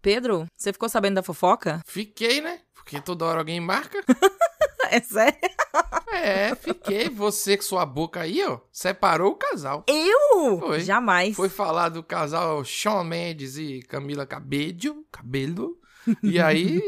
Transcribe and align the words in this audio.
Pedro, 0.00 0.46
você 0.56 0.72
ficou 0.72 0.88
sabendo 0.88 1.16
da 1.16 1.22
fofoca? 1.22 1.80
Fiquei, 1.86 2.40
né? 2.40 2.60
Porque 2.74 3.00
toda 3.00 3.24
hora 3.24 3.40
alguém 3.40 3.60
marca. 3.60 4.00
é 4.90 5.00
sério? 5.00 5.38
É, 6.12 6.54
fiquei. 6.54 7.08
Você 7.08 7.56
com 7.56 7.62
sua 7.62 7.84
boca 7.84 8.20
aí, 8.20 8.42
ó, 8.44 8.60
separou 8.72 9.32
o 9.32 9.36
casal. 9.36 9.84
Eu? 9.86 10.58
Foi. 10.60 10.80
Jamais. 10.80 11.36
Foi 11.36 11.48
falar 11.48 11.88
do 11.90 12.02
casal 12.02 12.64
Shawn 12.64 13.04
Mendes 13.04 13.56
e 13.56 13.80
Camila 13.82 14.24
Cabello. 14.24 15.04
Cabelo. 15.10 15.77
E 16.22 16.40
aí, 16.40 16.82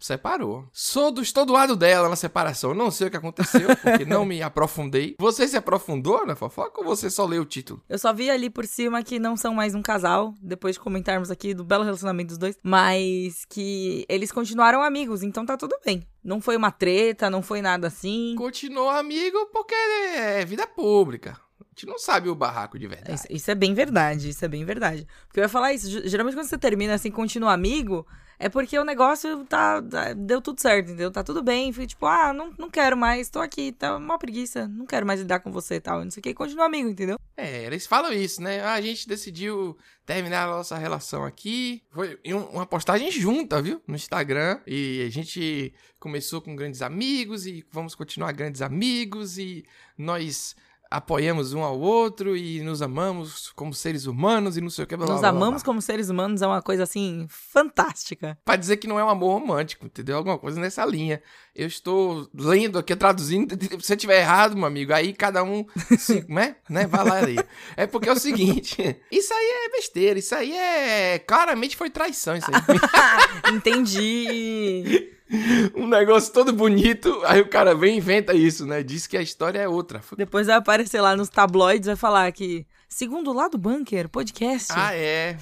separou. 0.00 0.68
Sou 0.72 1.10
do, 1.10 1.22
estou 1.22 1.44
do 1.44 1.52
lado 1.52 1.76
dela 1.76 2.08
na 2.08 2.16
separação. 2.16 2.74
Não 2.74 2.90
sei 2.90 3.08
o 3.08 3.10
que 3.10 3.16
aconteceu, 3.16 3.68
porque 3.76 4.04
não 4.04 4.24
me 4.24 4.42
aprofundei. 4.42 5.14
Você 5.18 5.46
se 5.48 5.56
aprofundou 5.56 6.26
na 6.26 6.36
fofoca 6.36 6.80
ou 6.80 6.86
você 6.86 7.10
só 7.10 7.24
leu 7.24 7.42
o 7.42 7.46
título? 7.46 7.82
Eu 7.88 7.98
só 7.98 8.12
vi 8.12 8.30
ali 8.30 8.50
por 8.50 8.66
cima 8.66 9.02
que 9.02 9.18
não 9.18 9.36
são 9.36 9.54
mais 9.54 9.74
um 9.74 9.82
casal, 9.82 10.34
depois 10.40 10.76
de 10.76 10.80
comentarmos 10.80 11.30
aqui 11.30 11.54
do 11.54 11.64
belo 11.64 11.84
relacionamento 11.84 12.28
dos 12.28 12.38
dois, 12.38 12.58
mas 12.62 13.44
que 13.46 14.04
eles 14.08 14.32
continuaram 14.32 14.82
amigos, 14.82 15.22
então 15.22 15.44
tá 15.44 15.56
tudo 15.56 15.76
bem. 15.84 16.02
Não 16.22 16.40
foi 16.40 16.56
uma 16.56 16.70
treta, 16.70 17.28
não 17.28 17.42
foi 17.42 17.60
nada 17.60 17.86
assim. 17.86 18.34
Continuou 18.36 18.88
amigo 18.90 19.46
porque 19.52 19.74
é 19.74 20.44
vida 20.44 20.66
pública. 20.66 21.38
A 21.60 21.64
gente 21.74 21.86
não 21.86 21.98
sabe 21.98 22.28
o 22.28 22.34
barraco 22.34 22.78
de 22.78 22.86
verdade. 22.86 23.14
Isso, 23.14 23.26
isso, 23.30 23.50
é 23.50 23.54
bem 23.54 23.74
verdade, 23.74 24.28
isso 24.28 24.44
é 24.44 24.48
bem 24.48 24.64
verdade. 24.64 25.06
Porque 25.26 25.40
eu 25.40 25.42
ia 25.42 25.48
falar 25.48 25.72
isso, 25.72 25.88
geralmente 26.08 26.34
quando 26.34 26.46
você 26.46 26.56
termina 26.56 26.94
assim, 26.94 27.10
continua 27.10 27.52
amigo, 27.52 28.06
é 28.38 28.48
porque 28.48 28.78
o 28.78 28.84
negócio 28.84 29.44
tá, 29.44 29.80
tá, 29.82 30.12
deu 30.12 30.40
tudo 30.40 30.60
certo, 30.60 30.86
entendeu? 30.86 31.10
Tá 31.10 31.22
tudo 31.22 31.42
bem. 31.42 31.72
Fui 31.72 31.86
tipo, 31.86 32.06
ah, 32.06 32.32
não, 32.32 32.52
não 32.58 32.70
quero 32.70 32.96
mais, 32.96 33.30
tô 33.30 33.40
aqui, 33.40 33.72
tá 33.72 33.96
uma 33.96 34.18
preguiça, 34.18 34.68
não 34.68 34.86
quero 34.86 35.06
mais 35.06 35.20
lidar 35.20 35.40
com 35.40 35.50
você 35.50 35.76
e 35.76 35.80
tal. 35.80 36.04
Não 36.04 36.10
sei 36.10 36.20
o 36.20 36.22
que, 36.22 36.34
continua 36.34 36.66
amigo, 36.66 36.88
entendeu? 36.88 37.18
É, 37.36 37.64
eles 37.64 37.86
falam 37.86 38.12
isso, 38.12 38.42
né? 38.42 38.60
Ah, 38.60 38.74
a 38.74 38.80
gente 38.80 39.08
decidiu 39.08 39.76
terminar 40.06 40.44
a 40.44 40.50
nossa 40.50 40.76
relação 40.76 41.24
aqui. 41.24 41.82
Foi 41.90 42.18
uma 42.52 42.66
postagem 42.66 43.10
junta, 43.10 43.62
viu? 43.62 43.80
No 43.86 43.94
Instagram. 43.94 44.60
E 44.66 45.04
a 45.06 45.10
gente 45.10 45.72
começou 45.98 46.40
com 46.40 46.54
grandes 46.54 46.82
amigos 46.82 47.46
e 47.46 47.64
vamos 47.70 47.94
continuar 47.94 48.32
grandes 48.32 48.62
amigos 48.62 49.38
e 49.38 49.64
nós 49.96 50.54
apoiamos 50.94 51.52
um 51.52 51.62
ao 51.62 51.78
outro 51.78 52.36
e 52.36 52.62
nos 52.62 52.80
amamos 52.80 53.50
como 53.56 53.74
seres 53.74 54.06
humanos 54.06 54.56
e 54.56 54.60
não 54.60 54.70
sei 54.70 54.84
o 54.84 54.86
que. 54.86 54.96
Blá, 54.96 55.06
nos 55.06 55.20
blá, 55.20 55.28
amamos 55.28 55.62
blá, 55.62 55.66
como 55.66 55.82
seres 55.82 56.08
humanos 56.08 56.40
é 56.40 56.46
uma 56.46 56.62
coisa 56.62 56.84
assim 56.84 57.26
fantástica. 57.28 58.38
Pra 58.44 58.54
dizer 58.54 58.76
que 58.76 58.86
não 58.86 58.98
é 58.98 59.04
um 59.04 59.08
amor 59.08 59.40
romântico, 59.40 59.86
entendeu? 59.86 60.16
Alguma 60.16 60.38
coisa 60.38 60.60
nessa 60.60 60.84
linha. 60.84 61.20
Eu 61.54 61.66
estou 61.66 62.28
lendo 62.32 62.78
aqui, 62.78 62.94
traduzindo. 62.94 63.56
Se 63.60 63.76
você 63.76 63.96
tiver 63.96 64.20
errado, 64.20 64.56
meu 64.56 64.66
amigo, 64.66 64.92
aí 64.92 65.12
cada 65.12 65.42
um, 65.42 65.66
se, 65.98 66.24
né? 66.30 66.56
né? 66.68 66.86
Vai 66.86 67.04
lá 67.04 67.16
aí. 67.16 67.36
É 67.76 67.86
porque 67.86 68.08
é 68.08 68.12
o 68.12 68.18
seguinte: 68.18 68.76
isso 69.10 69.34
aí 69.34 69.66
é 69.66 69.70
besteira, 69.70 70.18
isso 70.18 70.34
aí 70.34 70.52
é. 70.52 71.18
Claramente 71.18 71.76
foi 71.76 71.90
traição, 71.90 72.36
isso 72.36 72.50
aí. 72.52 73.54
Entendi. 73.54 75.13
um 75.74 75.86
negócio 75.86 76.32
todo 76.32 76.52
bonito, 76.52 77.22
aí 77.24 77.40
o 77.40 77.48
cara 77.48 77.74
vem 77.74 77.94
e 77.94 77.98
inventa 77.98 78.34
isso, 78.34 78.66
né? 78.66 78.82
Diz 78.82 79.06
que 79.06 79.16
a 79.16 79.22
história 79.22 79.58
é 79.58 79.68
outra. 79.68 80.00
Depois 80.16 80.46
vai 80.46 80.56
aparecer 80.56 81.00
lá 81.00 81.16
nos 81.16 81.28
tabloides, 81.28 81.86
vai 81.86 81.96
falar 81.96 82.30
que 82.32 82.66
Segundo 82.96 83.32
lá 83.32 83.48
do 83.48 83.58
Bunker, 83.58 84.08
podcast. 84.08 84.68
Ah, 84.70 84.94
é. 84.94 85.36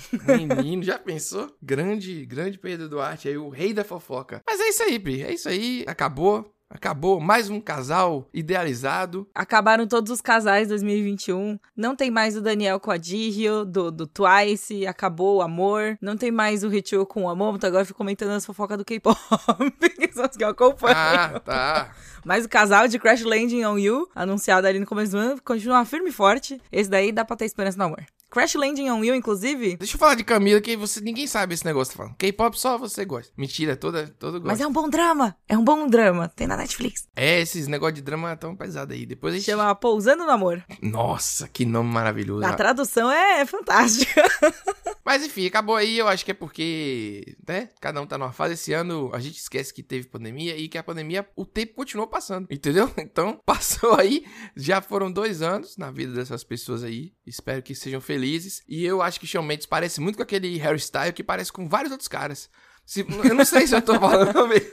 Menino, 0.48 0.82
já 0.82 0.98
pensou? 0.98 1.54
Grande, 1.60 2.24
grande 2.24 2.56
Pedro 2.56 2.88
Duarte 2.88 3.28
aí, 3.28 3.36
o 3.36 3.50
rei 3.50 3.74
da 3.74 3.84
fofoca. 3.84 4.40
Mas 4.46 4.58
é 4.58 4.68
isso 4.70 4.82
aí, 4.82 4.98
Pri. 4.98 5.22
É 5.22 5.34
isso 5.34 5.50
aí. 5.50 5.84
Acabou. 5.86 6.50
Acabou 6.74 7.20
mais 7.20 7.50
um 7.50 7.60
casal 7.60 8.26
idealizado. 8.32 9.28
Acabaram 9.34 9.86
todos 9.86 10.10
os 10.10 10.22
casais 10.22 10.68
2021. 10.68 11.58
Não 11.76 11.94
tem 11.94 12.10
mais 12.10 12.34
o 12.34 12.40
Daniel 12.40 12.80
com 12.80 12.90
a 12.90 12.96
Dihyo, 12.96 13.66
do, 13.66 13.90
do 13.90 14.06
Twice. 14.06 14.86
Acabou 14.86 15.36
o 15.36 15.42
amor. 15.42 15.98
Não 16.00 16.16
tem 16.16 16.30
mais 16.30 16.64
o 16.64 16.68
Richo 16.68 17.04
com 17.04 17.24
o 17.24 17.28
Amomoto. 17.28 17.66
Agora 17.66 17.82
eu 17.82 17.86
fico 17.86 17.98
comentando 17.98 18.30
as 18.30 18.46
fofocas 18.46 18.78
do 18.78 18.86
K-pop. 18.86 19.20
que 20.00 20.12
são 20.14 20.24
as 20.24 20.34
que 20.34 20.42
eu 20.42 20.48
acompanho. 20.48 20.96
Ah, 20.96 21.40
tá. 21.44 21.90
Mas 22.24 22.44
o 22.44 22.48
casal 22.48 22.88
de 22.88 22.98
Crash 22.98 23.22
Landing 23.22 23.64
on 23.64 23.78
You, 23.78 24.08
anunciado 24.14 24.66
ali 24.66 24.78
no 24.78 24.86
começo 24.86 25.12
do 25.12 25.18
ano, 25.18 25.42
continua 25.42 25.84
firme 25.84 26.10
e 26.10 26.12
forte. 26.12 26.60
Esse 26.70 26.88
daí 26.88 27.12
dá 27.12 27.24
pra 27.24 27.36
ter 27.36 27.44
esperança 27.44 27.78
no 27.78 27.84
amor. 27.84 28.04
Crash 28.32 28.54
Landing 28.54 28.88
on 28.88 29.04
You, 29.04 29.14
inclusive. 29.14 29.76
Deixa 29.76 29.94
eu 29.94 29.98
falar 29.98 30.14
de 30.14 30.24
Camila, 30.24 30.58
que 30.58 30.74
você 30.74 31.02
ninguém 31.02 31.26
sabe 31.26 31.52
esse 31.52 31.66
negócio 31.66 31.90
que 31.90 31.98
tá 31.98 32.02
falando. 32.04 32.16
K-pop 32.16 32.58
só 32.58 32.78
você 32.78 33.04
gosta. 33.04 33.30
Mentira, 33.36 33.76
toda, 33.76 34.08
todo 34.18 34.40
gosta. 34.40 34.48
Mas 34.48 34.60
é 34.62 34.66
um 34.66 34.72
bom 34.72 34.88
drama. 34.88 35.36
É 35.46 35.58
um 35.58 35.62
bom 35.62 35.86
drama. 35.86 36.28
Tem 36.34 36.46
na 36.46 36.56
Netflix. 36.56 37.06
É, 37.14 37.42
esses 37.42 37.68
negócios 37.68 37.96
de 37.96 38.00
drama 38.00 38.34
tão 38.34 38.56
pesados 38.56 38.96
aí. 38.96 39.04
Depois 39.04 39.34
a 39.34 39.36
gente... 39.36 39.44
Chama 39.44 39.74
Pousando 39.74 40.24
no 40.24 40.30
Amor. 40.30 40.64
Nossa, 40.80 41.46
que 41.46 41.66
nome 41.66 41.92
maravilhoso. 41.92 42.46
A 42.46 42.54
tradução 42.54 43.12
é 43.12 43.44
fantástica. 43.44 44.22
Mas 45.04 45.22
enfim, 45.24 45.46
acabou 45.46 45.76
aí. 45.76 45.98
Eu 45.98 46.08
acho 46.08 46.24
que 46.24 46.30
é 46.30 46.34
porque, 46.34 47.36
né? 47.46 47.68
Cada 47.82 48.00
um 48.00 48.06
tá 48.06 48.16
numa 48.16 48.32
fase. 48.32 48.54
Esse 48.54 48.72
ano 48.72 49.10
a 49.12 49.20
gente 49.20 49.36
esquece 49.36 49.74
que 49.74 49.82
teve 49.82 50.08
pandemia 50.08 50.56
e 50.56 50.68
que 50.68 50.78
a 50.78 50.82
pandemia, 50.82 51.28
o 51.36 51.44
tempo 51.44 51.74
continuou 51.74 52.06
passando. 52.12 52.46
Entendeu? 52.50 52.90
Então, 53.12 53.40
passou 53.44 53.94
aí. 53.94 54.24
Já 54.56 54.80
foram 54.80 55.10
dois 55.10 55.42
anos 55.42 55.76
na 55.76 55.90
vida 55.90 56.12
dessas 56.12 56.44
pessoas 56.44 56.84
aí. 56.84 57.12
Espero 57.26 57.62
que 57.62 57.74
sejam 57.74 58.00
felizes. 58.00 58.62
E 58.68 58.84
eu 58.84 59.02
acho 59.02 59.18
que 59.18 59.26
Shawn 59.26 59.42
Mendes 59.42 59.66
parece 59.66 60.00
muito 60.00 60.16
com 60.16 60.22
aquele 60.22 60.58
hairstyle 60.60 61.12
que 61.12 61.24
parece 61.24 61.52
com 61.52 61.68
vários 61.68 61.90
outros 61.90 62.08
caras. 62.08 62.48
Se, 62.84 63.00
eu 63.24 63.34
não 63.34 63.44
sei 63.44 63.66
se 63.66 63.74
eu 63.74 63.82
tô 63.82 63.98
falando 63.98 64.46
mesmo. 64.48 64.70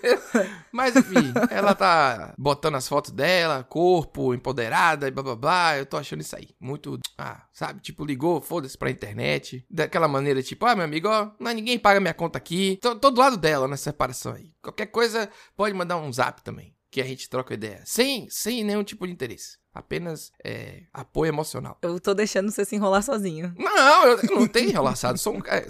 Mas 0.72 0.96
enfim, 0.96 1.32
ela 1.50 1.76
tá 1.76 2.34
botando 2.38 2.76
as 2.76 2.88
fotos 2.88 3.12
dela, 3.12 3.64
corpo, 3.64 4.34
empoderada 4.34 5.08
e 5.08 5.12
blá 5.12 5.24
blá 5.24 5.36
blá. 5.36 5.78
Eu 5.78 5.86
tô 5.86 5.98
achando 5.98 6.22
isso 6.22 6.36
aí. 6.36 6.50
Muito. 6.60 7.00
Ah, 7.18 7.44
sabe? 7.54 7.82
Tipo, 7.82 8.06
ligou, 8.06 8.42
foda-se 8.42 8.78
pra 8.78 8.90
internet. 8.90 9.66
Daquela 9.70 10.08
maneira, 10.08 10.42
tipo, 10.42 10.66
ah, 10.66 10.76
meu 10.76 10.86
amigo, 10.86 11.08
ó, 11.08 11.32
não, 11.40 11.52
ninguém 11.52 11.78
paga 11.78 12.00
minha 12.00 12.14
conta 12.14 12.38
aqui. 12.38 12.78
Tô, 12.82 12.96
tô 12.96 13.12
do 13.12 13.20
lado 13.20 13.38
dela 13.38 13.68
nessa 13.68 13.84
separação 13.84 14.34
aí. 14.34 14.52
Qualquer 14.62 14.88
coisa, 14.88 15.30
pode 15.56 15.74
mandar 15.74 15.98
um 15.98 16.12
zap 16.12 16.42
também. 16.44 16.74
Que 16.92 17.02
a 17.02 17.06
gente 17.06 17.30
troca 17.30 17.54
ideia. 17.54 17.82
Sem, 17.86 18.28
sem 18.30 18.64
nenhum 18.64 18.84
tipo 18.84 19.06
de 19.06 19.14
interesse. 19.14 19.58
Apenas 19.74 20.32
é, 20.44 20.84
apoio 20.92 21.30
emocional. 21.30 21.78
Eu 21.82 22.00
tô 22.00 22.14
deixando 22.14 22.52
você 22.52 22.66
se 22.66 22.76
enrolar 22.76 23.04
sozinho. 23.04 23.54
Não, 23.58 24.06
eu, 24.06 24.20
eu 24.20 24.40
não 24.40 24.48
tenho 24.48 24.70
enrolaçado. 24.70 25.20
Sou 25.20 25.36
um. 25.36 25.42
É, 25.46 25.62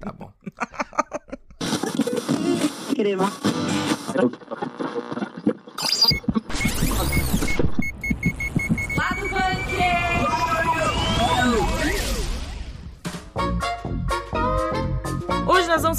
tá 0.00 0.12
bom. 0.12 0.32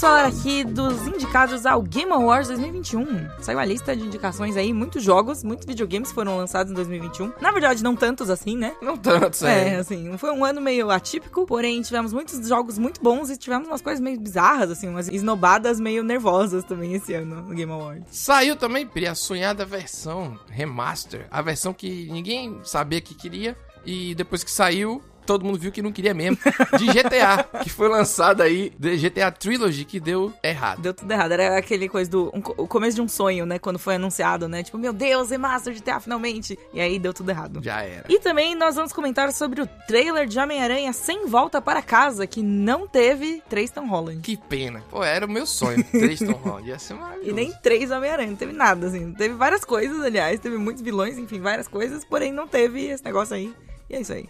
Falar 0.03 0.25
aqui 0.25 0.65
dos 0.65 1.07
indicados 1.07 1.65
ao 1.65 1.81
Game 1.81 2.11
Awards 2.11 2.49
2021. 2.49 3.29
Saiu 3.39 3.57
a 3.57 3.63
lista 3.63 3.95
de 3.95 4.03
indicações 4.03 4.57
aí, 4.57 4.73
muitos 4.73 5.01
jogos, 5.01 5.45
muitos 5.45 5.65
videogames 5.65 6.11
foram 6.11 6.35
lançados 6.35 6.73
em 6.73 6.75
2021. 6.75 7.31
Na 7.39 7.51
verdade, 7.51 7.81
não 7.81 7.95
tantos 7.95 8.29
assim, 8.29 8.57
né? 8.57 8.75
Não 8.81 8.97
tantos, 8.97 9.43
é. 9.43 9.69
É, 9.69 9.75
assim, 9.77 10.17
foi 10.17 10.31
um 10.31 10.43
ano 10.43 10.59
meio 10.59 10.91
atípico, 10.91 11.45
porém 11.45 11.81
tivemos 11.81 12.11
muitos 12.11 12.45
jogos 12.45 12.77
muito 12.77 13.01
bons 13.01 13.29
e 13.29 13.37
tivemos 13.37 13.65
umas 13.65 13.81
coisas 13.81 14.01
meio 14.01 14.19
bizarras, 14.19 14.71
assim, 14.71 14.89
umas 14.89 15.07
esnobadas 15.07 15.79
meio 15.79 16.03
nervosas 16.03 16.65
também 16.65 16.93
esse 16.95 17.13
ano 17.13 17.41
no 17.41 17.55
Game 17.55 17.71
Awards. 17.71 18.03
Saiu 18.11 18.57
também, 18.57 18.85
Pri, 18.85 19.07
a 19.07 19.15
sonhada 19.15 19.65
versão 19.65 20.37
remaster, 20.49 21.27
a 21.31 21.41
versão 21.41 21.73
que 21.73 22.09
ninguém 22.11 22.59
sabia 22.65 22.99
que 22.99 23.15
queria. 23.15 23.55
E 23.85 24.15
depois 24.15 24.43
que 24.43 24.51
saiu, 24.51 25.01
todo 25.25 25.45
mundo 25.45 25.57
viu 25.57 25.71
que 25.71 25.81
não 25.81 25.91
queria 25.91 26.13
mesmo, 26.13 26.37
de 26.77 26.85
GTA, 26.87 27.43
que 27.63 27.69
foi 27.69 27.87
lançado 27.87 28.41
aí, 28.41 28.71
de 28.77 28.97
GTA 28.97 29.31
Trilogy, 29.31 29.85
que 29.85 29.99
deu 29.99 30.33
errado. 30.43 30.81
Deu 30.81 30.93
tudo 30.93 31.11
errado. 31.11 31.31
Era 31.31 31.57
aquele 31.57 31.87
coisa 31.89 32.09
do. 32.09 32.31
Um, 32.33 32.41
o 32.57 32.67
começo 32.67 32.95
de 32.95 33.01
um 33.01 33.07
sonho, 33.07 33.45
né? 33.45 33.59
Quando 33.59 33.79
foi 33.79 33.95
anunciado, 33.95 34.47
né? 34.47 34.63
Tipo, 34.63 34.77
meu 34.77 34.93
Deus, 34.93 35.29
remaster 35.29 35.73
de 35.73 35.79
GTA 35.79 35.99
finalmente. 35.99 36.57
E 36.73 36.79
aí 36.79 36.99
deu 36.99 37.13
tudo 37.13 37.29
errado. 37.29 37.61
Já 37.63 37.81
era. 37.81 38.05
E 38.09 38.19
também 38.19 38.55
nós 38.55 38.75
vamos 38.75 38.93
comentar 38.93 39.31
sobre 39.33 39.61
o 39.61 39.67
trailer 39.87 40.27
de 40.27 40.39
Homem-Aranha 40.39 40.93
sem 40.93 41.25
volta 41.27 41.61
para 41.61 41.81
casa, 41.81 42.27
que 42.27 42.41
não 42.41 42.87
teve 42.87 43.41
três 43.49 43.71
Tom 43.71 43.87
Holland. 43.87 44.21
Que 44.21 44.37
pena. 44.37 44.83
Pô, 44.89 45.03
era 45.03 45.25
o 45.25 45.29
meu 45.29 45.45
sonho. 45.45 45.83
três 45.91 46.19
Tom 46.19 46.33
Holland. 46.33 46.69
Ia 46.69 46.79
ser 46.79 46.93
maravilhoso. 46.93 47.29
E 47.29 47.33
nem 47.33 47.51
três 47.61 47.91
Homem-Aranha, 47.91 48.29
não 48.29 48.37
teve 48.37 48.53
nada, 48.53 48.87
assim. 48.87 49.13
Teve 49.13 49.33
várias 49.35 49.63
coisas, 49.63 50.01
aliás. 50.01 50.39
Teve 50.39 50.57
muitos 50.57 50.81
vilões, 50.81 51.17
enfim, 51.17 51.39
várias 51.39 51.67
coisas. 51.67 52.03
Porém, 52.05 52.31
não 52.31 52.47
teve 52.47 52.85
esse 52.85 53.03
negócio 53.03 53.35
aí. 53.35 53.53
E 53.89 53.95
é 53.95 54.01
isso 54.01 54.13
aí. 54.13 54.27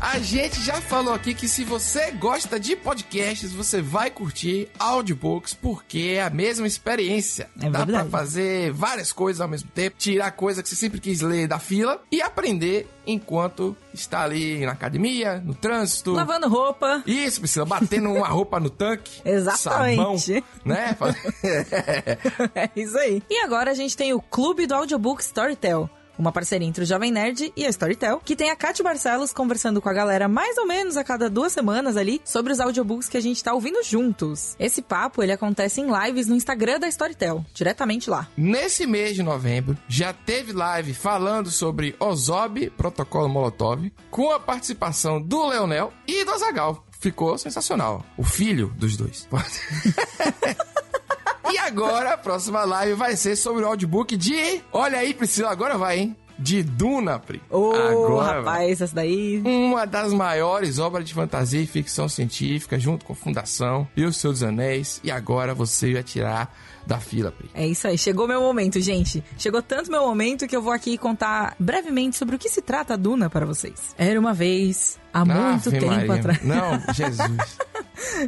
A 0.00 0.18
gente 0.18 0.62
já 0.62 0.80
falou 0.80 1.14
aqui 1.14 1.34
que 1.34 1.48
se 1.48 1.64
você 1.64 2.10
gosta 2.12 2.60
de 2.60 2.76
podcasts, 2.76 3.52
você 3.52 3.80
vai 3.80 4.10
curtir 4.10 4.68
audiobooks, 4.78 5.54
porque 5.54 6.14
é 6.16 6.22
a 6.22 6.30
mesma 6.30 6.66
experiência. 6.66 7.48
É 7.60 7.70
Dá 7.70 7.84
verdade. 7.84 8.08
pra 8.08 8.18
fazer 8.18 8.72
várias 8.72 9.12
coisas 9.12 9.40
ao 9.40 9.48
mesmo 9.48 9.70
tempo, 9.70 9.96
tirar 9.98 10.30
coisa 10.32 10.62
que 10.62 10.68
você 10.68 10.76
sempre 10.76 11.00
quis 11.00 11.20
ler 11.20 11.48
da 11.48 11.58
fila 11.58 12.00
e 12.10 12.20
aprender 12.20 12.88
enquanto 13.06 13.76
está 13.94 14.22
ali 14.22 14.64
na 14.66 14.72
academia, 14.72 15.40
no 15.44 15.54
trânsito. 15.54 16.12
Lavando 16.12 16.48
roupa. 16.48 17.02
Isso, 17.06 17.40
Priscila, 17.40 17.64
batendo 17.64 18.12
uma 18.12 18.28
roupa 18.28 18.60
no 18.60 18.68
tanque. 18.68 19.20
Exatamente. 19.24 20.34
Sabão, 20.34 20.44
né? 20.64 20.96
é 22.54 22.70
isso 22.76 22.98
aí. 22.98 23.22
E 23.30 23.40
agora 23.40 23.70
a 23.70 23.74
gente 23.74 23.96
tem 23.96 24.12
o 24.12 24.20
Clube 24.20 24.66
do 24.66 24.74
Audiobook 24.74 25.22
Storytel 25.22 25.88
uma 26.18 26.32
parceria 26.32 26.66
entre 26.66 26.84
o 26.84 26.86
Jovem 26.86 27.12
Nerd 27.12 27.52
e 27.56 27.64
a 27.64 27.68
Storytel, 27.68 28.20
que 28.24 28.36
tem 28.36 28.50
a 28.50 28.56
Kátia 28.56 28.82
Barcelos 28.82 29.32
conversando 29.32 29.80
com 29.80 29.88
a 29.88 29.92
galera 29.92 30.28
mais 30.28 30.56
ou 30.58 30.66
menos 30.66 30.96
a 30.96 31.04
cada 31.04 31.28
duas 31.30 31.52
semanas 31.52 31.96
ali 31.96 32.20
sobre 32.24 32.52
os 32.52 32.60
audiobooks 32.60 33.08
que 33.08 33.16
a 33.16 33.20
gente 33.20 33.42
tá 33.42 33.52
ouvindo 33.52 33.82
juntos. 33.82 34.56
Esse 34.58 34.82
papo, 34.82 35.22
ele 35.22 35.32
acontece 35.32 35.80
em 35.80 35.86
lives 35.86 36.26
no 36.26 36.34
Instagram 36.34 36.78
da 36.78 36.88
Storytel, 36.88 37.44
diretamente 37.52 38.10
lá. 38.10 38.28
Nesse 38.36 38.86
mês 38.86 39.14
de 39.14 39.22
novembro, 39.22 39.76
já 39.88 40.12
teve 40.12 40.52
live 40.52 40.94
falando 40.94 41.50
sobre 41.50 41.94
Ozob, 41.98 42.70
Protocolo 42.70 43.28
Molotov, 43.28 43.92
com 44.10 44.30
a 44.30 44.40
participação 44.40 45.20
do 45.20 45.46
Leonel 45.46 45.92
e 46.06 46.24
do 46.24 46.30
Azagal. 46.32 46.84
Ficou 46.98 47.36
sensacional. 47.36 48.04
O 48.16 48.24
filho 48.24 48.72
dos 48.76 48.96
dois. 48.96 49.28
e 51.50 51.58
agora, 51.58 52.14
a 52.14 52.18
próxima 52.18 52.64
live 52.64 52.94
vai 52.94 53.16
ser 53.16 53.36
sobre 53.36 53.64
o 53.64 53.66
audiobook 53.66 54.16
de... 54.16 54.62
Olha 54.72 54.98
aí, 54.98 55.14
Priscila, 55.14 55.50
agora 55.50 55.76
vai, 55.78 55.98
hein? 55.98 56.16
De 56.38 56.62
Duna, 56.62 57.18
Pri. 57.18 57.40
Ô, 57.48 58.18
rapaz, 58.18 58.82
essa 58.82 58.94
daí. 58.94 59.40
Uma 59.44 59.86
das 59.86 60.12
maiores 60.12 60.78
obras 60.78 61.06
de 61.06 61.14
fantasia 61.14 61.60
e 61.60 61.66
ficção 61.66 62.08
científica, 62.08 62.78
junto 62.78 63.06
com 63.06 63.14
Fundação 63.14 63.88
e 63.96 64.04
o 64.04 64.12
Senhor 64.12 64.32
dos 64.34 64.42
Anéis. 64.42 65.00
E 65.02 65.10
agora 65.10 65.54
você 65.54 65.94
vai 65.94 66.02
tirar 66.02 66.54
da 66.86 66.98
fila, 67.00 67.32
Pri. 67.32 67.50
É 67.54 67.66
isso 67.66 67.86
aí, 67.88 67.98
chegou 67.98 68.28
meu 68.28 68.40
momento, 68.40 68.80
gente. 68.80 69.22
Chegou 69.36 69.60
tanto 69.62 69.90
meu 69.90 70.02
momento 70.06 70.46
que 70.46 70.56
eu 70.56 70.62
vou 70.62 70.72
aqui 70.72 70.96
contar 70.96 71.54
brevemente 71.58 72.16
sobre 72.16 72.36
o 72.36 72.38
que 72.38 72.48
se 72.48 72.62
trata 72.62 72.94
a 72.94 72.96
Duna 72.96 73.28
para 73.28 73.44
vocês. 73.44 73.94
Era 73.98 74.18
uma 74.20 74.32
vez, 74.32 74.98
há 75.12 75.24
muito 75.24 75.68
Ave 75.68 75.70
tempo 75.78 75.86
Maria. 75.86 76.14
atrás. 76.14 76.42
Não, 76.44 76.80
Jesus. 76.94 77.58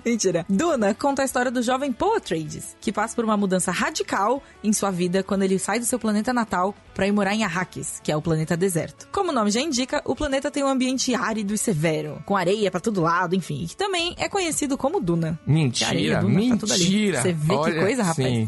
Mentira. 0.04 0.44
Duna 0.48 0.94
conta 0.94 1.22
a 1.22 1.24
história 1.24 1.50
do 1.50 1.62
jovem 1.62 1.92
Poe 1.92 2.16
Atreides, 2.16 2.74
que 2.80 2.90
passa 2.90 3.14
por 3.14 3.24
uma 3.24 3.36
mudança 3.36 3.70
radical 3.70 4.42
em 4.64 4.72
sua 4.72 4.90
vida 4.90 5.22
quando 5.22 5.42
ele 5.42 5.58
sai 5.58 5.78
do 5.78 5.84
seu 5.84 5.98
planeta 5.98 6.32
natal 6.32 6.74
para 6.94 7.06
ir 7.06 7.12
morar 7.12 7.34
em 7.34 7.44
Arrakis, 7.44 8.00
que 8.02 8.10
é 8.10 8.16
o 8.16 8.22
planeta 8.22 8.56
deserto. 8.56 9.06
Como 9.12 9.30
o 9.30 9.34
nome 9.34 9.50
já 9.50 9.60
indica, 9.60 10.02
o 10.04 10.16
planeta 10.16 10.50
tem 10.50 10.64
um 10.64 10.68
ambiente 10.68 11.14
árido 11.14 11.54
e 11.54 11.58
severo, 11.58 12.22
com 12.26 12.36
areia 12.36 12.70
para 12.70 12.80
todo 12.80 13.00
lado, 13.02 13.34
enfim, 13.36 13.62
e 13.62 13.68
que 13.68 13.76
também 13.76 14.14
é 14.18 14.28
conhecido 14.28 14.76
como 14.76 15.00
Duna. 15.00 15.38
Mentira, 15.46 15.90
Areia, 15.90 16.20
Duna, 16.20 16.40
tá 16.50 16.56
tudo 16.56 16.72
ali. 16.72 16.84
mentira. 16.84 17.22
Você 17.22 17.32
vê 17.32 17.48
que 17.48 17.54
Olha, 17.54 17.80
coisa, 17.82 18.02
rapaz? 18.02 18.28
sim. 18.28 18.47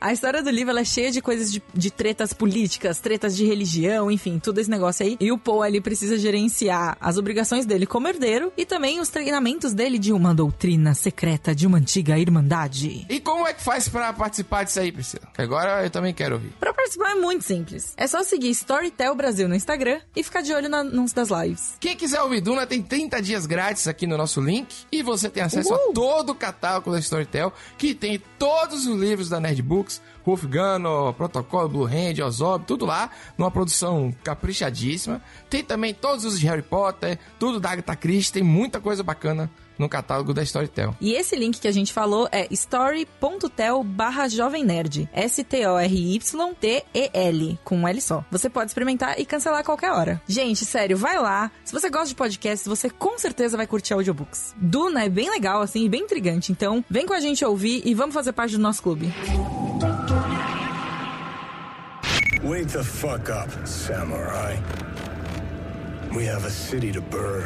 A 0.00 0.12
história 0.12 0.40
do 0.42 0.50
livro 0.50 0.78
é 0.78 0.84
cheia 0.84 1.10
de 1.10 1.20
coisas 1.20 1.50
de, 1.50 1.60
de 1.74 1.90
tretas 1.90 2.32
políticas, 2.32 3.00
tretas 3.00 3.36
de 3.36 3.44
religião, 3.44 4.08
enfim, 4.10 4.38
tudo 4.38 4.60
esse 4.60 4.70
negócio 4.70 5.04
aí. 5.04 5.16
E 5.18 5.32
o 5.32 5.38
Poe 5.38 5.66
ele 5.66 5.80
precisa 5.80 6.16
gerenciar 6.16 6.96
as 7.00 7.16
obrigações 7.18 7.66
dele 7.66 7.84
como 7.84 8.06
herdeiro 8.06 8.52
e 8.56 8.64
também 8.64 9.00
os 9.00 9.08
treinamentos 9.08 9.72
dele 9.74 9.98
de 9.98 10.12
uma 10.12 10.32
doutrina 10.32 10.94
secreta 10.94 11.52
de 11.52 11.66
uma 11.66 11.78
antiga 11.78 12.16
irmandade. 12.16 13.06
E 13.08 13.18
como 13.18 13.44
é 13.46 13.52
que 13.52 13.62
faz 13.62 13.88
pra 13.88 14.12
participar 14.12 14.62
disso 14.62 14.78
aí, 14.78 14.92
Priscila? 14.92 15.26
Que 15.34 15.42
Agora 15.42 15.82
eu 15.82 15.90
também 15.90 16.14
quero 16.14 16.36
ouvir. 16.36 16.52
Pra 16.60 16.72
participar 16.72 17.10
é 17.10 17.14
muito 17.16 17.42
simples. 17.44 17.92
É 17.96 18.06
só 18.06 18.22
seguir 18.22 18.50
Storytel 18.50 19.14
Brasil 19.16 19.48
no 19.48 19.54
Instagram 19.56 20.00
e 20.14 20.22
ficar 20.22 20.42
de 20.42 20.52
olho 20.52 20.68
na 20.68 20.78
anúncio 20.78 21.16
das 21.16 21.30
lives. 21.30 21.74
Quem 21.80 21.96
quiser 21.96 22.22
ouvir 22.22 22.40
Duna 22.40 22.66
tem 22.66 22.80
30 22.82 23.20
dias 23.20 23.46
grátis 23.46 23.88
aqui 23.88 24.06
no 24.06 24.16
nosso 24.16 24.40
link 24.40 24.68
e 24.92 25.02
você 25.02 25.28
tem 25.28 25.42
acesso 25.42 25.74
a 25.74 25.76
Uhul! 25.76 25.92
todo 25.92 26.30
o 26.30 26.34
catálogo 26.36 26.92
da 26.92 27.00
Storytel, 27.00 27.52
que 27.76 27.94
tem 27.94 28.22
todos 28.38 28.86
os 28.86 28.96
livros 29.00 29.28
da 29.28 29.40
Nerd 29.40 29.60
Books, 29.62 29.87
Wolf 30.28 30.44
Gano, 30.44 31.14
Protocolo, 31.14 31.70
Blue 31.70 31.86
Hand, 31.86 32.22
Ozob, 32.22 32.66
tudo 32.66 32.84
lá, 32.84 33.10
numa 33.38 33.50
produção 33.50 34.14
caprichadíssima. 34.22 35.22
Tem 35.48 35.64
também 35.64 35.94
todos 35.94 36.26
os 36.26 36.38
de 36.38 36.46
Harry 36.46 36.60
Potter, 36.60 37.18
tudo 37.38 37.58
da 37.58 37.70
Agatha 37.70 37.96
Christie, 37.96 38.34
tem 38.34 38.42
muita 38.42 38.78
coisa 38.78 39.02
bacana 39.02 39.50
no 39.78 39.88
catálogo 39.88 40.34
da 40.34 40.42
Storytel. 40.42 40.94
E 41.00 41.14
esse 41.14 41.34
link 41.36 41.58
que 41.58 41.68
a 41.68 41.72
gente 41.72 41.94
falou 41.94 42.28
é 42.30 42.46
story.tel 42.50 43.82
barra 43.82 44.28
Jovem 44.28 44.64
Nerd. 44.64 45.08
S-T-O-R-Y-T-E-L, 45.12 45.58
com 47.64 47.78
um 47.78 47.88
L 47.88 48.00
só. 48.00 48.24
Você 48.30 48.50
pode 48.50 48.70
experimentar 48.70 49.18
e 49.18 49.24
cancelar 49.24 49.60
a 49.60 49.64
qualquer 49.64 49.92
hora. 49.92 50.20
Gente, 50.26 50.66
sério, 50.66 50.98
vai 50.98 51.18
lá. 51.18 51.50
Se 51.64 51.72
você 51.72 51.88
gosta 51.88 52.08
de 52.08 52.16
podcasts, 52.16 52.66
você 52.66 52.90
com 52.90 53.16
certeza 53.18 53.56
vai 53.56 53.66
curtir 53.66 53.94
audiobooks. 53.94 54.54
Duna 54.56 55.04
é 55.04 55.08
bem 55.08 55.30
legal, 55.30 55.62
assim, 55.62 55.88
bem 55.88 56.02
intrigante. 56.02 56.52
Então, 56.52 56.84
vem 56.90 57.06
com 57.06 57.14
a 57.14 57.20
gente 57.20 57.42
ouvir 57.44 57.80
e 57.84 57.94
vamos 57.94 58.12
fazer 58.14 58.32
parte 58.32 58.56
do 58.56 58.62
nosso 58.62 58.82
clube. 58.82 59.14
Wake 62.48 62.68
the 62.68 62.82
fuck 62.82 63.28
up, 63.28 63.50
samurai. 63.66 64.56
We 66.16 66.24
have 66.24 66.46
a 66.46 66.50
city 66.50 66.90
to 66.92 67.02
burn. 67.02 67.44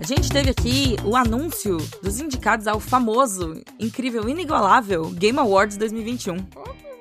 A 0.00 0.04
gente 0.04 0.28
teve 0.30 0.50
aqui 0.50 0.96
o 1.04 1.14
anúncio 1.14 1.76
dos 2.02 2.18
indicados 2.18 2.66
ao 2.66 2.80
famoso, 2.80 3.62
incrível, 3.78 4.28
inigualável 4.28 5.10
Game 5.10 5.38
Awards 5.38 5.76
2021. 5.76 6.38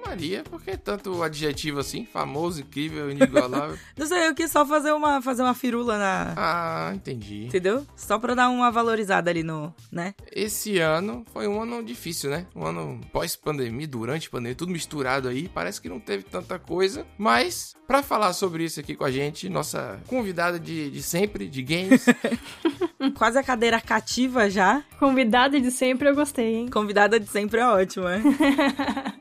Maria, 0.05 0.43
por 0.43 0.61
que 0.61 0.75
tanto 0.77 1.21
adjetivo 1.23 1.79
assim? 1.79 2.05
Famoso, 2.05 2.61
incrível, 2.61 3.09
inigualável. 3.11 3.77
Não 3.97 4.05
sei, 4.05 4.27
eu 4.27 4.35
quis 4.35 4.51
só 4.51 4.65
fazer 4.65 4.91
uma, 4.91 5.21
fazer 5.21 5.41
uma 5.43 5.53
firula 5.53 5.97
na. 5.97 6.33
ah, 6.37 6.91
entendi. 6.95 7.45
Entendeu? 7.45 7.85
Só 7.95 8.17
pra 8.19 8.33
dar 8.35 8.49
uma 8.49 8.71
valorizada 8.71 9.29
ali 9.29 9.43
no. 9.43 9.73
né? 9.91 10.13
Esse 10.31 10.79
ano 10.79 11.23
foi 11.33 11.47
um 11.47 11.61
ano 11.61 11.83
difícil, 11.83 12.29
né? 12.29 12.45
Um 12.55 12.65
ano 12.65 13.01
pós-pandemia, 13.11 13.87
durante 13.87 14.29
pandemia, 14.29 14.55
tudo 14.55 14.71
misturado 14.71 15.27
aí. 15.27 15.47
Parece 15.49 15.81
que 15.81 15.89
não 15.89 15.99
teve 15.99 16.23
tanta 16.23 16.57
coisa. 16.57 17.05
Mas, 17.17 17.75
pra 17.87 18.01
falar 18.01 18.33
sobre 18.33 18.63
isso 18.63 18.79
aqui 18.79 18.95
com 18.95 19.03
a 19.05 19.11
gente, 19.11 19.49
nossa 19.49 19.99
convidada 20.07 20.59
de, 20.59 20.89
de 20.89 21.01
sempre, 21.03 21.47
de 21.47 21.61
games, 21.61 22.05
Quase 23.15 23.37
a 23.39 23.43
cadeira 23.43 23.79
cativa 23.79 24.49
já. 24.49 24.83
Convidada 24.99 25.59
de 25.59 25.71
sempre, 25.71 26.09
eu 26.09 26.15
gostei, 26.15 26.55
hein? 26.55 26.67
Convidada 26.69 27.17
de 27.17 27.29
sempre 27.29 27.61
é 27.61 27.65
ótima. 27.65 28.17
hein? 28.17 28.23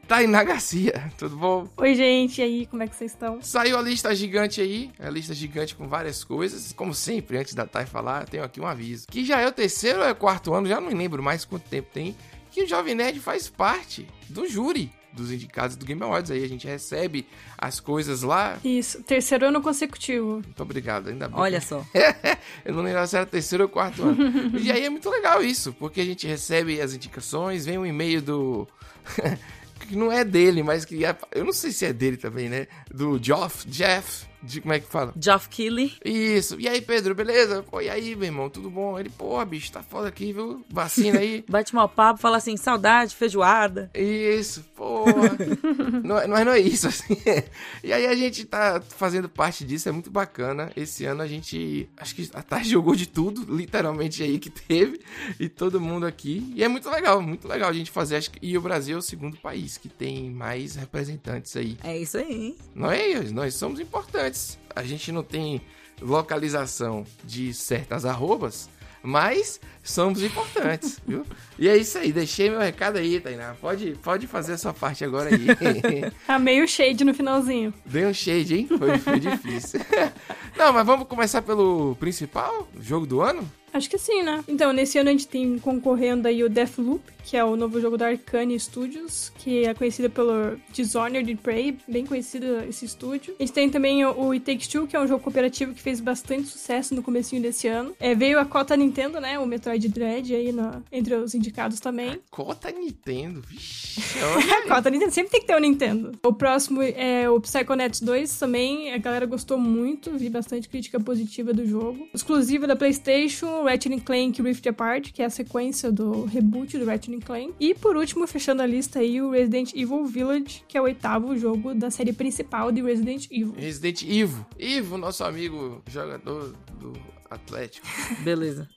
Tainá 0.09 0.43
Garcia, 0.43 1.13
tudo 1.17 1.37
bom? 1.37 1.69
Oi, 1.77 1.95
gente, 1.95 2.41
e 2.41 2.43
aí, 2.45 2.67
como 2.67 2.83
é 2.83 2.89
que 2.89 2.97
vocês 2.97 3.13
estão? 3.13 3.41
Saiu 3.41 3.79
a 3.79 3.83
lista 3.83 4.13
gigante 4.15 4.61
aí, 4.61 4.91
a 4.99 5.09
lista 5.11 5.33
gigante 5.33 5.77
com 5.77 5.87
várias 5.87 6.25
coisas. 6.25 6.73
Como 6.73 6.93
sempre, 6.93 7.39
antes 7.39 7.55
da 7.55 7.67
Thay 7.67 7.87
falar, 7.87 8.29
tenho 8.29 8.43
aqui 8.43 8.61
um 8.61 8.67
aviso. 8.67 9.07
Que 9.09 9.25
já 9.25 9.41
é 9.41 9.47
o 9.47 9.53
terceiro 9.53 10.01
ou 10.01 10.05
é 10.07 10.11
o 10.11 10.17
quarto 10.17 10.53
ano, 10.55 10.67
já 10.67 10.81
não 10.81 10.89
me 10.89 10.95
lembro 10.95 11.23
mais 11.23 11.45
quanto 11.45 11.69
tempo 11.69 11.89
tem, 11.93 12.17
que 12.51 12.65
o 12.65 12.67
Jovem 12.67 12.95
Nerd 12.97 13.21
faz 13.21 13.49
parte 13.49 14.09
do 14.29 14.49
júri 14.49 14.91
dos 15.13 15.33
indicados 15.33 15.77
do 15.77 15.85
Game 15.85 16.03
Awards. 16.03 16.31
Aí 16.31 16.45
a 16.45 16.49
gente 16.49 16.67
recebe 16.67 17.27
as 17.57 17.81
coisas 17.81 18.23
lá. 18.23 18.59
Isso, 18.65 19.03
terceiro 19.03 19.47
ano 19.47 19.61
consecutivo. 19.61 20.43
Muito 20.45 20.63
obrigado, 20.63 21.09
ainda 21.09 21.29
bem. 21.29 21.39
Olha 21.39 21.61
só. 21.61 21.85
Eu 22.65 22.75
não 22.75 22.83
lembro 22.83 23.07
se 23.07 23.17
era 23.17 23.27
terceiro 23.27 23.65
ou 23.65 23.71
quarto 23.71 24.03
ano. 24.03 24.19
e 24.59 24.71
aí 24.71 24.85
é 24.85 24.91
muito 24.91 25.09
legal 25.11 25.43
isso, 25.43 25.73
porque 25.73 26.01
a 26.01 26.05
gente 26.05 26.27
recebe 26.27 26.81
as 26.81 26.95
indicações, 26.95 27.65
vem 27.67 27.79
um 27.79 27.87
e-mail 27.87 28.23
do. 28.23 28.69
que 29.89 29.97
não 29.97 30.13
é 30.13 30.25
dele, 30.25 30.63
mas 30.63 30.85
que. 30.85 31.05
é- 31.05 31.17
Eu 31.35 31.45
não 31.45 31.53
sei 31.53 31.73
se 31.73 31.85
é 31.87 31.93
dele 31.93 32.17
também, 32.17 32.49
né? 32.49 32.67
Do 32.93 33.19
Geoff, 33.23 33.67
Jeff, 33.69 34.27
de 34.43 34.61
como 34.61 34.73
é 34.75 34.81
que 34.81 34.87
fala? 34.87 35.13
Geoff 35.21 35.49
Keighley. 35.49 35.93
Isso. 36.05 36.59
E 36.61 36.69
aí, 36.69 36.81
Pedro, 36.81 37.15
beleza? 37.15 37.63
Pô, 37.63 37.81
e 37.81 37.89
aí, 37.89 38.15
meu 38.15 38.27
irmão, 38.27 38.49
tudo 38.49 38.71
bom? 38.71 38.99
Ele, 38.99 39.11
pô, 39.11 39.45
bicho, 39.45 39.73
tá 39.73 39.83
foda 39.83 40.09
aqui, 40.09 40.33
viu? 40.33 40.65
Vacina 40.71 41.19
aí. 41.19 41.45
Bate 41.49 41.75
mal 41.75 41.89
papo, 41.89 42.21
fala 42.21 42.37
assim, 42.37 42.57
saudade, 42.57 43.15
feijoada. 43.15 43.91
Isso, 43.95 44.63
porra. 44.77 45.37
não, 46.05 46.19
é- 46.19 46.27
mas 46.27 46.45
não 46.47 46.53
é 46.53 46.61
isso, 46.61 46.89
assim. 46.89 47.17
E 47.83 47.93
aí 47.93 48.07
a 48.07 48.15
gente 48.15 48.45
tá 48.45 48.83
fazendo 48.89 49.29
parte 49.29 49.65
disso, 49.65 49.89
é 49.89 49.93
muito 49.93 50.11
bacana. 50.11 50.71
Esse 50.77 51.05
ano 51.05 51.23
a 51.23 51.27
gente, 51.27 51.89
acho 51.97 52.15
que 52.15 52.29
a 52.35 52.43
Tati 52.43 52.69
jogou 52.69 52.95
de 52.95 53.07
tudo, 53.07 53.55
literalmente 53.55 54.23
aí 54.23 54.39
que 54.39 54.51
teve. 54.51 55.01
E 55.39 55.49
todo 55.49 55.81
mundo 55.81 56.07
aqui. 56.07 56.53
E 56.55 56.63
é 56.63 56.69
muito 56.69 56.89
legal, 56.91 57.21
muito 57.23 57.47
legal 57.49 57.71
a 57.71 57.73
gente 57.73 57.91
fazer. 57.91 58.17
Acho 58.17 58.31
que, 58.31 58.39
e 58.43 58.57
o 58.57 58.61
Brasil 58.61 58.97
é 58.97 58.99
o 58.99 59.03
segundo 59.03 59.37
país 59.39 59.77
que 59.79 59.89
tem 59.89 60.31
mais 60.31 60.75
representantes 60.77 61.57
aí. 61.57 61.77
É 61.83 61.97
isso 61.99 62.19
aí, 62.19 62.33
hein? 62.33 62.57
Nós, 62.75 63.33
nós 63.33 63.55
somos 63.55 63.81
importantes. 63.81 64.28
A 64.75 64.83
gente 64.83 65.11
não 65.13 65.23
tem 65.23 65.61
localização 66.01 67.05
de 67.25 67.53
certas 67.53 68.05
arrobas, 68.05 68.69
mas 69.03 69.61
somos 69.83 70.23
importantes, 70.23 71.01
viu? 71.07 71.25
E 71.59 71.69
é 71.69 71.77
isso 71.77 71.99
aí, 71.99 72.13
deixei 72.13 72.51
meu 72.51 72.59
recado 72.61 72.99
aí, 72.99 73.21
Tainá. 73.21 73.55
Pode, 73.61 73.97
pode 74.03 74.27
fazer 74.27 74.55
a 74.55 74.59
sua 74.59 74.75
parte 74.75 75.05
agora 75.05 75.31
aí. 75.31 75.47
Tá 76.27 76.39
meio 76.39 76.67
shade 76.69 77.05
no 77.05 77.15
finalzinho. 77.15 77.73
Dei 77.87 78.07
um 78.07 78.13
shade, 78.15 78.55
hein? 78.55 78.69
Foi, 78.79 78.99
foi 78.99 79.21
difícil. 79.21 79.81
Não, 80.57 80.73
mas 80.73 80.85
vamos 80.85 81.07
começar 81.07 81.43
pelo 81.43 81.97
principal 81.97 82.69
jogo 82.81 83.07
do 83.07 83.21
ano? 83.21 83.51
Acho 83.73 83.89
que 83.89 83.99
sim, 83.99 84.23
né? 84.23 84.43
Então, 84.49 84.73
nesse 84.73 84.99
ano 84.99 85.09
a 85.09 85.13
gente 85.13 85.29
tem 85.29 85.59
concorrendo 85.59 86.27
aí 86.27 86.43
o 86.43 86.49
Deathloop, 86.49 87.03
que 87.29 87.37
é 87.37 87.45
o 87.45 87.57
novo 87.57 87.79
jogo 87.79 87.99
da 87.99 88.07
Arcane 88.09 88.59
Studios, 88.59 89.31
que 89.37 89.63
é 89.67 89.75
conhecido 89.75 90.09
pelo 90.09 90.59
Dishonored 90.73 91.35
Prey, 91.43 91.77
bem 91.87 92.07
conhecido 92.07 92.47
esse 92.67 92.87
estúdio. 92.87 93.35
A 93.39 93.43
gente 93.43 93.53
tem 93.53 93.69
também 93.69 94.03
o 94.03 94.31
It 94.31 94.47
Takes 94.47 94.67
Two, 94.67 94.87
que 94.87 94.97
é 94.97 95.01
um 95.01 95.07
jogo 95.07 95.23
cooperativo 95.23 95.75
que 95.75 95.83
fez 95.83 96.01
bastante 96.01 96.49
sucesso 96.49 96.95
no 96.95 97.03
comecinho 97.03 97.43
desse 97.43 97.69
ano. 97.69 97.95
É, 98.01 98.15
veio 98.15 98.39
a 98.41 98.47
cota 98.47 98.75
Nintendo, 98.75 99.21
né? 99.21 99.39
O 99.39 99.45
Metroid 99.45 99.87
Dread 99.91 100.35
aí 100.35 100.53
na- 100.53 100.81
entre 100.91 101.15
os 101.17 101.35
indicados 101.35 101.81
também. 101.81 102.19
Cota 102.31 102.71
Nintendo, 102.71 103.43
vixi. 103.43 104.01
aí. 104.25 104.67
Cota 104.67 104.89
Nintendo, 104.89 105.13
sempre 105.13 105.31
tem 105.33 105.41
que 105.43 105.47
ter 105.47 105.55
o 105.55 105.61
Nintendo. 105.61 106.13
O 106.23 106.33
próximo 106.33 106.81
é 106.83 107.29
o 107.29 107.39
Psychonauts 107.43 108.01
2 108.01 108.39
também, 108.39 108.95
a 108.95 108.97
galera 108.97 109.27
gostou 109.27 109.59
muito, 109.59 110.17
vi 110.17 110.31
bastante 110.31 110.67
crítica 110.67 110.99
positiva 110.99 111.53
do 111.53 111.67
jogo. 111.67 112.09
Exclusivo 112.15 112.67
da 112.67 112.75
PlayStation, 112.75 113.65
Ratchet 113.65 114.01
Clank 114.01 114.41
Rift 114.41 114.67
Apart, 114.67 115.13
que 115.13 115.21
é 115.21 115.27
a 115.27 115.31
sequência 115.31 115.93
do 115.93 116.25
reboot 116.25 116.79
do 116.79 116.87
Ratchet 116.87 117.18
Clank. 117.21 117.55
E 117.59 117.75
por 117.75 117.97
último, 117.97 118.27
fechando 118.27 118.63
a 118.63 118.67
lista 118.67 118.99
aí, 119.01 119.21
o 119.21 119.31
Resident 119.31 119.73
Evil 119.75 120.05
Village, 120.07 120.65
que 120.69 120.77
é 120.77 120.81
o 120.81 120.85
oitavo 120.85 121.37
jogo 121.37 121.75
da 121.75 121.91
série 121.91 122.13
principal 122.13 122.71
de 122.73 122.83
Resident 122.83 123.27
Evil. 123.31 123.55
Resident 123.57 124.03
Evil. 124.03 124.47
Ivo, 124.59 124.97
nosso 124.99 125.25
amigo 125.25 125.83
jogador 125.91 126.55
do 126.81 126.93
Atlético. 127.31 127.87
Beleza. 128.21 128.69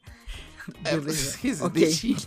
É, 0.84 0.96
Beleza. 0.98 1.38
Resident 1.42 1.72
Ok. 1.72 1.84
Evil. 1.84 2.18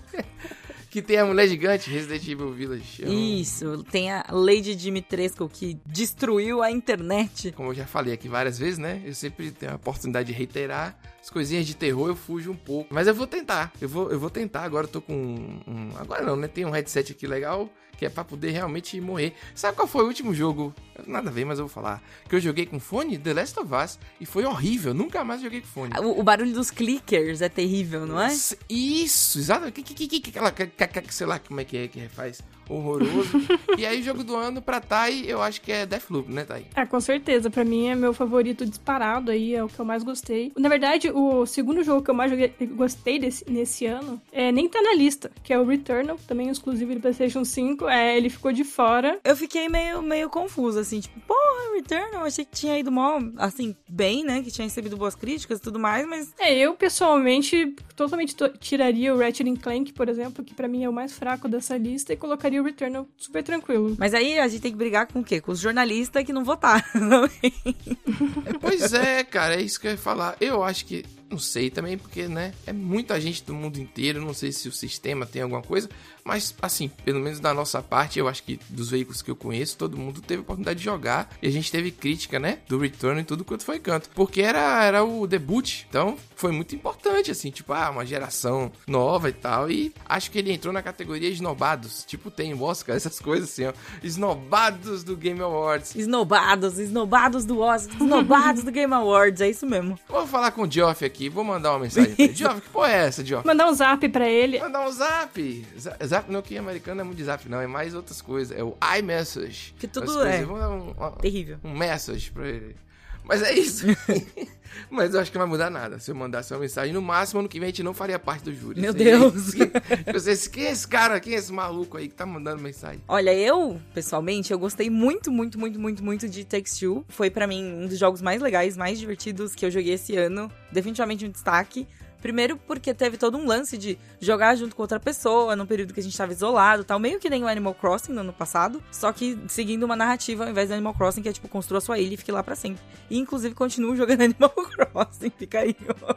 Que 0.94 1.02
tem 1.02 1.18
a 1.18 1.26
mulher 1.26 1.48
gigante, 1.48 1.90
Resident 1.90 2.22
Evil 2.28 2.52
Village. 2.52 3.02
Eu 3.02 3.12
Isso, 3.12 3.82
tem 3.90 4.12
a 4.12 4.24
Lady 4.30 4.76
Dimitrescu 4.76 5.48
que 5.48 5.76
destruiu 5.84 6.62
a 6.62 6.70
internet. 6.70 7.50
Como 7.50 7.70
eu 7.70 7.74
já 7.74 7.84
falei 7.84 8.14
aqui 8.14 8.28
várias 8.28 8.56
vezes, 8.56 8.78
né? 8.78 9.02
Eu 9.04 9.12
sempre 9.12 9.50
tenho 9.50 9.72
a 9.72 9.74
oportunidade 9.74 10.28
de 10.28 10.32
reiterar. 10.32 10.96
As 11.20 11.28
coisinhas 11.28 11.66
de 11.66 11.74
terror 11.74 12.06
eu 12.10 12.14
fujo 12.14 12.52
um 12.52 12.54
pouco. 12.56 12.94
Mas 12.94 13.08
eu 13.08 13.14
vou 13.14 13.26
tentar. 13.26 13.72
Eu 13.80 13.88
vou, 13.88 14.08
eu 14.12 14.20
vou 14.20 14.30
tentar. 14.30 14.62
Agora 14.62 14.86
eu 14.86 14.90
tô 14.90 15.00
com 15.00 15.12
um, 15.16 15.60
um- 15.66 15.96
Agora 15.96 16.22
não, 16.22 16.36
né? 16.36 16.46
Tem 16.46 16.64
um 16.64 16.70
headset 16.70 17.10
aqui 17.10 17.26
legal 17.26 17.68
que 17.96 18.06
é 18.06 18.08
pra 18.08 18.24
poder 18.24 18.50
realmente 18.50 19.00
morrer. 19.00 19.34
Sabe 19.54 19.76
qual 19.76 19.88
foi 19.88 20.04
o 20.04 20.06
último 20.06 20.34
jogo? 20.34 20.74
Nada 21.06 21.30
a 21.30 21.32
ver, 21.32 21.44
mas 21.44 21.58
eu 21.58 21.66
vou 21.66 21.74
falar. 21.74 22.02
Que 22.28 22.36
eu 22.36 22.40
joguei 22.40 22.66
com 22.66 22.78
fone? 22.78 23.18
The 23.18 23.34
Last 23.34 23.58
of 23.58 23.72
Us. 23.74 23.98
E 24.20 24.26
foi 24.26 24.44
horrível. 24.44 24.94
Nunca 24.94 25.24
mais 25.24 25.40
joguei 25.40 25.60
com 25.60 25.66
fone. 25.66 25.92
O, 26.00 26.20
o 26.20 26.22
barulho 26.22 26.52
dos 26.52 26.70
clickers 26.70 27.40
é 27.40 27.48
terrível, 27.48 28.06
não 28.06 28.20
é? 28.20 28.34
Isso, 28.68 29.38
exato. 29.38 29.70
Que, 29.72 29.82
que, 29.82 29.94
que, 29.94 30.06
que, 30.08 30.20
que, 30.20 30.30
aquela, 30.30 30.50
que, 30.50 30.66
que, 30.66 31.02
que, 31.02 31.14
sei 31.14 31.26
lá 31.26 31.38
como 31.38 31.60
é 31.60 31.64
que 31.64 31.76
é 31.76 31.88
que 31.88 32.08
faz. 32.08 32.42
Horroroso. 32.68 33.38
e 33.78 33.85
aí, 33.87 34.00
o 34.00 34.02
jogo 34.02 34.25
do 34.25 34.35
ano 34.37 34.61
pra 34.62 34.80
Tai, 34.80 35.25
eu 35.26 35.42
acho 35.42 35.61
que 35.61 35.71
é 35.73 35.87
Deathloop, 35.87 36.30
né, 36.30 36.44
Tai? 36.44 36.64
Ah, 36.75 36.87
com 36.87 37.00
certeza. 37.00 37.50
Pra 37.50 37.64
mim 37.64 37.88
é 37.88 37.94
meu 37.94 38.12
favorito 38.12 38.64
disparado 38.66 39.30
aí, 39.30 39.54
é 39.54 39.62
o 39.62 39.68
que 39.68 39.78
eu 39.78 39.85
mais 39.85 40.02
gostei. 40.02 40.52
Na 40.56 40.68
verdade, 40.68 41.11
o 41.11 41.44
segundo 41.47 41.83
jogo 41.83 42.02
que 42.02 42.11
eu 42.11 42.14
mais 42.14 42.30
joguei, 42.30 42.52
gostei 42.73 43.18
desse, 43.18 43.44
nesse 43.50 43.87
ano 43.87 44.21
é, 44.33 44.50
nem 44.52 44.68
tá 44.68 44.80
na 44.83 44.94
lista, 44.94 45.30
que 45.42 45.52
é 45.52 45.59
o 45.59 45.64
Returnal, 45.64 46.18
também 46.26 46.49
exclusivo 46.49 46.94
do 46.94 47.00
PlayStation 47.00 47.44
5. 47.44 47.88
É, 47.88 48.16
ele 48.16 48.28
ficou 48.30 48.52
de 48.52 48.64
fora. 48.64 49.18
Eu 49.25 49.37
fiquei 49.37 49.68
meio, 49.68 50.02
meio 50.02 50.28
confusa, 50.30 50.80
assim, 50.80 51.00
tipo, 51.00 51.18
porra, 51.21 51.75
Return, 51.75 52.14
eu 52.14 52.21
achei 52.21 52.44
que 52.44 52.52
tinha 52.52 52.78
ido 52.78 52.90
mó, 52.92 53.18
assim, 53.37 53.75
bem, 53.88 54.25
né? 54.25 54.42
Que 54.42 54.50
tinha 54.50 54.64
recebido 54.66 54.97
boas 54.97 55.14
críticas 55.14 55.59
e 55.59 55.62
tudo 55.62 55.78
mais, 55.78 56.06
mas 56.06 56.33
É, 56.38 56.54
eu 56.56 56.75
pessoalmente 56.75 57.75
totalmente 57.97 58.35
to- 58.35 58.49
tiraria 58.59 59.14
o 59.14 59.18
Ratchet 59.18 59.44
Clank, 59.59 59.92
por 59.92 60.09
exemplo, 60.09 60.44
que 60.44 60.54
pra 60.54 60.66
mim 60.68 60.85
é 60.85 60.88
o 60.88 60.92
mais 60.92 61.12
fraco 61.12 61.49
dessa 61.49 61.76
lista, 61.76 62.12
e 62.12 62.16
colocaria 62.16 62.53
o 62.61 62.64
Returnal 62.64 63.06
super 63.16 63.42
tranquilo. 63.42 63.94
Mas 63.99 64.14
aí 64.14 64.38
a 64.38 64.49
gente 64.49 64.62
tem 64.62 64.73
que 64.73 64.78
brigar 64.78 65.06
com 65.06 65.20
o 65.20 65.25
quê? 65.25 65.40
Com 65.40 65.52
os 65.52 65.61
jornalistas 65.61 66.25
que 66.25 66.32
não 66.32 66.44
votaram. 66.44 66.84
Pois 68.61 68.92
é, 68.92 69.23
cara, 69.25 69.56
é 69.56 69.62
isso 69.62 69.80
que 69.80 69.87
eu 69.87 69.92
ia 69.92 69.99
falar. 69.99 70.37
Eu 70.40 70.62
acho 70.62 70.87
que. 70.87 71.04
Não 71.31 71.38
sei 71.38 71.71
também, 71.71 71.97
porque, 71.97 72.28
né? 72.28 72.52
É 72.66 72.73
muita 72.73 73.21
gente 73.21 73.43
do 73.45 73.54
mundo 73.54 73.78
inteiro. 73.78 74.25
Não 74.25 74.35
sei 74.35 74.52
se 74.52 74.69
o 74.69 74.73
sistema 74.73 75.26
tem 75.26 75.43
alguma 75.43 75.62
coisa. 75.62 75.88
Mas, 76.25 76.54
assim, 76.62 76.88
pelo 77.04 77.21
menos 77.21 77.38
da 77.38 77.52
nossa 77.52 77.83
parte, 77.83 78.19
eu 78.19 78.28
acho 78.28 78.43
que 78.43 78.59
dos 78.69 78.90
veículos 78.90 79.21
que 79.21 79.31
eu 79.31 79.37
conheço, 79.37 79.76
todo 79.76 79.97
mundo 79.97 80.23
teve 80.23 80.40
a 80.40 80.43
oportunidade 80.43 80.78
de 80.78 80.85
jogar. 80.85 81.31
E 81.43 81.47
a 81.47 81.50
gente 81.50 81.71
teve 81.71 81.90
crítica, 81.90 82.38
né? 82.38 82.59
Do 82.66 82.78
Return 82.78 83.21
e 83.21 83.25
tudo 83.25 83.45
quanto 83.45 83.64
foi 83.64 83.78
canto. 83.78 84.09
Porque 84.14 84.40
era, 84.40 84.85
era 84.85 85.04
o 85.04 85.26
debut. 85.26 85.85
Então, 85.88 86.16
foi 86.35 86.52
muito 86.52 86.75
importante, 86.75 87.31
assim. 87.31 87.50
Tipo, 87.50 87.73
ah, 87.73 87.90
uma 87.90 88.07
geração 88.07 88.73
nova 88.87 89.28
e 89.28 89.33
tal. 89.33 89.71
E 89.71 89.93
acho 90.07 90.31
que 90.31 90.38
ele 90.38 90.52
entrou 90.52 90.73
na 90.73 90.83
categoria 90.83 91.28
esnobados. 91.28 92.04
Tipo, 92.04 92.31
tem 92.31 92.54
Oscar, 92.61 92.97
essas 92.97 93.19
coisas 93.19 93.50
assim, 93.50 93.66
ó. 93.66 93.73
Esnobados 94.02 95.04
do 95.04 95.16
Game 95.16 95.40
Awards. 95.40 95.95
Esnobados, 95.95 96.78
esnobados 96.78 97.45
do 97.45 97.61
Oscar, 97.61 97.97
esnobados 98.00 98.64
do 98.64 98.71
Game 98.71 98.93
Awards, 98.93 99.40
é 99.40 99.50
isso 99.50 99.66
mesmo. 99.66 99.99
Vou 100.09 100.26
falar 100.26 100.50
com 100.50 100.62
o 100.62 100.71
Geoff 100.71 101.04
aqui, 101.04 101.13
vou 101.28 101.44
mandar 101.44 101.73
uma 101.73 101.78
mensagem 101.80 102.14
pra 102.14 102.25
ele. 102.25 102.35
Geoff, 102.37 102.61
que 102.61 102.68
porra 102.68 102.90
é 102.92 103.06
essa, 103.06 103.25
Geoff? 103.25 103.47
Mandar 103.47 103.66
um 103.68 103.73
zap 103.75 104.09
pra 104.09 104.28
ele. 104.28 104.59
Mandar 104.59 104.87
um 104.87 104.90
zap. 104.90 105.66
Z- 105.78 105.97
Zap 106.06 106.30
não, 106.30 106.42
que 106.42 106.56
americano 106.59 107.00
é 107.00 107.04
muito 107.04 107.16
de 107.18 107.25
zap, 107.25 107.49
não. 107.49 107.61
É 107.61 107.66
mais 107.66 107.94
outras 107.94 108.21
coisas. 108.21 108.56
É 108.56 108.62
o 108.62 108.76
iMessage. 108.99 109.75
Que 109.78 109.87
tudo 109.88 110.06
coisas. 110.06 110.26
é. 110.26 110.44
Vamos 110.44 110.61
dar 110.61 110.71
um, 110.71 110.90
um- 111.09 111.11
Terrível. 111.12 111.59
um 111.64 111.73
message 111.76 112.30
pra 112.30 112.49
ele. 112.49 112.76
Mas 113.25 113.43
é 113.43 113.52
isso. 113.52 113.87
Mas 114.90 115.14
eu 115.14 115.21
acho 115.21 115.31
que 115.31 115.38
não 115.38 115.45
vai 115.47 115.50
mudar 115.50 115.71
nada. 115.71 115.99
Se 115.99 116.11
eu 116.11 116.14
mandasse 116.14 116.52
uma 116.52 116.61
mensagem, 116.61 116.93
no 116.93 117.02
máximo, 117.02 117.40
ano 117.40 117.49
que 117.49 117.59
vem 117.59 117.66
a 117.66 117.71
gente 117.71 117.83
não 117.83 117.95
faria 117.95 118.19
parte 118.19 118.45
do 118.45 118.54
júri. 118.54 118.81
Meu 118.81 118.93
Deus. 118.93 119.52
Vocês, 120.12 120.47
quem 120.47 120.66
é 120.66 120.73
esse 120.73 120.87
cara? 120.87 121.19
Quem 121.21 121.35
é 121.35 121.37
esse 121.37 121.52
maluco 121.52 121.97
aí 121.97 122.09
que 122.09 122.14
tá 122.14 122.26
mandando 122.26 122.62
mensagem? 122.62 123.00
Olha, 123.09 123.33
eu, 123.35 123.81
pessoalmente, 123.93 124.52
eu 124.52 124.59
gostei 124.59 124.90
muito, 124.90 125.33
muito, 125.33 125.59
muito, 125.59 125.81
muito, 125.81 126.04
muito 126.04 126.28
de 126.28 126.45
Two. 126.45 127.04
Foi 127.09 127.31
pra 127.31 127.47
mim 127.47 127.64
um 127.64 127.87
dos 127.87 127.99
jogos 127.99 128.21
mais 128.21 128.40
legais, 128.40 128.76
mais 128.76 128.99
divertidos 128.99 129.54
que 129.54 129.64
eu 129.64 129.71
joguei 129.71 129.95
esse 129.95 130.16
ano. 130.16 130.50
Definitivamente 130.71 131.25
um 131.25 131.31
destaque. 131.31 131.87
Primeiro 132.25 132.57
porque 132.57 132.95
teve 132.95 133.19
todo 133.19 133.37
um 133.37 133.47
lance 133.47 133.76
de 133.76 133.99
jogar 134.19 134.54
junto 134.54 134.75
com 134.75 134.81
outra 134.81 134.99
pessoa 134.99 135.54
num 135.54 135.66
período 135.66 135.93
que 135.93 136.00
a 136.00 136.02
gente 136.02 136.16
tava 136.16 136.33
isolado 136.33 136.83
tal. 136.83 136.99
Meio 136.99 137.21
que 137.21 137.28
nem 137.28 137.45
o 137.45 137.47
Animal 137.47 137.75
Crossing 137.75 138.14
no 138.14 138.23
ano 138.23 138.33
passado. 138.33 138.83
Só 138.90 139.12
que 139.12 139.38
seguindo 139.47 139.83
uma 139.83 139.95
narrativa 139.95 140.45
ao 140.45 140.50
invés 140.50 140.69
do 140.71 140.73
Animal 140.73 140.95
Crossing, 140.95 141.21
que 141.21 141.28
é 141.28 141.33
tipo, 141.35 141.47
construa 141.49 141.83
sua 141.83 141.99
ilha 141.99 142.14
e 142.14 142.16
fique 142.16 142.33
lá 142.33 142.43
pra 142.43 142.57
sempre. 142.57 142.83
E 143.11 143.19
inclusive 143.19 143.54
continuo 143.54 143.95
jogando 143.95 144.23
Animal 144.23 144.49
Crossing. 144.49 145.31
Fica 145.38 145.59
aí, 145.59 145.76
ó. 146.02 146.14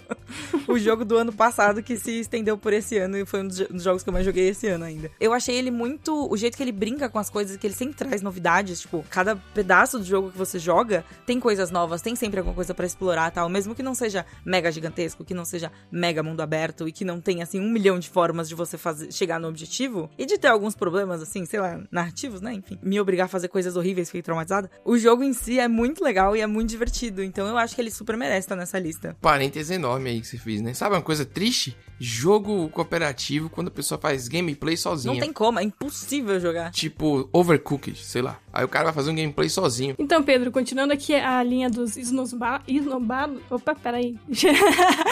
o 0.72 0.80
jogo 0.80 1.04
do 1.04 1.18
ano 1.18 1.34
passado 1.34 1.84
que 1.84 1.98
se 1.98 2.22
estendeu 2.22 2.58
por 2.58 2.72
esse 2.72 2.98
ano 2.98 3.18
e 3.18 3.26
foi 3.26 3.42
um 3.42 3.48
dos 3.50 3.58
jo- 3.58 3.68
dos 3.70 3.84
jogos 3.84 4.02
que 4.02 4.08
eu 4.08 4.14
mais 4.14 4.26
joguei 4.26 4.48
esse 4.48 4.66
ano 4.68 4.86
ainda. 4.86 5.12
Eu 5.20 5.34
achei 5.34 5.56
ele 5.58 5.72
muito. 5.72 6.32
O 6.32 6.38
jeito 6.38 6.56
que 6.56 6.64
ele 6.64 6.72
brinca 6.72 7.10
com 7.10 7.20
as 7.20 7.30
coisas, 7.30 7.58
que 7.58 7.68
ele 7.68 7.74
sempre 7.74 7.96
traz 7.98 8.22
novidades. 8.22 8.80
Tipo, 8.80 9.04
cada 9.10 9.36
pedaço 9.36 10.00
do 10.00 10.06
jogo 10.06 10.32
que 10.32 10.38
você 10.38 10.58
joga 10.58 11.04
tem 11.26 11.38
coisas 11.38 11.70
novas, 11.70 12.02
tem 12.02 12.16
sempre 12.16 12.40
alguma 12.40 12.56
coisa 12.56 12.74
pra 12.74 12.86
explorar 12.86 13.30
tal. 13.32 13.50
Mesmo 13.50 13.76
que 13.76 13.84
não 13.84 13.94
seja 13.94 14.26
mega 14.46 14.72
gigantesco, 14.72 15.26
que 15.26 15.34
não 15.34 15.44
seja 15.44 15.70
mega 15.98 16.22
mundo 16.22 16.42
aberto 16.42 16.88
e 16.88 16.92
que 16.92 17.04
não 17.04 17.20
tenha, 17.20 17.44
assim, 17.44 17.60
um 17.60 17.70
milhão 17.70 18.00
de 18.00 18.10
formas 18.10 18.48
de 18.48 18.56
você 18.56 18.78
fazer, 18.78 19.12
chegar 19.12 19.40
no 19.40 19.48
objetivo. 19.48 20.10
E 20.18 20.26
de 20.26 20.38
ter 20.38 20.48
alguns 20.48 20.76
problemas, 20.76 21.22
assim, 21.22 21.46
sei 21.46 21.60
lá, 21.60 21.82
narrativos, 21.92 22.40
né? 22.42 22.54
Enfim, 22.54 22.78
me 22.82 23.00
obrigar 23.00 23.26
a 23.26 23.28
fazer 23.30 23.48
coisas 23.48 23.76
horríveis, 23.76 24.10
fiquei 24.10 24.22
traumatizada. 24.22 24.70
O 24.86 24.98
jogo 24.98 25.24
em 25.24 25.34
si 25.34 25.60
é 25.60 25.68
muito 25.68 26.04
legal 26.04 26.36
e 26.36 26.42
é 26.42 26.48
muito 26.48 26.70
divertido. 26.70 27.24
Então 27.24 27.48
eu 27.48 27.58
acho 27.58 27.76
que 27.76 27.82
ele 27.82 27.92
super 27.92 28.16
merece 28.16 28.40
estar 28.40 28.56
nessa 28.56 28.80
lista. 28.80 29.18
Parêntese 29.22 29.74
enorme 29.74 30.10
aí 30.10 30.22
que 30.22 30.28
você 30.28 30.38
fez, 30.38 30.62
né? 30.62 30.74
Sabe 30.74 30.96
uma 30.96 31.02
coisa 31.02 31.26
triste? 31.26 31.76
Jogo 32.00 32.70
cooperativo 32.70 33.50
quando 33.50 33.70
a 33.70 33.72
pessoa 33.72 34.00
faz 34.00 34.28
gameplay 34.28 34.78
sozinha. 34.78 35.14
Não 35.14 35.20
tem 35.20 35.34
como, 35.34 35.60
é 35.60 35.64
impossível 35.64 36.40
jogar. 36.40 36.72
Tipo, 36.72 37.28
Overcooked, 37.34 37.98
sei 38.04 38.22
lá. 38.22 38.40
Aí 38.54 38.64
o 38.64 38.68
cara 38.68 38.86
vai 38.86 38.94
fazer 38.94 39.10
um 39.10 39.16
gameplay 39.16 39.50
sozinho. 39.50 39.96
Então, 39.98 40.22
Pedro, 40.22 40.52
continuando 40.52 40.94
aqui 40.94 41.16
a 41.16 41.42
linha 41.42 41.70
dos 41.70 41.98
esnobados. 41.98 43.42
Opa, 43.50 43.74
peraí. 43.76 44.16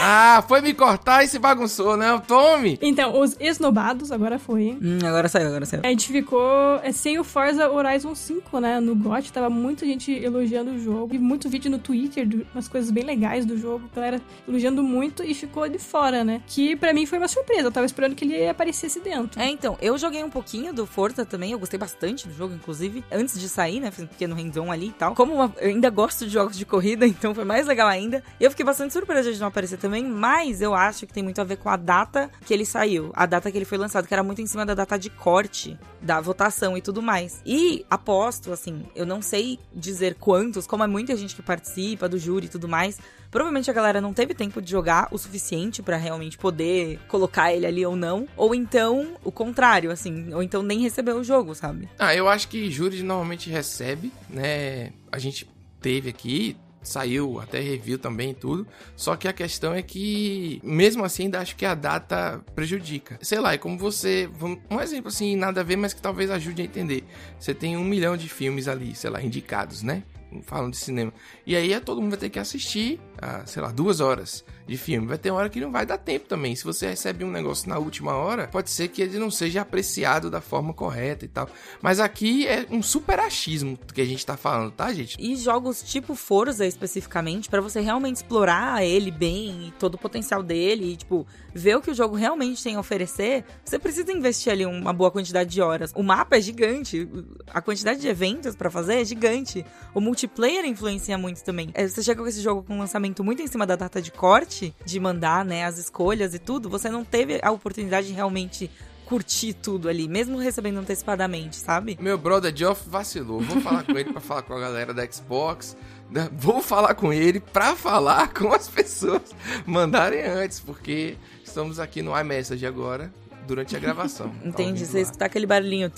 Ah, 0.00 0.44
foi 0.46 0.60
me 0.60 0.74
cortar 0.76 1.24
e 1.24 1.28
se 1.28 1.38
bagunçou, 1.38 1.96
né? 1.96 2.20
Tome! 2.26 2.78
então, 2.82 3.18
os 3.20 3.36
esnobados, 3.40 4.12
agora 4.12 4.38
foi. 4.38 4.78
Hum, 4.80 4.98
agora 5.04 5.28
saiu, 5.28 5.48
agora 5.48 5.64
saiu. 5.66 5.82
A 5.84 5.88
gente 5.88 6.08
ficou 6.12 6.76
é, 6.82 6.92
sem 6.92 7.18
o 7.18 7.24
Forza 7.24 7.68
Horizon 7.70 8.14
5, 8.14 8.60
né? 8.60 8.78
No 8.80 8.94
GOT, 8.94 9.32
tava 9.32 9.48
muita 9.50 9.84
gente 9.86 10.12
elogiando 10.12 10.72
o 10.72 10.78
jogo. 10.78 11.14
E 11.14 11.18
muito 11.18 11.48
vídeo 11.48 11.70
no 11.70 11.78
Twitter, 11.78 12.26
umas 12.54 12.68
coisas 12.68 12.90
bem 12.90 13.04
legais 13.04 13.44
do 13.44 13.56
jogo. 13.58 13.88
Galera 13.94 14.20
elogiando 14.46 14.82
muito 14.82 15.22
e 15.24 15.34
ficou 15.34 15.68
de 15.68 15.78
fora, 15.78 16.22
né? 16.24 16.42
Que 16.46 16.76
pra 16.76 16.92
mim 16.92 17.06
foi 17.06 17.18
uma 17.18 17.28
surpresa. 17.28 17.62
Eu 17.62 17.72
tava 17.72 17.86
esperando 17.86 18.14
que 18.14 18.24
ele 18.24 18.48
aparecesse 18.48 19.00
dentro. 19.00 19.40
É, 19.40 19.46
então, 19.48 19.76
eu 19.80 19.96
joguei 19.98 20.22
um 20.22 20.30
pouquinho 20.30 20.72
do 20.72 20.86
Forza 20.86 21.24
também, 21.24 21.52
eu 21.52 21.58
gostei 21.58 21.78
bastante 21.78 22.28
do 22.28 22.34
jogo, 22.34 22.54
inclusive, 22.54 23.04
antes 23.10 23.38
de 23.40 23.48
sair, 23.48 23.80
né, 23.80 23.90
fiz 23.90 24.04
um 24.04 24.06
pequeno 24.06 24.34
hands-on 24.34 24.70
ali 24.70 24.88
e 24.88 24.92
tal. 24.92 25.14
Como 25.14 25.34
uma- 25.34 25.52
eu 25.60 25.68
ainda 25.68 25.88
gosto 25.90 26.24
de 26.26 26.30
jogos 26.30 26.56
de 26.56 26.64
corrida, 26.66 27.06
então 27.06 27.34
foi 27.34 27.44
mais 27.44 27.66
legal 27.66 27.88
ainda. 27.88 28.22
E 28.40 28.44
eu 28.44 28.50
fiquei 28.50 28.64
bastante 28.66 28.92
surpresa 28.92 29.32
de 29.32 29.38
não 29.40 29.46
aparecer 29.48 29.78
também, 29.78 30.04
mas 30.04 30.55
eu 30.60 30.74
acho 30.74 31.06
que 31.06 31.12
tem 31.12 31.22
muito 31.22 31.40
a 31.40 31.44
ver 31.44 31.56
com 31.56 31.68
a 31.68 31.76
data 31.76 32.30
que 32.44 32.52
ele 32.52 32.64
saiu, 32.64 33.10
a 33.14 33.26
data 33.26 33.50
que 33.50 33.58
ele 33.58 33.64
foi 33.64 33.78
lançado, 33.78 34.06
que 34.06 34.14
era 34.14 34.22
muito 34.22 34.40
em 34.40 34.46
cima 34.46 34.64
da 34.64 34.74
data 34.74 34.98
de 34.98 35.10
corte 35.10 35.78
da 36.00 36.20
votação 36.20 36.76
e 36.76 36.82
tudo 36.82 37.02
mais. 37.02 37.40
E 37.44 37.84
aposto, 37.90 38.52
assim, 38.52 38.86
eu 38.94 39.06
não 39.06 39.20
sei 39.20 39.58
dizer 39.74 40.14
quantos, 40.14 40.66
como 40.66 40.84
é 40.84 40.86
muita 40.86 41.16
gente 41.16 41.34
que 41.34 41.42
participa 41.42 42.08
do 42.08 42.18
júri 42.18 42.46
e 42.46 42.50
tudo 42.50 42.68
mais, 42.68 42.98
Provavelmente 43.30 43.70
a 43.70 43.74
galera 43.74 44.00
não 44.00 44.14
teve 44.14 44.34
tempo 44.34 44.62
de 44.62 44.70
jogar 44.70 45.08
o 45.10 45.18
suficiente 45.18 45.82
pra 45.82 45.96
realmente 45.96 46.38
poder 46.38 46.98
colocar 47.08 47.52
ele 47.52 47.66
ali 47.66 47.84
ou 47.84 47.96
não. 47.96 48.26
Ou 48.36 48.54
então, 48.54 49.16
o 49.22 49.32
contrário, 49.32 49.90
assim. 49.90 50.32
Ou 50.32 50.42
então 50.42 50.62
nem 50.62 50.80
recebeu 50.80 51.16
o 51.16 51.24
jogo, 51.24 51.54
sabe? 51.54 51.88
Ah, 51.98 52.14
eu 52.14 52.28
acho 52.28 52.48
que 52.48 52.70
júri 52.70 53.02
normalmente 53.02 53.50
recebe, 53.50 54.12
né? 54.30 54.92
A 55.10 55.18
gente 55.18 55.46
teve 55.80 56.08
aqui, 56.08 56.56
saiu 56.88 57.40
até 57.40 57.60
review 57.60 57.98
também 57.98 58.30
e 58.30 58.34
tudo. 58.34 58.66
Só 58.94 59.16
que 59.16 59.28
a 59.28 59.32
questão 59.32 59.74
é 59.74 59.82
que, 59.82 60.60
mesmo 60.62 61.04
assim, 61.04 61.24
ainda 61.24 61.40
acho 61.40 61.56
que 61.56 61.66
a 61.66 61.74
data 61.74 62.40
prejudica. 62.54 63.18
Sei 63.20 63.38
lá, 63.38 63.54
é 63.54 63.58
como 63.58 63.78
você. 63.78 64.28
Um 64.70 64.80
exemplo 64.80 65.08
assim, 65.08 65.36
nada 65.36 65.60
a 65.60 65.64
ver, 65.64 65.76
mas 65.76 65.92
que 65.92 66.00
talvez 66.00 66.30
ajude 66.30 66.62
a 66.62 66.64
entender. 66.64 67.04
Você 67.38 67.54
tem 67.54 67.76
um 67.76 67.84
milhão 67.84 68.16
de 68.16 68.28
filmes 68.28 68.68
ali, 68.68 68.94
sei 68.94 69.10
lá, 69.10 69.22
indicados, 69.22 69.82
né? 69.82 70.02
Falam 70.42 70.70
de 70.70 70.76
cinema. 70.76 71.12
E 71.46 71.56
aí 71.56 71.78
todo 71.80 72.00
mundo 72.00 72.10
vai 72.10 72.18
ter 72.18 72.30
que 72.30 72.38
assistir, 72.38 73.00
a, 73.20 73.46
sei 73.46 73.62
lá, 73.62 73.70
duas 73.70 74.00
horas. 74.00 74.44
De 74.66 74.76
filme. 74.76 75.06
Vai 75.06 75.18
ter 75.18 75.30
uma 75.30 75.40
hora 75.40 75.48
que 75.48 75.60
não 75.60 75.70
vai 75.70 75.86
dar 75.86 75.98
tempo 75.98 76.26
também. 76.26 76.54
Se 76.56 76.64
você 76.64 76.88
recebe 76.88 77.24
um 77.24 77.30
negócio 77.30 77.68
na 77.68 77.78
última 77.78 78.14
hora, 78.14 78.48
pode 78.48 78.70
ser 78.70 78.88
que 78.88 79.02
ele 79.02 79.18
não 79.18 79.30
seja 79.30 79.60
apreciado 79.60 80.30
da 80.30 80.40
forma 80.40 80.72
correta 80.72 81.24
e 81.24 81.28
tal. 81.28 81.48
Mas 81.80 82.00
aqui 82.00 82.46
é 82.46 82.66
um 82.70 82.82
super 82.82 83.18
achismo 83.18 83.78
que 83.94 84.00
a 84.00 84.04
gente 84.04 84.24
tá 84.24 84.36
falando, 84.36 84.72
tá, 84.72 84.92
gente? 84.92 85.16
E 85.18 85.36
jogos 85.36 85.82
tipo 85.82 86.14
Forza 86.14 86.66
especificamente, 86.66 87.48
para 87.48 87.60
você 87.60 87.80
realmente 87.80 88.16
explorar 88.16 88.84
ele 88.84 89.10
bem 89.10 89.68
e 89.68 89.70
todo 89.78 89.94
o 89.94 89.98
potencial 89.98 90.42
dele 90.42 90.92
e, 90.92 90.96
tipo, 90.96 91.26
ver 91.54 91.76
o 91.76 91.80
que 91.80 91.90
o 91.90 91.94
jogo 91.94 92.16
realmente 92.16 92.62
tem 92.62 92.76
a 92.76 92.80
oferecer, 92.80 93.44
você 93.64 93.78
precisa 93.78 94.12
investir 94.12 94.52
ali 94.52 94.64
uma 94.66 94.92
boa 94.92 95.10
quantidade 95.10 95.50
de 95.50 95.60
horas. 95.60 95.92
O 95.94 96.02
mapa 96.02 96.36
é 96.36 96.40
gigante, 96.40 97.08
a 97.52 97.60
quantidade 97.60 98.00
de 98.00 98.08
eventos 98.08 98.54
para 98.54 98.70
fazer 98.70 99.00
é 99.00 99.04
gigante. 99.04 99.64
O 99.94 100.00
multiplayer 100.00 100.64
influencia 100.64 101.16
muito 101.16 101.42
também. 101.42 101.70
É, 101.74 101.86
você 101.86 102.02
chega 102.02 102.22
com 102.22 102.28
esse 102.28 102.40
jogo 102.40 102.62
com 102.62 102.74
um 102.74 102.78
lançamento 102.78 103.22
muito 103.24 103.42
em 103.42 103.46
cima 103.46 103.66
da 103.66 103.76
data 103.76 104.00
de 104.00 104.10
corte, 104.10 104.55
de 104.84 105.00
mandar, 105.00 105.44
né, 105.44 105.64
as 105.64 105.78
escolhas 105.78 106.34
e 106.34 106.38
tudo, 106.38 106.68
você 106.68 106.88
não 106.90 107.04
teve 107.04 107.38
a 107.42 107.50
oportunidade 107.50 108.06
de 108.08 108.12
realmente 108.12 108.70
curtir 109.04 109.52
tudo 109.54 109.88
ali, 109.88 110.08
mesmo 110.08 110.36
recebendo 110.36 110.78
antecipadamente, 110.78 111.54
sabe? 111.56 111.96
Meu 112.00 112.18
brother 112.18 112.52
Geoff 112.54 112.88
vacilou. 112.88 113.40
Vou 113.40 113.60
falar 113.60 113.84
com 113.84 113.92
ele 113.96 114.10
pra 114.12 114.20
falar 114.20 114.42
com 114.42 114.54
a 114.54 114.58
galera 114.60 114.92
da 114.92 115.06
Xbox. 115.08 115.76
né? 116.10 116.28
Vou 116.32 116.60
falar 116.60 116.94
com 116.94 117.12
ele 117.12 117.38
pra 117.38 117.76
falar 117.76 118.28
com 118.34 118.52
as 118.52 118.66
pessoas 118.68 119.22
mandarem 119.64 120.22
antes, 120.22 120.58
porque 120.58 121.16
estamos 121.44 121.78
aqui 121.78 122.02
no 122.02 122.18
iMessage 122.18 122.66
agora, 122.66 123.12
durante 123.46 123.76
a 123.76 123.78
gravação. 123.78 124.28
Tá 124.42 124.48
Entendi. 124.48 124.70
ouvindo 124.70 124.86
Você 124.86 125.00
escutar 125.02 125.26
aquele 125.26 125.46
barulhinho. 125.46 125.88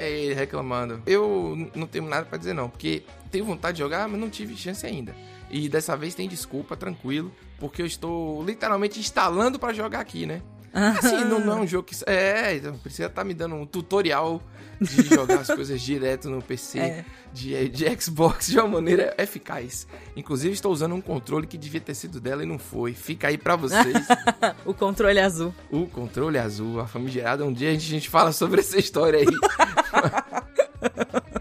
É 0.00 0.10
ele 0.10 0.34
reclamando. 0.34 1.00
Eu 1.06 1.70
não 1.72 1.86
tenho 1.86 2.08
nada 2.08 2.26
pra 2.26 2.36
dizer 2.36 2.52
não, 2.52 2.68
porque 2.68 3.04
tenho 3.30 3.44
vontade 3.44 3.76
de 3.76 3.82
jogar, 3.84 4.08
mas 4.08 4.18
não 4.20 4.28
tive 4.28 4.56
chance 4.56 4.84
ainda. 4.84 5.14
E 5.48 5.68
dessa 5.68 5.96
vez 5.96 6.16
tem 6.16 6.28
desculpa, 6.28 6.76
tranquilo, 6.76 7.30
porque 7.58 7.82
eu 7.82 7.86
estou 7.86 8.44
literalmente 8.44 9.00
instalando 9.00 9.58
pra 9.58 9.72
jogar 9.72 10.00
aqui, 10.00 10.26
né? 10.26 10.42
Assim, 10.72 11.24
não, 11.24 11.40
não 11.40 11.52
é 11.54 11.60
um 11.62 11.66
jogo 11.66 11.84
que. 11.84 11.96
É, 12.06 12.56
então 12.56 12.76
precisa 12.78 13.06
estar 13.06 13.24
me 13.24 13.32
dando 13.32 13.54
um 13.54 13.64
tutorial 13.64 14.42
de 14.78 15.04
jogar 15.08 15.40
as 15.40 15.46
coisas 15.46 15.80
direto 15.80 16.28
no 16.28 16.42
PC 16.42 16.78
É. 16.78 17.04
de, 17.32 17.66
de 17.70 17.86
Xbox 17.98 18.48
de 18.48 18.58
uma 18.58 18.68
maneira 18.68 19.14
eficaz. 19.16 19.86
Inclusive, 20.14 20.52
estou 20.52 20.70
usando 20.70 20.94
um 20.94 21.00
controle 21.00 21.46
que 21.46 21.56
devia 21.56 21.80
ter 21.80 21.94
sido 21.94 22.20
dela 22.20 22.42
e 22.42 22.46
não 22.46 22.58
foi. 22.58 22.92
Fica 22.92 23.28
aí 23.28 23.38
pra 23.38 23.56
vocês 23.56 24.06
o 24.66 24.74
controle 24.74 25.18
azul. 25.18 25.54
o 25.72 25.86
controle 25.86 26.36
azul, 26.36 26.78
a 26.78 26.86
famigerada. 26.86 27.42
Um 27.42 27.54
dia 27.54 27.70
a 27.70 27.72
gente, 27.72 27.86
a 27.86 27.90
gente 27.90 28.10
fala 28.10 28.30
sobre 28.32 28.60
essa 28.60 28.78
história 28.78 29.20
aí. 29.20 29.26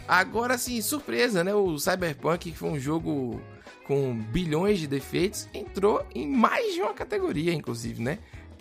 Agora 0.08 0.58
sim, 0.58 0.82
surpresa, 0.82 1.44
né? 1.44 1.54
O 1.54 1.78
Cyberpunk, 1.78 2.52
que 2.52 2.58
foi 2.58 2.70
um 2.70 2.80
jogo 2.80 3.42
com 3.86 4.16
bilhões 4.16 4.80
de 4.80 4.88
defeitos, 4.88 5.48
entrou 5.54 6.06
em 6.14 6.28
mais 6.28 6.74
de 6.74 6.82
uma 6.82 6.94
categoria, 6.94 7.54
inclusive, 7.54 8.02
né? 8.02 8.20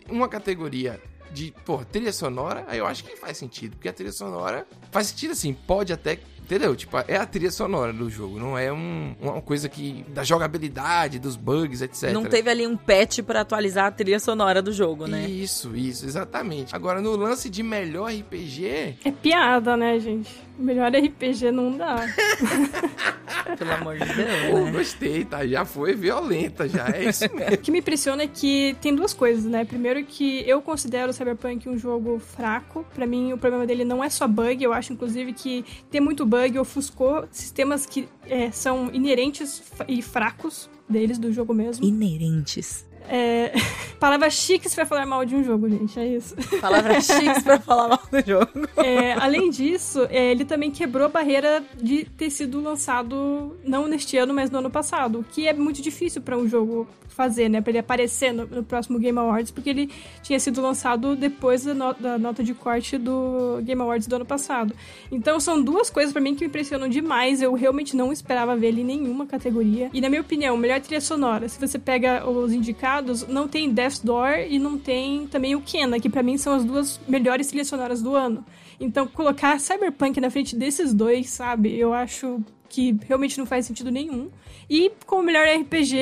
Uma 0.09 0.29
categoria 0.29 1.01
de, 1.33 1.53
pô, 1.65 1.85
trilha 1.85 2.13
sonora, 2.13 2.65
aí 2.69 2.79
eu 2.79 2.87
acho 2.87 3.03
que 3.05 3.17
faz 3.17 3.39
sentido, 3.39 3.77
porque 3.77 3.89
a 3.89 3.93
trilha 3.93 4.13
sonora 4.13 4.67
faz 4.91 5.09
sentido 5.09 5.33
assim, 5.33 5.53
pode 5.53 5.93
até, 5.93 6.19
entendeu? 6.45 6.75
Tipo, 6.77 6.99
é 7.09 7.17
a 7.17 7.27
trilha 7.27 7.51
sonora 7.51 7.93
do 7.93 8.09
jogo, 8.11 8.39
não 8.39 8.57
é 8.57 8.73
um- 8.73 9.15
uma 9.21 9.41
coisa 9.43 9.69
que 9.69 10.05
da 10.09 10.23
jogabilidade, 10.23 11.19
dos 11.19 11.37
bugs, 11.37 11.81
etc. 11.83 12.13
Não 12.13 12.25
teve 12.25 12.49
ali 12.51 12.67
um 12.67 12.77
patch 12.77 13.21
pra 13.21 13.41
atualizar 13.41 13.87
a 13.87 13.91
trilha 13.91 14.19
sonora 14.21 14.61
do 14.63 14.73
jogo, 14.73 15.07
né? 15.07 15.29
Isso, 15.29 15.75
isso, 15.77 16.05
exatamente. 16.07 16.75
Agora, 16.75 17.01
no 17.01 17.17
lance 17.17 17.49
de 17.51 17.63
melhor 17.63 18.11
RPG, 18.11 18.97
É 19.05 19.11
piada, 19.11 19.77
né, 19.77 19.99
gente? 19.99 20.31
Melhor 20.59 20.93
RPG 20.95 21.51
não 21.51 21.77
dá. 21.77 21.97
Pelo 23.59 23.73
amor 23.73 23.99
de 23.99 24.05
Deus, 24.15 24.29
pô, 24.51 24.59
né? 24.65 24.71
gostei, 24.73 25.25
tá? 25.25 25.47
Já 25.47 25.65
foi 25.65 25.95
violenta, 25.95 26.69
já 26.69 26.89
é 26.89 27.05
isso 27.09 27.25
mesmo. 27.35 27.55
O 27.55 27.59
que 27.59 27.71
me 27.71 27.79
impressiona 27.81 28.23
é 28.23 28.27
que 28.27 28.77
tem 28.81 28.95
duas 28.95 29.13
coisas, 29.13 29.45
né? 29.45 29.65
Primeiro 29.65 30.05
que 30.05 30.49
eu 30.49 30.63
considero 30.63 31.11
o 31.11 31.13
Cyberpunk 31.13 31.69
um 31.69 31.77
jogo 31.79 32.19
fraco. 32.19 32.85
Pra 32.95 33.07
mim, 33.07 33.33
o 33.33 33.39
problema 33.39 33.67
dele 33.67 33.85
não 33.85 34.03
é 34.03 34.09
só 34.09 34.27
bug. 34.29 34.63
Eu 34.63 34.73
acho, 34.73 34.93
inclusive, 34.93 35.33
que 35.33 35.65
ter 35.91 36.01
muito 36.01 36.25
bug 36.25 36.34
ofuscou 36.59 37.27
sistemas 37.31 37.87
que 37.87 38.09
é, 38.27 38.51
são 38.51 38.91
inerentes 38.93 39.63
e 39.89 40.03
fracos 40.03 40.69
deles, 40.89 41.19
do 41.19 41.33
jogo 41.33 41.55
mesmo. 41.55 41.85
Inerentes. 41.85 42.87
É... 43.09 43.53
Palavras 43.99 44.35
chiques 44.35 44.75
pra 44.75 44.85
falar 44.87 45.07
mal 45.07 45.25
de 45.25 45.35
um 45.35 45.43
jogo, 45.45 45.69
gente. 45.69 45.99
É 45.99 46.07
isso. 46.07 46.35
Palavras 46.61 47.07
chiques 47.07 47.43
pra 47.43 47.59
falar 47.59 47.89
mal 47.89 48.01
do 48.11 48.21
jogo. 48.27 48.69
É, 48.77 49.13
além 49.15 49.51
disso, 49.51 50.07
é, 50.11 50.31
ele 50.31 50.45
também 50.45 50.71
quebrou 50.71 51.07
a 51.07 51.09
barreira 51.09 51.63
de 51.81 52.05
ter 52.05 52.31
sido 52.31 52.61
lançado 52.61 53.57
não 53.65 53.87
neste 53.87 54.17
ano, 54.17 54.35
mas 54.35 54.51
no 54.51 54.59
ano 54.59 54.71
passado, 54.71 55.21
o 55.21 55.25
que 55.25 55.49
é 55.49 55.53
muito 55.53 55.81
difícil 55.83 56.21
para 56.23 56.37
um 56.37 56.49
jogo 56.49 56.87
fazer, 57.09 57.49
né? 57.49 57.61
Pra 57.61 57.71
ele 57.71 57.79
aparecer 57.79 58.33
no, 58.33 58.45
no 58.47 58.65
próximo 58.65 58.99
Game 58.99 59.17
Awards, 59.19 59.51
porque 59.53 59.71
ele 59.71 59.91
tinha 60.23 60.39
sido 60.41 60.61
lançado 60.61 61.15
depois 61.15 61.65
da, 61.65 61.73
no- 61.73 61.95
da 61.95 62.19
nota 62.19 62.43
de 62.43 62.53
corte 62.53 62.99
do 62.99 63.61
Game 63.63 63.81
Awards 63.81 64.07
do 64.09 64.17
ano 64.17 64.25
passado. 64.27 64.75
Então 65.13 65.39
são 65.39 65.63
duas 65.63 65.89
coisas 65.89 66.13
pra 66.13 66.21
mim 66.21 66.35
que 66.35 66.41
me 66.43 66.49
impressionam 66.49 66.89
demais. 66.89 67.41
Eu 67.41 67.55
realmente 67.55 67.95
não 67.97 68.13
esperava 68.13 68.57
ver 68.57 68.69
ele 68.69 68.81
em 68.81 68.85
nenhuma 68.85 69.27
categoria. 69.27 69.91
E 69.93 70.01
na 70.01 70.09
minha 70.09 70.21
opinião, 70.23 70.57
melhor 70.57 70.81
trilha 70.81 71.01
sonora. 71.01 71.49
Se 71.49 71.59
você 71.61 71.79
pega 71.79 72.29
os 72.29 72.53
indicados, 72.53 73.27
não 73.29 73.47
tem 73.47 73.71
Death's 73.85 74.01
Door 74.01 74.47
e 74.49 74.59
não 74.59 74.79
tem 74.79 75.27
também 75.27 75.55
o 75.55 75.61
Kena, 75.61 76.01
que 76.01 76.09
pra 76.09 76.23
mim 76.23 76.39
são 76.39 76.55
as 76.55 76.65
duas 76.65 76.99
melhores 77.07 77.49
trilhas 77.49 77.69
sonoras 77.69 78.03
do 78.03 78.15
ano. 78.17 78.45
Então 78.81 79.07
colocar 79.07 79.61
Cyberpunk 79.61 80.21
na 80.21 80.31
frente 80.31 80.57
desses 80.57 80.95
dois, 80.95 81.29
sabe? 81.31 81.79
Eu 81.79 81.93
acho 81.93 82.43
que 82.75 82.97
realmente 83.07 83.39
não 83.39 83.47
faz 83.47 83.67
sentido 83.67 83.91
nenhum. 83.91 84.31
E 84.69 84.91
como 85.07 85.23
melhor 85.23 85.47
RPG, 85.47 85.95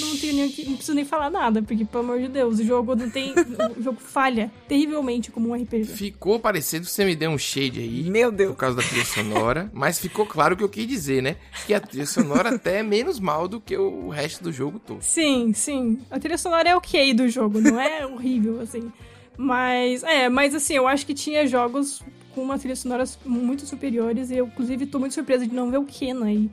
não 0.00 0.16
tenho 0.18 0.34
nem, 0.34 0.46
o 0.46 0.50
que- 0.52 0.64
não 0.64 0.74
preciso 0.76 0.94
nem 0.94 1.04
falar 1.04 1.30
nada, 1.30 1.62
porque 1.62 1.84
pelo 1.84 2.02
amor 2.04 2.18
de 2.20 2.28
Deus, 2.28 2.58
o 2.58 2.64
jogo 2.64 2.94
não 2.96 3.08
tem, 3.08 3.32
o 3.78 3.82
jogo 3.82 3.98
falha 4.00 4.50
terrivelmente 4.68 5.30
como 5.30 5.48
um 5.50 5.54
RPG. 5.54 5.84
Ficou 5.84 6.38
parecendo 6.40 6.84
que 6.86 6.90
você 6.92 7.04
me 7.04 7.14
deu 7.14 7.30
um 7.30 7.38
shade 7.38 7.80
aí. 7.80 8.02
Meu 8.10 8.30
Por 8.30 8.36
Deus. 8.36 8.56
causa 8.56 8.76
da 8.76 8.82
trilha 8.82 9.04
sonora, 9.04 9.70
mas 9.74 9.98
ficou 9.98 10.26
claro 10.26 10.54
o 10.54 10.56
que 10.58 10.64
eu 10.64 10.68
quis 10.68 10.86
dizer, 10.86 11.22
né? 11.22 11.36
Que 11.66 11.72
a 11.74 11.80
trilha 11.80 12.06
sonora 12.06 12.54
até 12.54 12.78
é 12.78 12.82
menos 12.82 13.18
mal 13.20 13.46
do 13.48 13.60
que 13.60 13.76
o 13.76 14.08
resto 14.08 14.42
do 14.44 14.52
jogo 14.52 14.78
todo. 14.78 15.00
Sim, 15.02 15.52
sim. 15.54 16.00
A 16.10 16.18
trilha 16.18 16.36
sonora 16.38 16.68
é 16.68 16.76
ok 16.76 17.14
do 17.14 17.28
jogo, 17.28 17.60
não 17.60 17.80
é 17.80 18.04
horrível, 18.06 18.60
assim. 18.60 18.90
Mas, 19.36 20.02
é, 20.02 20.28
mas 20.28 20.54
assim, 20.54 20.74
eu 20.74 20.88
acho 20.88 21.06
que 21.06 21.14
tinha 21.14 21.46
jogos 21.46 22.02
com 22.38 22.44
uma 22.44 22.58
trilha 22.58 22.76
sonora 22.76 23.04
muito 23.24 23.66
superiores. 23.66 24.30
E 24.30 24.36
eu, 24.36 24.46
inclusive, 24.46 24.86
tô 24.86 24.98
muito 24.98 25.14
surpresa 25.14 25.46
de 25.46 25.54
não 25.54 25.70
ver 25.70 25.78
o 25.78 25.84
Kena 25.84 26.26
aí. 26.26 26.50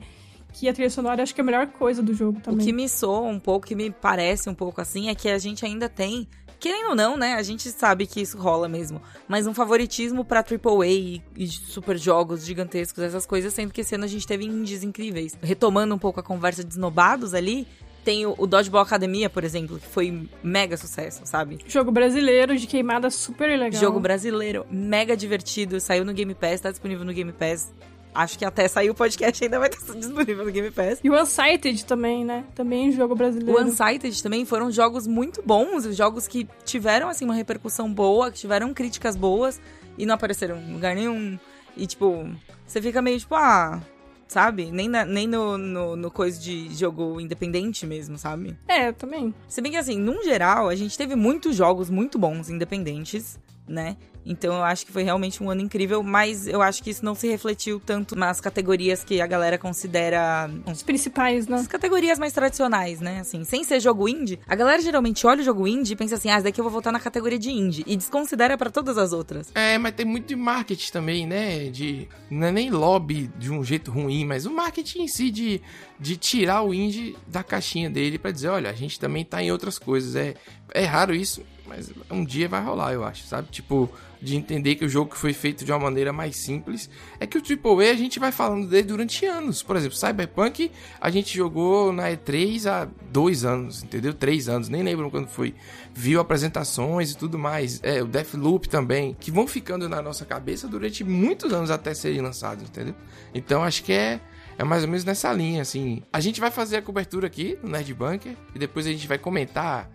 Que 0.52 0.68
a 0.68 0.72
trilha 0.72 0.90
sonora 0.90 1.22
acho 1.22 1.34
que 1.34 1.40
é 1.40 1.42
a 1.42 1.44
melhor 1.44 1.66
coisa 1.68 2.02
do 2.02 2.14
jogo 2.14 2.38
O 2.38 2.40
também. 2.42 2.64
que 2.66 2.72
me 2.72 2.88
soa 2.88 3.20
um 3.28 3.38
pouco, 3.38 3.66
que 3.66 3.74
me 3.74 3.90
parece 3.90 4.48
um 4.48 4.54
pouco 4.54 4.80
assim, 4.80 5.08
é 5.08 5.14
que 5.14 5.28
a 5.28 5.38
gente 5.38 5.66
ainda 5.66 5.86
tem, 5.88 6.26
querendo 6.58 6.88
ou 6.90 6.94
não, 6.94 7.16
né? 7.16 7.34
A 7.34 7.42
gente 7.42 7.70
sabe 7.70 8.06
que 8.06 8.20
isso 8.22 8.38
rola 8.38 8.66
mesmo. 8.68 9.00
Mas 9.28 9.46
um 9.46 9.52
favoritismo 9.52 10.24
pra 10.24 10.40
AAA 10.40 10.86
e, 10.86 11.22
e 11.36 11.46
super 11.46 11.98
jogos 11.98 12.44
gigantescos, 12.44 13.04
essas 13.04 13.26
coisas, 13.26 13.52
sendo 13.52 13.72
que 13.72 13.82
esse 13.82 13.94
ano 13.94 14.04
a 14.04 14.08
gente 14.08 14.26
teve 14.26 14.44
indies 14.46 14.82
incríveis. 14.82 15.36
Retomando 15.42 15.94
um 15.94 15.98
pouco 15.98 16.20
a 16.20 16.22
conversa 16.22 16.64
de 16.64 16.70
esnobados 16.70 17.34
ali, 17.34 17.68
tem 18.06 18.24
o, 18.24 18.36
o 18.38 18.46
Dodgeball 18.46 18.82
Academia, 18.82 19.28
por 19.28 19.42
exemplo, 19.42 19.80
que 19.80 19.86
foi 19.88 20.28
mega 20.40 20.76
sucesso, 20.76 21.22
sabe? 21.24 21.58
Jogo 21.66 21.90
brasileiro 21.90 22.56
de 22.56 22.64
queimada 22.64 23.10
super 23.10 23.58
legal. 23.58 23.80
Jogo 23.80 23.98
brasileiro, 23.98 24.64
mega 24.70 25.16
divertido, 25.16 25.80
saiu 25.80 26.04
no 26.04 26.14
Game 26.14 26.32
Pass, 26.32 26.60
tá 26.60 26.70
disponível 26.70 27.04
no 27.04 27.12
Game 27.12 27.32
Pass. 27.32 27.74
Acho 28.14 28.38
que 28.38 28.44
até 28.44 28.68
sair 28.68 28.90
o 28.90 28.94
podcast 28.94 29.42
ainda 29.42 29.58
vai 29.58 29.68
estar 29.68 29.92
disponível 29.98 30.44
no 30.44 30.52
Game 30.52 30.70
Pass. 30.70 31.00
E 31.02 31.10
o 31.10 31.20
Unsighted 31.20 31.84
também, 31.84 32.24
né? 32.24 32.44
Também 32.54 32.92
jogo 32.92 33.16
brasileiro. 33.16 33.60
O 33.60 33.60
Unsighted 33.60 34.22
também 34.22 34.44
foram 34.44 34.70
jogos 34.70 35.08
muito 35.08 35.42
bons, 35.42 35.84
jogos 35.96 36.28
que 36.28 36.48
tiveram 36.64 37.08
assim 37.08 37.24
uma 37.24 37.34
repercussão 37.34 37.92
boa, 37.92 38.30
que 38.30 38.38
tiveram 38.38 38.72
críticas 38.72 39.16
boas 39.16 39.60
e 39.98 40.06
não 40.06 40.14
apareceram 40.14 40.58
em 40.58 40.72
lugar 40.72 40.94
nenhum. 40.94 41.36
E 41.76 41.88
tipo, 41.88 42.24
você 42.64 42.80
fica 42.80 43.02
meio 43.02 43.18
tipo, 43.18 43.34
ah, 43.34 43.82
sabe? 44.28 44.70
Nem, 44.70 44.88
na- 44.88 45.04
nem 45.04 45.26
no, 45.26 45.56
no, 45.56 45.96
no 45.96 46.10
coisa 46.10 46.38
de 46.40 46.74
jogo 46.74 47.20
independente 47.20 47.86
mesmo, 47.86 48.18
sabe? 48.18 48.56
É, 48.66 48.92
também. 48.92 49.34
Se 49.48 49.60
bem 49.60 49.72
que 49.72 49.78
assim, 49.78 49.98
num 49.98 50.22
geral, 50.24 50.68
a 50.68 50.74
gente 50.74 50.96
teve 50.96 51.14
muitos 51.14 51.54
jogos 51.56 51.88
muito 51.90 52.18
bons 52.18 52.48
independentes, 52.50 53.38
né? 53.68 53.96
Então 54.26 54.54
eu 54.54 54.64
acho 54.64 54.84
que 54.84 54.92
foi 54.92 55.04
realmente 55.04 55.42
um 55.42 55.48
ano 55.48 55.60
incrível, 55.60 56.02
mas 56.02 56.48
eu 56.48 56.60
acho 56.60 56.82
que 56.82 56.90
isso 56.90 57.04
não 57.04 57.14
se 57.14 57.28
refletiu 57.28 57.80
tanto 57.80 58.16
nas 58.16 58.40
categorias 58.40 59.04
que 59.04 59.20
a 59.20 59.26
galera 59.26 59.56
considera 59.56 60.50
Os 60.66 60.82
principais, 60.82 61.46
né? 61.46 61.56
as 61.56 61.68
categorias 61.68 62.18
mais 62.18 62.32
tradicionais, 62.32 63.00
né? 63.00 63.20
Assim, 63.20 63.44
sem 63.44 63.62
ser 63.62 63.80
jogo 63.80 64.08
indie, 64.08 64.40
a 64.46 64.54
galera 64.56 64.82
geralmente 64.82 65.26
olha 65.26 65.40
o 65.40 65.44
jogo 65.44 65.66
indie 65.66 65.92
e 65.92 65.96
pensa 65.96 66.16
assim: 66.16 66.28
ah, 66.28 66.40
daqui 66.40 66.60
eu 66.60 66.64
vou 66.64 66.72
voltar 66.72 66.90
na 66.90 67.00
categoria 67.00 67.38
de 67.38 67.50
indie. 67.50 67.84
E 67.86 67.96
desconsidera 67.96 68.58
pra 68.58 68.70
todas 68.70 68.98
as 68.98 69.12
outras. 69.12 69.50
É, 69.54 69.78
mas 69.78 69.94
tem 69.94 70.04
muito 70.04 70.26
de 70.26 70.36
marketing 70.36 70.92
também, 70.92 71.26
né? 71.26 71.68
De. 71.70 72.08
Não 72.28 72.48
é 72.48 72.52
nem 72.52 72.70
lobby 72.70 73.30
de 73.38 73.52
um 73.52 73.62
jeito 73.62 73.90
ruim, 73.90 74.24
mas 74.24 74.44
o 74.44 74.50
marketing 74.50 75.02
em 75.02 75.08
si 75.08 75.30
de, 75.30 75.60
de 76.00 76.16
tirar 76.16 76.62
o 76.62 76.74
indie 76.74 77.16
da 77.26 77.42
caixinha 77.42 77.88
dele 77.88 78.18
pra 78.18 78.30
dizer, 78.30 78.48
olha, 78.48 78.70
a 78.70 78.74
gente 78.74 78.98
também 78.98 79.24
tá 79.24 79.42
em 79.42 79.52
outras 79.52 79.78
coisas. 79.78 80.16
É, 80.16 80.34
é 80.74 80.84
raro 80.84 81.14
isso. 81.14 81.42
Mas 81.66 81.90
um 82.10 82.24
dia 82.24 82.48
vai 82.48 82.62
rolar, 82.62 82.92
eu 82.92 83.04
acho, 83.04 83.24
sabe? 83.24 83.48
Tipo, 83.50 83.90
de 84.20 84.36
entender 84.36 84.76
que 84.76 84.84
o 84.84 84.88
jogo 84.88 85.14
foi 85.14 85.32
feito 85.32 85.64
de 85.64 85.72
uma 85.72 85.78
maneira 85.78 86.12
mais 86.12 86.36
simples. 86.36 86.88
É 87.20 87.26
que 87.26 87.38
o 87.38 87.42
AAA 87.42 87.90
a 87.90 87.94
gente 87.94 88.18
vai 88.18 88.32
falando 88.32 88.68
dele 88.68 88.88
durante 88.88 89.24
anos. 89.26 89.62
Por 89.62 89.76
exemplo, 89.76 89.96
Cyberpunk 89.96 90.70
a 91.00 91.10
gente 91.10 91.36
jogou 91.36 91.92
na 91.92 92.10
E3 92.10 92.66
há 92.66 92.88
dois 93.10 93.44
anos, 93.44 93.82
entendeu? 93.82 94.14
Três 94.14 94.48
anos, 94.48 94.68
nem 94.68 94.82
lembro 94.82 95.10
quando 95.10 95.28
foi. 95.28 95.54
Viu 95.94 96.20
apresentações 96.20 97.12
e 97.12 97.16
tudo 97.16 97.38
mais. 97.38 97.80
É, 97.82 98.02
o 98.02 98.06
Deathloop 98.06 98.68
também, 98.68 99.16
que 99.18 99.30
vão 99.30 99.46
ficando 99.46 99.88
na 99.88 100.02
nossa 100.02 100.24
cabeça 100.24 100.66
durante 100.68 101.04
muitos 101.04 101.52
anos 101.52 101.70
até 101.70 101.94
serem 101.94 102.20
lançados, 102.20 102.64
entendeu? 102.64 102.94
Então 103.34 103.62
acho 103.62 103.82
que 103.82 103.92
é. 103.92 104.20
É 104.58 104.64
mais 104.64 104.84
ou 104.84 104.88
menos 104.88 105.04
nessa 105.04 105.30
linha, 105.34 105.60
assim. 105.60 106.02
A 106.10 106.18
gente 106.18 106.40
vai 106.40 106.50
fazer 106.50 106.78
a 106.78 106.82
cobertura 106.82 107.26
aqui 107.26 107.58
no 107.62 107.68
Nerd 107.68 107.92
Bunker 107.92 108.34
e 108.54 108.58
depois 108.58 108.86
a 108.86 108.90
gente 108.90 109.06
vai 109.06 109.18
comentar 109.18 109.90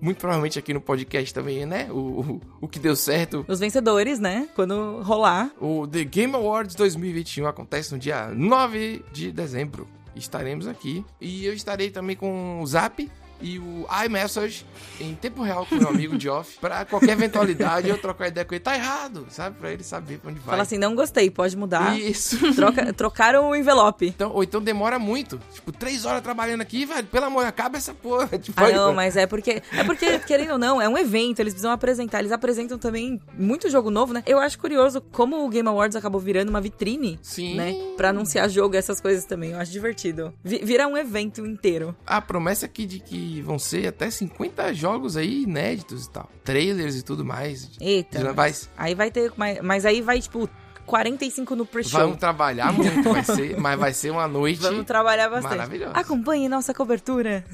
muito 0.00 0.18
provavelmente 0.18 0.58
aqui 0.58 0.74
no 0.74 0.80
podcast 0.80 1.32
também, 1.32 1.64
né? 1.64 1.88
O, 1.90 1.96
o, 1.96 2.40
o, 2.62 2.68
que 2.68 2.78
deu 2.78 2.94
certo. 2.94 3.44
Os 3.48 3.60
vencedores, 3.60 4.18
né? 4.18 4.48
Quando 4.54 5.00
rolar. 5.02 5.50
O 5.60 5.86
The 5.86 6.04
Game 6.04 6.34
Awards 6.34 6.74
2021 6.74 7.46
acontece 7.46 7.92
no 7.92 7.98
dia 7.98 8.28
9 8.28 9.04
de 9.12 9.32
dezembro. 9.32 9.86
Estaremos 10.14 10.66
aqui. 10.66 11.04
E 11.20 11.44
eu 11.44 11.52
estarei 11.52 11.90
também 11.90 12.16
com 12.16 12.60
o 12.60 12.66
Zap, 12.66 13.10
e 13.40 13.58
o 13.58 13.86
iMessage 14.04 14.64
em 15.00 15.14
tempo 15.14 15.42
real 15.42 15.66
com 15.66 15.74
meu 15.74 15.88
amigo 15.88 16.18
Geoff 16.18 16.58
pra 16.58 16.84
qualquer 16.84 17.10
eventualidade 17.10 17.88
eu 17.88 17.98
trocar 17.98 18.28
ideia 18.28 18.44
com 18.44 18.54
ele. 18.54 18.64
Tá 18.64 18.74
errado, 18.74 19.26
sabe? 19.28 19.56
Pra 19.58 19.72
ele 19.72 19.82
saber 19.82 20.18
pra 20.18 20.30
onde 20.30 20.40
vai. 20.40 20.50
Fala 20.50 20.62
assim, 20.62 20.78
não 20.78 20.94
gostei, 20.94 21.30
pode 21.30 21.56
mudar. 21.56 21.98
Isso. 21.98 22.54
Troca, 22.54 22.92
trocaram 22.94 23.50
o 23.50 23.56
envelope. 23.56 24.06
Então, 24.06 24.32
ou 24.32 24.42
então 24.42 24.60
demora 24.60 24.98
muito. 24.98 25.40
Tipo, 25.52 25.72
três 25.72 26.04
horas 26.04 26.22
trabalhando 26.22 26.60
aqui, 26.60 26.84
velho. 26.84 27.06
Pelo 27.06 27.26
amor, 27.26 27.44
acaba 27.44 27.76
essa 27.76 27.94
porra. 27.94 28.26
Tipo, 28.46 28.62
ah, 28.62 28.70
não, 28.70 28.92
mas 28.92 29.16
é 29.16 29.26
porque. 29.26 29.62
É 29.72 29.82
porque, 29.82 30.18
querendo 30.20 30.52
ou 30.52 30.58
não, 30.58 30.80
é 30.80 30.88
um 30.88 30.96
evento, 30.96 31.40
eles 31.40 31.52
precisam 31.52 31.72
apresentar. 31.72 32.20
Eles 32.20 32.30
apresentam 32.30 32.78
também 32.78 33.20
muito 33.36 33.68
jogo 33.68 33.90
novo, 33.90 34.12
né? 34.12 34.22
Eu 34.26 34.38
acho 34.38 34.58
curioso 34.58 35.00
como 35.10 35.44
o 35.44 35.48
Game 35.48 35.68
Awards 35.68 35.96
acabou 35.96 36.20
virando 36.20 36.50
uma 36.50 36.60
vitrine. 36.60 37.18
Sim. 37.22 37.56
Né? 37.56 37.74
Pra 37.96 38.10
anunciar 38.10 38.48
jogo, 38.48 38.76
essas 38.76 39.00
coisas 39.00 39.24
também. 39.24 39.52
Eu 39.52 39.58
acho 39.58 39.72
divertido. 39.72 40.32
Vira 40.44 40.86
um 40.86 40.96
evento 40.96 41.44
inteiro. 41.44 41.96
A 42.06 42.20
promessa 42.20 42.66
aqui 42.66 42.86
de 42.86 43.00
que 43.00 43.25
vão 43.42 43.58
ser 43.58 43.86
até 43.88 44.10
50 44.10 44.72
jogos 44.74 45.16
aí 45.16 45.42
inéditos 45.42 46.06
e 46.06 46.10
tal. 46.10 46.28
Trailers 46.44 46.96
e 46.96 47.02
tudo 47.02 47.24
mais. 47.24 47.70
Eita. 47.80 48.32
Vai... 48.32 48.54
Aí 48.76 48.94
vai 48.94 49.10
ter. 49.10 49.32
Mas, 49.36 49.60
mas 49.60 49.84
aí 49.84 50.00
vai, 50.00 50.20
tipo, 50.20 50.48
45 50.86 51.56
no 51.56 51.66
pre-show. 51.66 52.00
Vamos 52.00 52.16
trabalhar 52.16 52.72
muito, 52.72 53.12
vai 53.12 53.24
ser, 53.24 53.58
mas 53.58 53.78
vai 53.78 53.92
ser 53.92 54.10
uma 54.10 54.28
noite. 54.28 54.60
Vamos 54.60 54.86
trabalhar 54.86 55.28
bastante. 55.28 55.56
Maravilhosa. 55.56 55.92
Acompanhe 55.92 56.48
nossa 56.48 56.72
cobertura. 56.72 57.44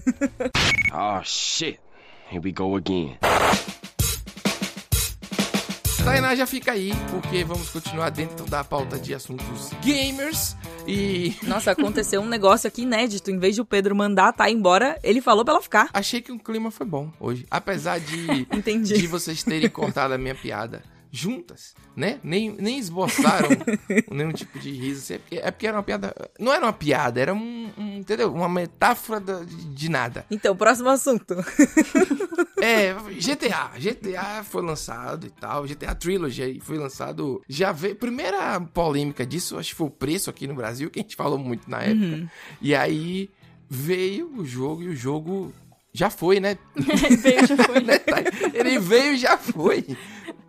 oh 0.92 1.22
shit. 1.24 1.80
Here 2.30 2.40
we 2.42 2.52
go 2.52 2.76
again. 2.76 3.18
Tainá 6.04 6.34
já 6.34 6.46
fica 6.46 6.72
aí, 6.72 6.90
porque 7.10 7.44
vamos 7.44 7.70
continuar 7.70 8.10
dentro 8.10 8.44
da 8.46 8.64
pauta 8.64 8.98
de 8.98 9.14
assuntos 9.14 9.70
gamers. 9.84 10.56
E. 10.86 11.36
Nossa, 11.46 11.70
aconteceu 11.70 12.20
um 12.20 12.26
negócio 12.26 12.66
aqui 12.66 12.82
inédito. 12.82 13.30
Em 13.30 13.38
vez 13.38 13.54
de 13.54 13.60
o 13.60 13.64
Pedro 13.64 13.94
mandar 13.94 14.28
a 14.28 14.32
Thay 14.32 14.52
embora, 14.52 14.98
ele 15.04 15.20
falou 15.20 15.44
pra 15.44 15.54
ela 15.54 15.62
ficar. 15.62 15.88
Achei 15.92 16.20
que 16.20 16.32
o 16.32 16.38
clima 16.40 16.72
foi 16.72 16.86
bom 16.86 17.12
hoje. 17.20 17.46
Apesar 17.48 18.00
de, 18.00 18.46
Entendi. 18.52 18.94
de 18.98 19.06
vocês 19.06 19.44
terem 19.44 19.70
cortado 19.70 20.12
a 20.12 20.18
minha 20.18 20.34
piada 20.34 20.82
juntas, 21.12 21.74
né? 21.94 22.18
Nem, 22.24 22.56
nem 22.58 22.78
esboçaram 22.78 23.50
nenhum 24.10 24.32
tipo 24.32 24.58
de 24.58 24.72
riso. 24.72 25.12
É 25.12 25.18
porque, 25.18 25.36
é 25.36 25.50
porque 25.50 25.66
era 25.66 25.76
uma 25.76 25.82
piada. 25.82 26.14
Não 26.40 26.52
era 26.52 26.64
uma 26.64 26.72
piada, 26.72 27.20
era 27.20 27.34
um. 27.34 27.70
um 27.76 27.98
entendeu? 27.98 28.32
Uma 28.32 28.48
metáfora 28.48 29.20
de, 29.20 29.44
de 29.44 29.88
nada. 29.90 30.24
Então, 30.30 30.56
próximo 30.56 30.88
assunto. 30.88 31.36
É, 32.64 32.94
GTA. 32.94 33.72
GTA 33.76 34.44
foi 34.44 34.62
lançado 34.62 35.26
e 35.26 35.30
tal. 35.30 35.64
GTA 35.64 35.96
Trilogy 35.96 36.60
foi 36.60 36.78
lançado. 36.78 37.42
Já 37.48 37.72
veio. 37.72 37.96
Primeira 37.96 38.60
polêmica 38.60 39.26
disso, 39.26 39.58
acho 39.58 39.70
que 39.70 39.74
foi 39.74 39.88
o 39.88 39.90
preço 39.90 40.30
aqui 40.30 40.46
no 40.46 40.54
Brasil, 40.54 40.88
que 40.88 41.00
a 41.00 41.02
gente 41.02 41.16
falou 41.16 41.36
muito 41.36 41.68
na 41.68 41.82
época. 41.82 42.06
Uhum. 42.06 42.28
E 42.60 42.72
aí 42.72 43.28
veio 43.68 44.32
o 44.38 44.44
jogo 44.44 44.80
e 44.84 44.88
o 44.90 44.94
jogo 44.94 45.52
já 45.92 46.08
foi, 46.08 46.38
né? 46.38 46.56
veio, 46.76 47.46
já 47.48 47.56
foi. 47.56 47.82
Ele 48.54 48.78
veio 48.78 49.14
e 49.14 49.18
já 49.18 49.36
foi 49.36 49.84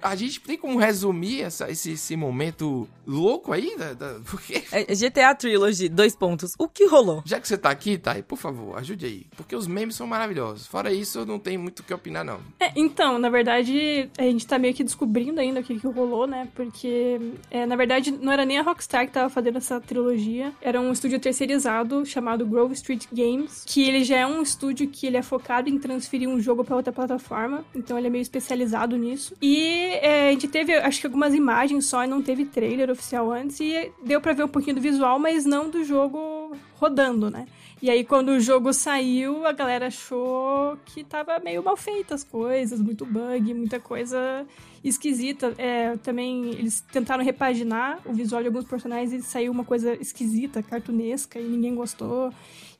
a 0.03 0.15
gente 0.15 0.39
tem 0.41 0.57
como 0.57 0.77
resumir 0.77 1.41
essa, 1.41 1.71
esse, 1.71 1.93
esse 1.93 2.15
momento 2.15 2.87
louco 3.07 3.51
aí? 3.53 3.75
Da, 3.77 3.93
da, 3.93 4.19
porque... 4.29 4.61
É, 4.71 4.83
GTA 4.93 5.33
Trilogy, 5.33 5.87
dois 5.87 6.15
pontos. 6.15 6.53
O 6.59 6.67
que 6.67 6.85
rolou? 6.85 7.23
Já 7.25 7.39
que 7.39 7.47
você 7.47 7.57
tá 7.57 7.69
aqui, 7.69 7.97
Thay, 7.97 8.21
por 8.21 8.37
favor, 8.37 8.77
ajude 8.77 9.05
aí. 9.05 9.25
Porque 9.35 9.55
os 9.55 9.65
memes 9.65 9.95
são 9.95 10.05
maravilhosos. 10.05 10.67
Fora 10.67 10.91
isso, 10.91 11.19
eu 11.19 11.25
não 11.25 11.39
tenho 11.39 11.59
muito 11.59 11.79
o 11.79 11.83
que 11.83 11.93
opinar, 11.93 12.25
não. 12.25 12.39
É, 12.59 12.71
então, 12.75 13.17
na 13.17 13.29
verdade, 13.29 14.09
a 14.17 14.23
gente 14.23 14.45
tá 14.45 14.59
meio 14.59 14.73
que 14.73 14.83
descobrindo 14.83 15.39
ainda 15.39 15.61
o 15.61 15.63
que, 15.63 15.79
que 15.79 15.87
rolou, 15.87 16.27
né? 16.27 16.49
Porque, 16.53 17.19
é, 17.49 17.65
na 17.65 17.75
verdade, 17.75 18.11
não 18.11 18.31
era 18.31 18.45
nem 18.45 18.59
a 18.59 18.61
Rockstar 18.61 19.05
que 19.07 19.13
tava 19.13 19.29
fazendo 19.29 19.57
essa 19.57 19.79
trilogia. 19.79 20.51
Era 20.61 20.81
um 20.81 20.91
estúdio 20.91 21.19
terceirizado 21.19 22.05
chamado 22.05 22.45
Grove 22.45 22.73
Street 22.73 23.05
Games, 23.11 23.63
que 23.65 23.87
ele 23.87 24.03
já 24.03 24.17
é 24.17 24.27
um 24.27 24.41
estúdio 24.41 24.87
que 24.87 25.07
ele 25.07 25.17
é 25.17 25.21
focado 25.21 25.69
em 25.69 25.79
transferir 25.79 26.27
um 26.27 26.39
jogo 26.39 26.63
para 26.63 26.75
outra 26.75 26.91
plataforma. 26.91 27.63
Então, 27.73 27.97
ele 27.97 28.07
é 28.07 28.09
meio 28.09 28.21
especializado 28.21 28.97
nisso. 28.97 29.35
E 29.41 29.92
é, 29.93 30.29
a 30.29 30.31
gente 30.31 30.47
teve, 30.47 30.73
acho 30.75 30.99
que 30.99 31.07
algumas 31.07 31.33
imagens 31.33 31.85
só 31.85 32.03
e 32.03 32.07
não 32.07 32.21
teve 32.21 32.45
trailer 32.45 32.89
oficial 32.89 33.31
antes. 33.31 33.59
E 33.59 33.91
deu 34.05 34.21
pra 34.21 34.33
ver 34.33 34.43
um 34.43 34.47
pouquinho 34.47 34.75
do 34.75 34.81
visual, 34.81 35.19
mas 35.19 35.45
não 35.45 35.69
do 35.69 35.83
jogo 35.83 36.55
rodando, 36.75 37.29
né? 37.29 37.45
E 37.81 37.89
aí, 37.89 38.05
quando 38.05 38.29
o 38.29 38.39
jogo 38.39 38.71
saiu, 38.71 39.45
a 39.45 39.51
galera 39.51 39.87
achou 39.87 40.77
que 40.85 41.03
tava 41.03 41.37
meio 41.39 41.61
mal 41.61 41.75
feita 41.75 42.15
as 42.15 42.23
coisas, 42.23 42.79
muito 42.79 43.05
bug, 43.05 43.53
muita 43.53 43.77
coisa 43.77 44.45
esquisita. 44.81 45.53
É, 45.57 45.97
também 45.97 46.51
eles 46.51 46.79
tentaram 46.79 47.23
repaginar 47.23 47.99
o 48.05 48.13
visual 48.13 48.41
de 48.41 48.47
alguns 48.47 48.63
personagens 48.63 49.11
e 49.13 49.21
saiu 49.21 49.51
uma 49.51 49.65
coisa 49.65 49.95
esquisita, 49.95 50.63
cartunesca, 50.63 51.37
e 51.37 51.43
ninguém 51.43 51.75
gostou. 51.75 52.31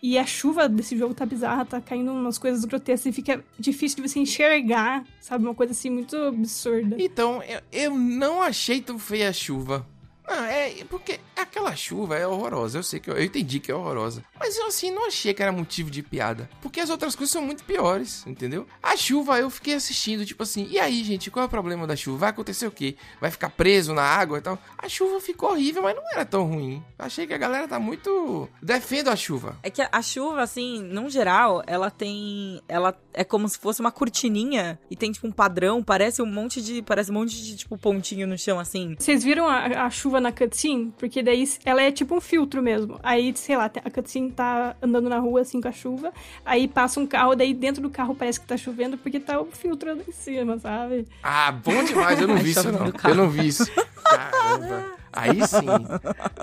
E 0.03 0.17
a 0.17 0.25
chuva 0.25 0.67
desse 0.67 0.97
jogo 0.97 1.13
tá 1.13 1.25
bizarra, 1.25 1.63
tá 1.63 1.79
caindo 1.79 2.11
umas 2.11 2.37
coisas 2.37 2.65
grotescas 2.65 3.05
e 3.05 3.13
fica 3.13 3.41
difícil 3.57 4.03
de 4.03 4.09
você 4.09 4.19
enxergar, 4.19 5.05
sabe? 5.21 5.45
Uma 5.45 5.55
coisa 5.55 5.71
assim 5.71 5.89
muito 5.89 6.17
absurda. 6.17 6.97
Então, 6.99 7.41
eu, 7.41 7.61
eu 7.71 7.97
não 7.97 8.41
achei 8.41 8.81
tão 8.81 8.99
feia 8.99 9.29
a 9.29 9.33
chuva. 9.33 9.87
Não, 10.27 10.43
é 10.45 10.83
porque 10.89 11.19
aquela 11.35 11.75
chuva 11.75 12.17
é 12.17 12.25
horrorosa. 12.25 12.77
Eu 12.77 12.83
sei 12.83 12.99
que 12.99 13.09
eu, 13.09 13.15
eu, 13.15 13.23
entendi 13.23 13.59
que 13.59 13.71
é 13.71 13.75
horrorosa. 13.75 14.23
Mas 14.39 14.57
eu 14.57 14.67
assim 14.67 14.91
não 14.91 15.07
achei 15.07 15.33
que 15.33 15.41
era 15.41 15.51
motivo 15.51 15.91
de 15.91 16.01
piada. 16.01 16.49
Porque 16.61 16.79
as 16.79 16.89
outras 16.89 17.15
coisas 17.15 17.31
são 17.31 17.41
muito 17.41 17.63
piores, 17.63 18.25
entendeu? 18.25 18.65
A 18.81 18.95
chuva 18.95 19.39
eu 19.39 19.49
fiquei 19.49 19.73
assistindo, 19.73 20.25
tipo 20.25 20.43
assim, 20.43 20.67
e 20.69 20.79
aí, 20.79 21.03
gente, 21.03 21.29
qual 21.29 21.43
é 21.43 21.47
o 21.47 21.49
problema 21.49 21.85
da 21.85 21.95
chuva? 21.95 22.19
Vai 22.19 22.29
acontecer 22.29 22.67
o 22.67 22.71
quê? 22.71 22.95
Vai 23.19 23.31
ficar 23.31 23.49
preso 23.49 23.93
na 23.93 24.03
água 24.03 24.37
e 24.37 24.41
tal? 24.41 24.57
A 24.77 24.87
chuva 24.87 25.19
ficou 25.19 25.51
horrível, 25.51 25.83
mas 25.83 25.95
não 25.95 26.03
era 26.11 26.25
tão 26.25 26.45
ruim. 26.45 26.83
Achei 26.97 27.27
que 27.27 27.33
a 27.33 27.37
galera 27.37 27.67
tá 27.67 27.79
muito. 27.79 28.49
Defendo 28.61 29.09
a 29.09 29.15
chuva. 29.15 29.57
É 29.61 29.69
que 29.69 29.81
a 29.81 30.01
chuva, 30.01 30.41
assim, 30.41 30.81
num 30.81 31.09
geral, 31.09 31.63
ela 31.67 31.91
tem. 31.91 32.61
Ela 32.67 32.97
é 33.13 33.23
como 33.23 33.47
se 33.47 33.59
fosse 33.59 33.81
uma 33.81 33.91
cortininha 33.91 34.79
e 34.89 34.95
tem, 34.95 35.11
tipo, 35.11 35.27
um 35.27 35.31
padrão. 35.31 35.83
Parece 35.83 36.21
um 36.21 36.25
monte 36.25 36.61
de. 36.61 36.81
Parece 36.81 37.11
um 37.11 37.13
monte 37.13 37.41
de, 37.41 37.55
tipo, 37.55 37.77
pontinho 37.77 38.25
no 38.25 38.37
chão, 38.37 38.59
assim. 38.59 38.95
Vocês 38.97 39.23
viram 39.23 39.47
a, 39.47 39.85
a 39.85 39.89
chuva? 39.89 40.23
na 40.23 40.31
cutscene, 40.31 40.93
porque 40.97 41.21
daí 41.21 41.47
ela 41.65 41.81
é 41.81 41.91
tipo 41.91 42.15
um 42.15 42.21
filtro 42.21 42.63
mesmo. 42.63 42.99
Aí, 43.03 43.33
sei 43.35 43.57
lá, 43.57 43.65
a 43.65 43.89
cutscene 43.91 44.31
tá 44.31 44.75
andando 44.81 45.09
na 45.09 45.19
rua 45.19 45.41
assim 45.41 45.61
com 45.61 45.67
a 45.67 45.71
chuva, 45.71 46.11
aí 46.45 46.67
passa 46.67 46.99
um 46.99 47.05
carro, 47.05 47.35
daí 47.35 47.53
dentro 47.53 47.81
do 47.81 47.89
carro 47.89 48.15
parece 48.15 48.39
que 48.39 48.47
tá 48.47 48.57
chovendo 48.57 48.97
porque 48.97 49.19
tá 49.19 49.39
o 49.39 49.45
filtro 49.45 49.91
ali 49.91 50.03
em 50.07 50.11
cima, 50.11 50.57
sabe? 50.57 51.05
Ah, 51.21 51.51
bom 51.51 51.83
demais, 51.83 52.19
eu 52.19 52.27
não 52.27 52.37
vi 52.37 52.51
isso 52.51 52.71
não. 52.71 52.91
Eu 53.03 53.15
não 53.15 53.29
vi 53.29 53.47
isso. 53.47 53.69
Caramba. 54.03 55.02
Aí 55.13 55.47
sim. 55.47 55.65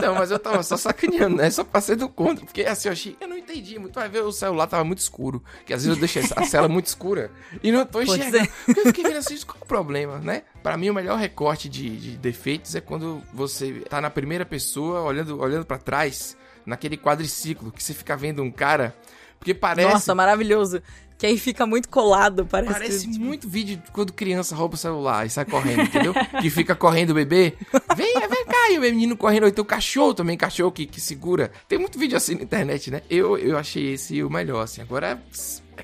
Não, 0.01 0.15
mas 0.15 0.31
eu 0.31 0.39
tava 0.39 0.63
só 0.63 0.77
sacaneando, 0.77 1.37
né? 1.37 1.51
Só 1.51 1.65
passei 1.65 1.97
do 1.97 2.09
contra. 2.09 2.45
Porque 2.45 2.63
assim, 2.63 2.89
eu 2.89 2.93
achei. 2.93 3.17
Eu 3.21 3.29
não 3.29 3.37
entendi 3.37 3.79
muito. 3.79 3.95
Vai 3.95 4.09
ver, 4.09 4.23
o 4.23 4.33
celular 4.33 4.67
tava 4.67 4.85
muito 4.85 4.99
escuro. 4.99 5.43
Que 5.67 5.75
às 5.75 5.85
vezes 5.85 5.97
eu 5.97 6.01
deixei 6.01 6.23
a 6.37 6.45
cela 6.45 6.69
muito 6.69 6.87
escura. 6.87 7.31
E 7.63 7.73
não 7.73 7.85
tô 7.85 8.01
enxergando. 8.01 8.49
Porque 8.65 8.81
eu 8.81 8.87
fiquei 8.87 9.05
vendo 9.05 9.17
assim, 9.17 9.37
qual 9.45 9.59
é 9.61 9.65
o 9.65 9.67
problema, 9.67 10.19
né? 10.19 10.43
Pra 10.63 10.77
mim, 10.77 10.91
o 10.91 10.95
melhor 10.95 11.19
recorte 11.19 11.69
de, 11.69 11.97
de 11.97 12.17
defeitos 12.17 12.75
é 12.75 12.81
quando 12.81 13.23
você 13.33 13.83
tá 13.89 14.01
na 14.01 14.11
primeira 14.11 14.47
pessoa, 14.47 15.03
olhando, 15.03 15.41
olhando 15.41 15.65
para 15.65 15.79
trás, 15.79 16.37
naquele 16.65 16.97
quadriciclo, 16.97 17.73
que 17.73 17.83
você 17.83 17.93
fica 17.93 18.17
vendo 18.17 18.43
um 18.43 18.51
cara. 18.51 18.95
Porque 19.41 19.55
parece. 19.55 19.91
Nossa, 19.91 20.15
maravilhoso. 20.15 20.83
Que 21.17 21.27
aí 21.27 21.37
fica 21.37 21.67
muito 21.67 21.89
colado, 21.89 22.47
parece. 22.47 22.73
Parece 22.73 23.07
que, 23.07 23.13
tipo... 23.13 23.25
muito 23.25 23.49
vídeo 23.49 23.77
de 23.77 23.91
quando 23.91 24.13
criança 24.13 24.55
rouba 24.55 24.75
o 24.75 24.79
celular 24.79 25.27
e 25.27 25.31
sai 25.31 25.45
correndo, 25.45 25.83
entendeu? 25.83 26.15
que 26.41 26.49
fica 26.49 26.75
correndo 26.75 27.11
o 27.11 27.15
bebê. 27.15 27.55
Vem, 27.95 28.15
vem 28.15 28.45
cá, 28.47 28.71
e 28.71 28.79
o 28.79 28.81
menino 28.81 29.17
correndo. 29.17 29.43
Ou 29.43 29.49
então 29.49 29.63
o 29.63 29.67
cachorro 29.67 30.15
também, 30.15 30.37
cachorro 30.37 30.73
que, 30.73 30.87
que 30.87 31.01
segura. 31.01 31.51
Tem 31.69 31.79
muito 31.79 31.99
vídeo 31.99 32.17
assim 32.17 32.37
na 32.37 32.43
internet, 32.43 32.91
né? 32.91 33.03
Eu, 33.11 33.37
eu 33.37 33.59
achei 33.59 33.93
esse 33.93 34.23
o 34.23 34.31
melhor, 34.31 34.63
assim. 34.63 34.81
Agora, 34.81 35.21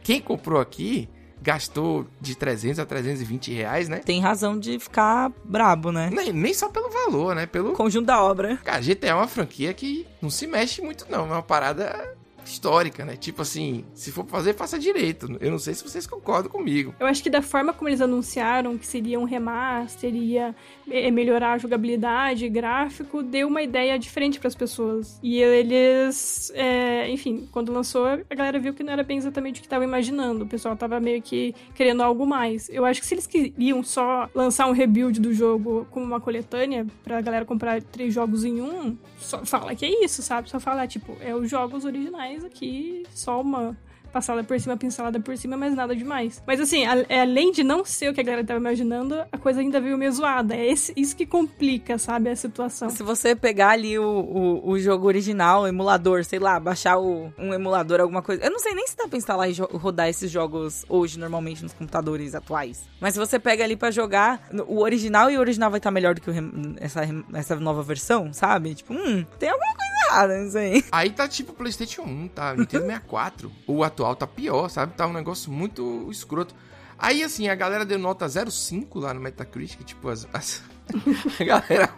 quem 0.02 0.20
comprou 0.20 0.58
aqui 0.60 1.08
gastou 1.42 2.06
de 2.18 2.34
300 2.34 2.78
a 2.78 2.86
320 2.86 3.52
reais, 3.52 3.88
né? 3.88 3.98
Tem 3.98 4.20
razão 4.20 4.58
de 4.58 4.78
ficar 4.78 5.30
brabo, 5.44 5.92
né? 5.92 6.08
Nem, 6.12 6.32
nem 6.32 6.54
só 6.54 6.68
pelo 6.68 6.88
valor, 6.88 7.34
né? 7.34 7.46
Pelo 7.46 7.72
conjunto 7.72 8.06
da 8.06 8.22
obra. 8.22 8.56
Cara, 8.64 8.80
GTA 8.80 9.08
é 9.08 9.14
uma 9.14 9.28
franquia 9.28 9.74
que 9.74 10.06
não 10.20 10.30
se 10.30 10.46
mexe 10.46 10.80
muito, 10.80 11.06
não. 11.10 11.20
É 11.20 11.32
uma 11.32 11.42
parada 11.42 12.16
histórica, 12.48 13.04
né? 13.04 13.16
Tipo 13.16 13.42
assim, 13.42 13.84
se 13.94 14.10
for 14.10 14.26
fazer, 14.26 14.54
faça 14.54 14.78
direito. 14.78 15.36
Eu 15.40 15.50
não 15.50 15.58
sei 15.58 15.74
se 15.74 15.82
vocês 15.82 16.06
concordam 16.06 16.50
comigo. 16.50 16.94
Eu 16.98 17.06
acho 17.06 17.22
que 17.22 17.30
da 17.30 17.42
forma 17.42 17.72
como 17.72 17.88
eles 17.88 18.00
anunciaram 18.00 18.78
que 18.78 18.86
seria 18.86 19.18
um 19.18 19.24
remaster, 19.24 20.14
ia 20.14 20.54
eh, 20.90 21.10
melhorar 21.10 21.52
a 21.52 21.58
jogabilidade, 21.58 22.48
gráfico, 22.48 23.22
deu 23.22 23.48
uma 23.48 23.62
ideia 23.62 23.98
diferente 23.98 24.38
para 24.38 24.48
as 24.48 24.54
pessoas. 24.54 25.18
E 25.22 25.40
eles, 25.40 26.50
é, 26.54 27.10
enfim, 27.10 27.48
quando 27.50 27.72
lançou, 27.72 28.06
a 28.06 28.34
galera 28.34 28.58
viu 28.58 28.74
que 28.74 28.82
não 28.82 28.92
era 28.92 29.02
bem 29.02 29.18
exatamente 29.18 29.58
o 29.58 29.60
que 29.60 29.66
estava 29.66 29.84
imaginando. 29.84 30.44
O 30.44 30.48
pessoal 30.48 30.76
tava 30.76 31.00
meio 31.00 31.20
que 31.22 31.54
querendo 31.74 32.02
algo 32.02 32.26
mais. 32.26 32.68
Eu 32.68 32.84
acho 32.84 33.00
que 33.00 33.06
se 33.06 33.14
eles 33.14 33.26
queriam 33.26 33.82
só 33.82 34.28
lançar 34.34 34.66
um 34.66 34.72
rebuild 34.72 35.20
do 35.20 35.32
jogo 35.32 35.86
como 35.90 36.04
uma 36.04 36.20
coletânea 36.20 36.86
pra 37.02 37.20
galera 37.20 37.44
comprar 37.44 37.82
três 37.82 38.12
jogos 38.14 38.44
em 38.44 38.60
um, 38.60 38.96
só 39.26 39.44
fala 39.44 39.74
que 39.74 39.84
é 39.84 40.04
isso, 40.04 40.22
sabe? 40.22 40.48
Só 40.48 40.60
falar, 40.60 40.86
tipo, 40.86 41.16
é 41.20 41.34
os 41.34 41.50
jogos 41.50 41.84
originais 41.84 42.44
aqui, 42.44 43.04
só 43.10 43.40
uma 43.40 43.76
passada 44.16 44.42
por 44.42 44.58
cima, 44.58 44.78
pincelada 44.78 45.20
por 45.20 45.36
cima, 45.36 45.58
mas 45.58 45.74
nada 45.74 45.94
demais. 45.94 46.42
Mas 46.46 46.58
assim, 46.58 46.86
a, 46.86 47.04
é, 47.06 47.20
além 47.20 47.52
de 47.52 47.62
não 47.62 47.84
ser 47.84 48.08
o 48.08 48.14
que 48.14 48.20
a 48.22 48.24
galera 48.24 48.42
tava 48.42 48.58
imaginando, 48.58 49.14
a 49.30 49.36
coisa 49.36 49.60
ainda 49.60 49.78
veio 49.78 49.98
meio 49.98 50.10
zoada. 50.10 50.54
É 50.56 50.72
esse, 50.72 50.90
isso 50.96 51.14
que 51.14 51.26
complica, 51.26 51.98
sabe, 51.98 52.30
a 52.30 52.36
situação. 52.36 52.88
Se 52.88 53.02
você 53.02 53.36
pegar 53.36 53.70
ali 53.70 53.98
o, 53.98 54.04
o, 54.04 54.70
o 54.70 54.78
jogo 54.78 55.06
original, 55.06 55.62
o 55.62 55.66
emulador, 55.66 56.24
sei 56.24 56.38
lá, 56.38 56.58
baixar 56.58 56.96
o, 56.96 57.30
um 57.38 57.52
emulador, 57.52 58.00
alguma 58.00 58.22
coisa. 58.22 58.42
Eu 58.42 58.50
não 58.50 58.58
sei 58.58 58.74
nem 58.74 58.86
se 58.86 58.96
dá 58.96 59.06
pra 59.06 59.18
instalar 59.18 59.50
e 59.50 59.54
rodar 59.60 60.08
esses 60.08 60.30
jogos 60.30 60.86
hoje, 60.88 61.18
normalmente, 61.18 61.62
nos 61.62 61.74
computadores 61.74 62.34
atuais. 62.34 62.88
Mas 62.98 63.12
se 63.12 63.18
você 63.18 63.38
pega 63.38 63.64
ali 63.64 63.76
para 63.76 63.90
jogar 63.90 64.48
o 64.66 64.80
original 64.80 65.30
e 65.30 65.36
o 65.36 65.40
original 65.40 65.70
vai 65.70 65.78
estar 65.78 65.90
tá 65.90 65.94
melhor 65.94 66.14
do 66.14 66.22
que 66.22 66.30
essa, 66.80 67.02
essa 67.34 67.56
nova 67.56 67.82
versão, 67.82 68.32
sabe? 68.32 68.74
Tipo, 68.74 68.94
hum, 68.94 69.26
tem 69.38 69.50
alguma 69.50 69.74
coisa 69.74 69.85
errada 70.06 70.38
nisso 70.38 70.58
aí. 70.58 70.84
Aí 70.92 71.10
tá 71.10 71.28
tipo 71.28 71.52
PlayStation 71.52 72.02
1, 72.02 72.28
tá? 72.28 72.54
Nintendo 72.54 72.86
64. 72.86 73.52
o 73.66 73.84
atual 73.84 74.16
tá 74.16 74.26
pior, 74.26 74.68
sabe? 74.68 74.94
Tá 74.94 75.06
um 75.06 75.12
negócio 75.12 75.50
muito 75.50 76.08
escroto. 76.10 76.54
Aí, 76.98 77.22
assim, 77.22 77.48
a 77.48 77.54
galera 77.54 77.84
deu 77.84 77.98
nota 77.98 78.26
0,5 78.26 79.00
lá 79.00 79.12
no 79.12 79.20
Metacritic, 79.20 79.84
tipo, 79.84 80.08
as, 80.08 80.26
as 80.32 80.62
a 81.40 81.44
galera 81.44 81.92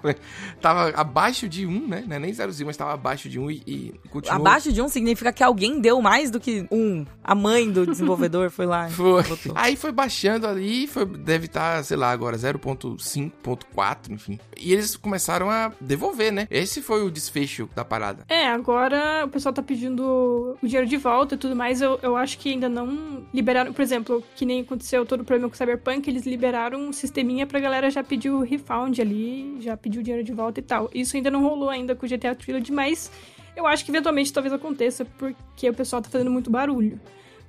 tava 0.61 0.91
abaixo 0.91 1.49
de 1.49 1.67
1, 1.67 1.89
né? 1.89 2.05
Não 2.07 2.17
é 2.17 2.19
nem 2.19 2.33
0,5, 2.33 2.67
mas 2.67 2.77
tava 2.77 2.93
abaixo 2.93 3.29
de 3.29 3.39
1 3.39 3.51
e, 3.51 3.63
e 3.67 3.95
continuou. 4.11 4.41
Abaixo 4.41 4.73
de 4.73 4.81
1 4.81 4.89
significa 4.89 5.33
que 5.33 5.43
alguém 5.43 5.81
deu 5.81 6.01
mais 6.01 6.31
do 6.31 6.41
que 6.41 6.67
1. 6.71 7.07
A 7.23 7.35
mãe 7.35 7.71
do 7.71 7.87
desenvolvedor 7.87 8.51
foi 8.51 8.67
lá. 8.67 8.89
Foi. 8.89 9.23
Botou. 9.23 9.53
Aí 9.55 9.77
foi 9.77 9.93
baixando 9.93 10.47
ali, 10.47 10.87
foi, 10.87 11.05
deve 11.05 11.47
estar, 11.47 11.77
tá, 11.77 11.83
sei 11.83 11.97
lá, 11.97 12.11
agora 12.11 12.37
0.5.4, 12.37 14.11
enfim. 14.11 14.39
E 14.57 14.73
eles 14.73 14.97
começaram 14.97 15.51
a 15.51 15.73
devolver, 15.81 16.33
né? 16.33 16.47
Esse 16.51 16.81
foi 16.81 17.05
o 17.05 17.11
desfecho 17.11 17.69
da 17.75 17.85
parada. 17.85 18.25
É, 18.29 18.47
agora 18.47 19.25
o 19.27 19.29
pessoal 19.29 19.53
tá 19.53 19.63
pedindo 19.63 20.57
o 20.63 20.67
dinheiro 20.67 20.87
de 20.87 20.97
volta 20.97 21.35
e 21.35 21.39
tudo 21.39 21.55
mais. 21.55 21.81
Eu, 21.81 21.99
eu 22.03 22.17
acho 22.17 22.39
que 22.39 22.51
ainda 22.51 22.69
não 22.69 23.27
liberaram, 23.33 23.73
por 23.73 23.83
exemplo, 23.83 24.25
que 24.35 24.47
nem 24.47 24.63
aconteceu 24.63 25.05
todo 25.05 25.21
o 25.21 25.25
problema 25.25 25.49
com 25.49 25.55
o 25.55 25.59
Cyberpunk, 25.59 26.09
eles 26.09 26.25
liberaram 26.25 26.89
um 26.89 26.93
sisteminha 26.93 27.47
pra 27.47 27.61
galera 27.61 27.91
já 27.91 28.03
pedir 28.03 28.31
o 28.31 28.41
refund 28.41 28.78
Found 28.79 29.01
ali, 29.03 29.57
já 29.61 29.77
pediu 29.77 30.03
dinheiro 30.03 30.25
de 30.25 30.33
volta 30.33 30.61
e 30.61 30.63
tal. 30.63 30.89
Isso 30.95 31.17
ainda 31.17 31.31
não 31.31 31.43
rolou 31.43 31.69
ainda 31.69 31.95
com 31.95 32.07
o 32.07 32.09
GTA 32.09 32.35
Trilogy, 32.35 32.73
mas 32.73 33.11
eu 33.57 33.67
acho 33.67 33.85
que 33.85 33.91
eventualmente 33.91 34.33
talvez 34.33 34.53
aconteça, 34.53 35.05
porque 35.05 35.69
o 35.69 35.75
pessoal 35.75 36.01
tá 36.01 36.09
fazendo 36.09 36.31
muito 36.31 36.49
barulho. 36.49 37.01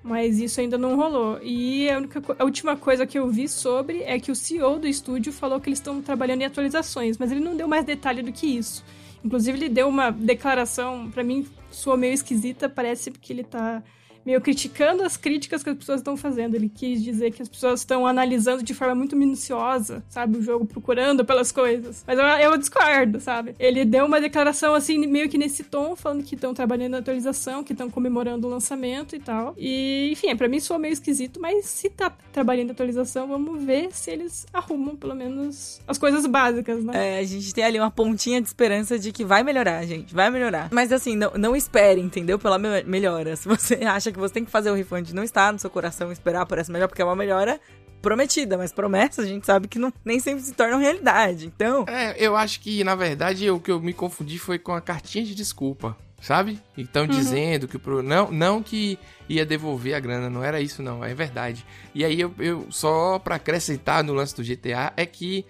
Mas 0.01 0.39
isso 0.39 0.59
ainda 0.59 0.77
não 0.77 0.95
rolou. 0.95 1.39
E 1.43 1.89
a, 1.89 1.97
única, 1.97 2.21
a 2.39 2.43
última 2.43 2.75
coisa 2.75 3.05
que 3.05 3.19
eu 3.19 3.27
vi 3.29 3.47
sobre 3.47 4.01
é 4.03 4.17
que 4.19 4.31
o 4.31 4.35
CEO 4.35 4.79
do 4.79 4.87
estúdio 4.87 5.31
falou 5.31 5.59
que 5.59 5.69
eles 5.69 5.79
estão 5.79 6.01
trabalhando 6.01 6.41
em 6.41 6.45
atualizações, 6.45 7.17
mas 7.17 7.31
ele 7.31 7.41
não 7.41 7.55
deu 7.55 7.67
mais 7.67 7.85
detalhe 7.85 8.21
do 8.21 8.31
que 8.31 8.47
isso. 8.47 8.83
Inclusive, 9.23 9.57
ele 9.57 9.69
deu 9.69 9.89
uma 9.89 10.09
declaração, 10.09 11.11
para 11.11 11.23
mim, 11.23 11.45
soa 11.69 11.97
meio 11.97 12.13
esquisita, 12.13 12.69
parece 12.69 13.11
que 13.11 13.33
ele 13.33 13.43
tá 13.43 13.83
meio 14.25 14.41
criticando 14.41 15.03
as 15.03 15.17
críticas 15.17 15.63
que 15.63 15.69
as 15.69 15.77
pessoas 15.77 15.99
estão 15.99 16.15
fazendo. 16.15 16.55
Ele 16.55 16.69
quis 16.69 17.03
dizer 17.03 17.31
que 17.31 17.41
as 17.41 17.49
pessoas 17.49 17.81
estão 17.81 18.05
analisando 18.05 18.63
de 18.63 18.73
forma 18.73 18.95
muito 18.95 19.15
minuciosa, 19.15 20.03
sabe? 20.09 20.37
O 20.37 20.41
jogo 20.41 20.65
procurando 20.65 21.25
pelas 21.25 21.51
coisas. 21.51 22.03
Mas 22.05 22.17
eu, 22.17 22.25
eu 22.25 22.57
discordo, 22.57 23.19
sabe? 23.19 23.55
Ele 23.59 23.85
deu 23.85 24.05
uma 24.05 24.21
declaração 24.21 24.73
assim, 24.73 25.05
meio 25.07 25.29
que 25.29 25.37
nesse 25.37 25.63
tom, 25.63 25.95
falando 25.95 26.23
que 26.23 26.35
estão 26.35 26.53
trabalhando 26.53 26.91
na 26.91 26.97
atualização, 26.99 27.63
que 27.63 27.73
estão 27.73 27.89
comemorando 27.89 28.47
o 28.47 28.49
lançamento 28.49 29.15
e 29.15 29.19
tal. 29.19 29.53
E, 29.57 30.09
enfim, 30.11 30.35
para 30.35 30.47
mim 30.47 30.59
soa 30.59 30.77
meio 30.79 30.93
esquisito, 30.93 31.39
mas 31.39 31.65
se 31.65 31.89
tá 31.89 32.11
trabalhando 32.31 32.67
na 32.67 32.73
atualização, 32.73 33.27
vamos 33.27 33.63
ver 33.63 33.89
se 33.91 34.11
eles 34.11 34.45
arrumam 34.53 34.95
pelo 34.95 35.15
menos 35.15 35.81
as 35.87 35.97
coisas 35.97 36.25
básicas, 36.25 36.83
né? 36.83 37.17
É, 37.17 37.19
a 37.19 37.23
gente 37.23 37.53
tem 37.53 37.63
ali 37.63 37.79
uma 37.79 37.91
pontinha 37.91 38.41
de 38.41 38.47
esperança 38.47 38.97
de 38.97 39.11
que 39.11 39.25
vai 39.25 39.43
melhorar, 39.43 39.85
gente. 39.85 40.13
Vai 40.13 40.29
melhorar. 40.29 40.69
Mas 40.71 40.91
assim, 40.91 41.15
não, 41.15 41.31
não 41.35 41.55
espere, 41.55 41.99
entendeu? 42.01 42.37
Pela 42.37 42.57
melhora. 42.57 43.35
Se 43.35 43.47
você 43.47 43.75
acha 43.85 44.11
que 44.11 44.18
você 44.19 44.33
tem 44.33 44.45
que 44.45 44.51
fazer 44.51 44.69
o 44.69 44.75
refund 44.75 45.13
não 45.13 45.23
está 45.23 45.51
no 45.51 45.59
seu 45.59 45.69
coração 45.69 46.11
esperar 46.11 46.45
por 46.45 46.57
essa 46.57 46.71
melhora, 46.71 46.87
porque 46.87 47.01
é 47.01 47.05
uma 47.05 47.15
melhora 47.15 47.59
prometida, 48.01 48.57
mas 48.57 48.71
promessas 48.71 49.25
a 49.25 49.27
gente 49.27 49.45
sabe 49.45 49.67
que 49.67 49.77
não, 49.77 49.93
nem 50.03 50.19
sempre 50.19 50.43
se 50.43 50.53
tornam 50.53 50.79
realidade. 50.79 51.45
Então. 51.45 51.85
É, 51.87 52.15
eu 52.17 52.35
acho 52.35 52.59
que, 52.61 52.83
na 52.83 52.95
verdade, 52.95 53.49
o 53.49 53.59
que 53.59 53.71
eu 53.71 53.79
me 53.79 53.93
confundi 53.93 54.39
foi 54.39 54.57
com 54.57 54.73
a 54.73 54.81
cartinha 54.81 55.25
de 55.25 55.35
desculpa. 55.35 55.95
Sabe? 56.21 56.59
Então 56.77 57.03
uhum. 57.03 57.07
dizendo 57.07 57.65
que 57.65 57.77
o 57.77 57.79
pro... 57.79 58.03
não, 58.03 58.29
não 58.29 58.61
que 58.61 58.99
ia 59.29 59.45
devolver 59.45 59.93
a 59.93 60.01
grana, 60.01 60.29
não 60.29 60.43
era 60.43 60.59
isso 60.59 60.83
não, 60.83 61.01
é 61.01 61.13
verdade. 61.13 61.65
E 61.95 62.03
aí 62.03 62.19
eu, 62.19 62.33
eu 62.37 62.67
só 62.69 63.17
para 63.19 63.35
acrescentar 63.35 64.03
no 64.03 64.13
lance 64.13 64.35
do 64.35 64.43
GTA 64.43 64.91
é 64.97 65.05
que 65.05 65.45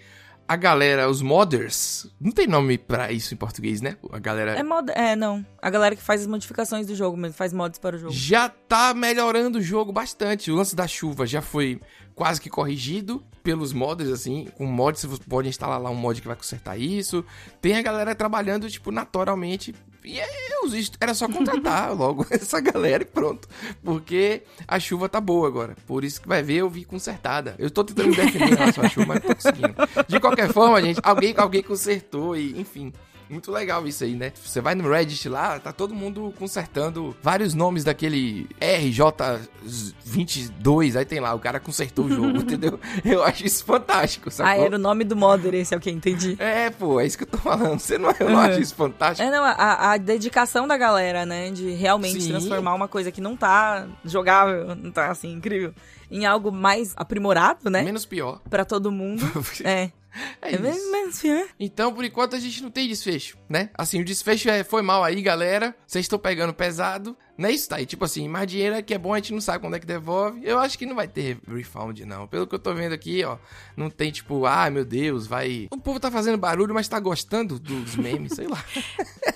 a 0.49 0.55
galera, 0.55 1.07
os 1.07 1.21
modders, 1.21 2.07
não 2.19 2.31
tem 2.31 2.47
nome 2.47 2.75
para 2.75 3.11
isso 3.11 3.35
em 3.35 3.37
português, 3.37 3.81
né? 3.81 3.97
A 4.11 4.17
galera. 4.17 4.57
É 4.57 4.63
mod. 4.63 4.91
É, 4.95 5.15
não. 5.15 5.45
A 5.61 5.69
galera 5.69 5.95
que 5.95 6.01
faz 6.01 6.21
as 6.21 6.27
modificações 6.27 6.87
do 6.87 6.95
jogo 6.95 7.15
mesmo, 7.15 7.37
faz 7.37 7.53
mods 7.53 7.77
para 7.77 7.95
o 7.95 7.99
jogo. 7.99 8.11
Já 8.11 8.49
tá 8.49 8.91
melhorando 8.95 9.59
o 9.59 9.61
jogo 9.61 9.93
bastante. 9.93 10.49
O 10.49 10.55
lance 10.55 10.75
da 10.75 10.87
chuva 10.87 11.27
já 11.27 11.39
foi 11.39 11.79
quase 12.15 12.41
que 12.41 12.49
corrigido 12.49 13.23
pelos 13.43 13.73
modders, 13.73 14.09
assim. 14.09 14.47
Com 14.55 14.65
mods, 14.65 15.05
você 15.05 15.23
pode 15.29 15.47
instalar 15.47 15.79
lá 15.79 15.91
um 15.91 15.95
mod 15.95 16.19
que 16.19 16.27
vai 16.27 16.35
consertar 16.35 16.79
isso. 16.79 17.23
Tem 17.61 17.75
a 17.75 17.83
galera 17.83 18.15
trabalhando, 18.15 18.67
tipo, 18.71 18.89
naturalmente 18.89 19.75
e 20.03 20.19
eu, 20.19 20.69
era 20.99 21.13
só 21.13 21.27
contratar 21.27 21.93
logo 21.95 22.25
essa 22.29 22.59
galera 22.59 23.03
e 23.03 23.05
pronto. 23.05 23.47
Porque 23.83 24.43
a 24.67 24.79
chuva 24.79 25.09
tá 25.09 25.19
boa 25.19 25.47
agora. 25.47 25.75
Por 25.85 26.03
isso 26.03 26.21
que 26.21 26.27
vai 26.27 26.41
ver, 26.41 26.57
eu 26.57 26.69
vi 26.69 26.85
consertada. 26.85 27.55
Eu 27.57 27.69
tô 27.69 27.83
tentando 27.83 28.09
me 28.09 28.15
defender 28.15 28.53
em 28.53 28.55
relação 28.55 28.83
à 28.83 28.89
chuva, 28.89 29.07
mas 29.07 29.23
não 29.23 29.29
tô 29.29 29.35
conseguindo. 29.35 29.75
De 30.07 30.19
qualquer 30.19 30.51
forma, 30.51 30.81
gente, 30.81 30.99
alguém, 31.03 31.33
alguém 31.37 31.63
consertou 31.63 32.35
e, 32.35 32.59
enfim. 32.59 32.93
Muito 33.29 33.51
legal 33.51 33.85
isso 33.87 34.03
aí, 34.03 34.15
né? 34.15 34.33
Você 34.43 34.59
vai 34.59 34.73
no 34.73 34.89
Reddit 34.89 35.29
lá, 35.29 35.59
tá 35.59 35.71
todo 35.71 35.93
mundo 35.93 36.33
consertando 36.37 37.15
vários 37.21 37.53
nomes 37.53 37.83
daquele 37.83 38.49
RJ22, 38.59 40.97
aí 40.97 41.05
tem 41.05 41.19
lá, 41.19 41.35
o 41.35 41.39
cara 41.39 41.59
consertou 41.59 42.05
o 42.05 42.09
jogo, 42.09 42.39
entendeu? 42.41 42.79
Eu 43.05 43.23
acho 43.23 43.45
isso 43.45 43.63
fantástico, 43.63 44.31
sabe? 44.31 44.49
Ah, 44.49 44.57
era 44.57 44.75
o 44.75 44.79
nome 44.79 45.03
do 45.03 45.15
modder 45.15 45.53
esse, 45.53 45.75
é 45.75 45.77
o 45.77 45.79
que 45.79 45.91
entendi. 45.91 46.35
É, 46.39 46.71
pô, 46.71 46.99
é 46.99 47.05
isso 47.05 47.15
que 47.17 47.23
eu 47.23 47.27
tô 47.27 47.37
falando. 47.37 47.79
Você 47.79 47.99
não, 47.99 48.11
eu 48.19 48.29
não 48.29 48.39
acho 48.39 48.59
isso 48.59 48.73
fantástico? 48.73 49.27
É, 49.27 49.31
não, 49.31 49.43
a, 49.43 49.91
a 49.91 49.97
dedicação 49.97 50.67
da 50.67 50.75
galera, 50.75 51.23
né, 51.25 51.51
de 51.51 51.69
realmente 51.71 52.21
Sim. 52.21 52.29
transformar 52.29 52.73
uma 52.73 52.87
coisa 52.87 53.11
que 53.11 53.21
não 53.21 53.35
tá 53.35 53.85
jogável, 54.03 54.75
não 54.75 54.91
tá, 54.91 55.11
assim, 55.11 55.33
incrível, 55.33 55.71
em 56.09 56.25
algo 56.25 56.51
mais 56.51 56.93
aprimorado, 56.95 57.69
né? 57.69 57.83
Menos 57.83 58.05
pior. 58.05 58.41
Pra 58.49 58.65
todo 58.65 58.91
mundo. 58.91 59.23
é. 59.63 59.91
É, 60.41 60.55
é 60.55 61.07
isso. 61.07 61.27
É. 61.27 61.47
Então, 61.59 61.93
por 61.93 62.03
enquanto, 62.03 62.35
a 62.35 62.39
gente 62.39 62.61
não 62.63 62.71
tem 62.71 62.87
desfecho, 62.87 63.37
né? 63.47 63.69
Assim, 63.73 64.01
o 64.01 64.05
desfecho 64.05 64.49
é, 64.49 64.63
foi 64.63 64.81
mal 64.81 65.03
aí, 65.03 65.21
galera. 65.21 65.75
Vocês 65.85 66.05
estão 66.05 66.19
pegando 66.19 66.53
pesado. 66.53 67.15
Não 67.39 67.47
é 67.47 67.53
isso, 67.53 67.69
tá? 67.69 67.79
E 67.79 67.85
tipo 67.85 68.03
assim, 68.03 68.27
mais 68.27 68.51
dinheiro 68.51 68.75
é 68.75 68.81
que 68.81 68.93
é 68.93 68.97
bom, 68.97 69.13
a 69.13 69.17
gente 69.17 69.31
não 69.31 69.39
sabe 69.39 69.59
quando 69.59 69.73
é 69.73 69.79
que 69.79 69.85
devolve. 69.85 70.41
Eu 70.43 70.59
acho 70.59 70.77
que 70.77 70.85
não 70.85 70.93
vai 70.93 71.07
ter 71.07 71.37
refund, 71.47 72.01
não. 72.01 72.27
Pelo 72.27 72.45
que 72.45 72.53
eu 72.53 72.59
tô 72.59 72.73
vendo 72.73 72.91
aqui, 72.91 73.23
ó, 73.23 73.37
não 73.77 73.89
tem 73.89 74.11
tipo, 74.11 74.45
ah, 74.45 74.69
meu 74.69 74.83
Deus, 74.83 75.25
vai. 75.25 75.69
O 75.71 75.77
povo 75.77 76.01
tá 76.01 76.11
fazendo 76.11 76.37
barulho, 76.37 76.73
mas 76.73 76.89
tá 76.89 76.99
gostando 76.99 77.57
dos 77.57 77.95
memes, 77.95 78.33
sei 78.33 78.47
lá. 78.47 78.61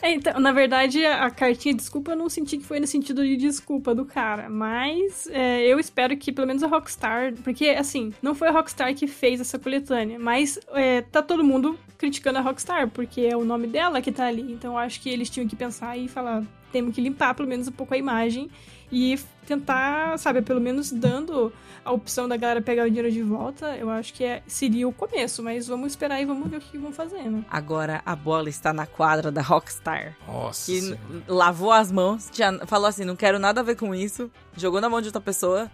É, 0.02 0.12
então, 0.12 0.38
na 0.38 0.52
verdade, 0.52 1.06
a 1.06 1.32
cartinha 1.32 1.74
de 1.74 1.80
desculpa 1.80 2.12
eu 2.12 2.18
não 2.18 2.28
senti 2.28 2.58
que 2.58 2.66
foi 2.66 2.78
no 2.78 2.86
sentido 2.86 3.24
de 3.24 3.38
desculpa 3.38 3.96
do 3.96 4.04
cara. 4.04 4.50
Mas 4.50 5.28
é, 5.28 5.66
eu 5.66 5.80
espero 5.80 6.18
que 6.18 6.30
pelo 6.30 6.46
menos 6.46 6.62
a 6.62 6.68
Rockstar. 6.68 7.34
Porque, 7.42 7.70
assim, 7.70 8.12
não 8.22 8.36
foi 8.36 8.50
a 8.50 8.52
Rockstar 8.52 8.94
que 8.94 9.08
fez 9.08 9.40
essa 9.40 9.58
coletânea, 9.58 10.20
mas 10.20 10.60
é, 10.74 11.04
tá 11.04 11.22
todo 11.22 11.42
mundo 11.42 11.80
criticando 11.98 12.40
a 12.40 12.42
Rockstar, 12.42 12.90
porque 12.90 13.22
é 13.22 13.38
o 13.38 13.46
nome 13.46 13.66
dela 13.66 14.02
que 14.02 14.12
tá 14.12 14.26
ali. 14.26 14.42
Então 14.52 14.78
acho 14.78 15.00
que 15.00 15.10
eles 15.10 15.30
tinham 15.30 15.48
que 15.48 15.56
pensar 15.56 15.98
e 15.98 16.10
falar: 16.10 16.44
temos 16.74 16.94
que 16.94 17.00
limpar 17.00 17.34
pelo 17.36 17.48
menos 17.48 17.68
um 17.68 17.72
pouco 17.72 17.94
a 17.94 17.98
imagem 17.98 18.50
e 18.92 19.18
tentar, 19.48 20.18
sabe, 20.20 20.42
pelo 20.42 20.60
menos 20.60 20.92
dando 20.92 21.54
a 21.86 21.92
opção 21.92 22.28
da 22.28 22.38
galera 22.38 22.62
pegar 22.62 22.84
o 22.84 22.88
dinheiro 22.88 23.12
de 23.12 23.22
volta, 23.22 23.76
eu 23.76 23.90
acho 23.90 24.14
que 24.14 24.24
é, 24.24 24.42
seria 24.48 24.88
o 24.88 24.94
começo, 24.94 25.44
mas 25.44 25.68
vamos 25.68 25.94
esperar 25.94 26.22
e 26.22 26.26
vamos 26.26 26.50
ver 26.50 26.58
o 26.58 26.62
que 26.62 26.78
vão 26.78 26.92
fazendo. 26.92 27.46
Agora 27.50 28.02
a 28.06 28.16
bola 28.16 28.50
está 28.50 28.72
na 28.74 28.86
quadra 28.86 29.32
da 29.32 29.42
Rockstar. 29.42 30.16
Nossa. 30.28 30.72
Que 30.72 30.98
lavou 31.28 31.72
as 31.72 31.92
mãos, 31.92 32.30
já 32.34 32.66
falou 32.66 32.88
assim: 32.88 33.04
não 33.04 33.16
quero 33.16 33.38
nada 33.38 33.62
a 33.62 33.64
ver 33.64 33.76
com 33.76 33.94
isso, 33.94 34.32
jogou 34.56 34.80
na 34.80 34.90
mão 34.90 35.02
de 35.02 35.08
outra 35.08 35.22
pessoa, 35.22 35.70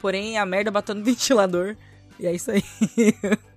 porém 0.00 0.38
a 0.38 0.44
merda 0.44 0.70
bateu 0.70 0.94
no 0.94 1.02
ventilador. 1.04 1.76
E 2.18 2.26
é 2.26 2.32
isso 2.32 2.50
aí. 2.50 2.62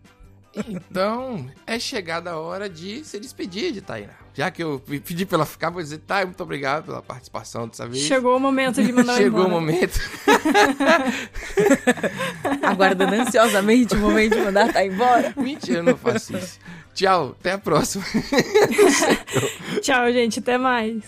Então, 0.67 1.45
é 1.65 1.77
chegada 1.79 2.31
a 2.31 2.37
hora 2.39 2.69
de 2.69 3.03
se 3.03 3.19
despedir 3.19 3.71
de 3.71 3.81
Tainá. 3.81 4.13
Já 4.33 4.51
que 4.51 4.63
eu 4.63 4.79
pedi 5.03 5.25
pra 5.25 5.37
ela 5.37 5.45
ficar, 5.45 5.69
vou 5.71 5.81
dizer, 5.81 5.97
tá, 5.99 6.23
muito 6.25 6.41
obrigado 6.43 6.85
pela 6.85 7.01
participação 7.01 7.67
dessa 7.67 7.87
vez. 7.87 8.03
Chegou 8.03 8.37
o 8.37 8.39
momento 8.39 8.83
de 8.83 8.91
mandar 8.93 9.15
Chegou 9.17 9.41
o 9.41 9.47
embora. 9.47 9.61
momento. 9.61 9.99
Aguardando 12.61 13.15
ansiosamente 13.15 13.95
o 13.95 13.97
momento 13.99 14.35
de 14.35 14.41
mandar 14.43 14.71
tá 14.71 14.85
embora. 14.85 15.33
Mentira, 15.35 15.79
eu 15.79 15.83
não 15.83 15.97
faço 15.97 16.37
isso. 16.37 16.59
Tchau, 16.93 17.35
até 17.39 17.53
a 17.53 17.57
próxima. 17.57 18.03
Tchau, 19.81 20.11
gente. 20.11 20.39
Até 20.39 20.57
mais. 20.57 21.03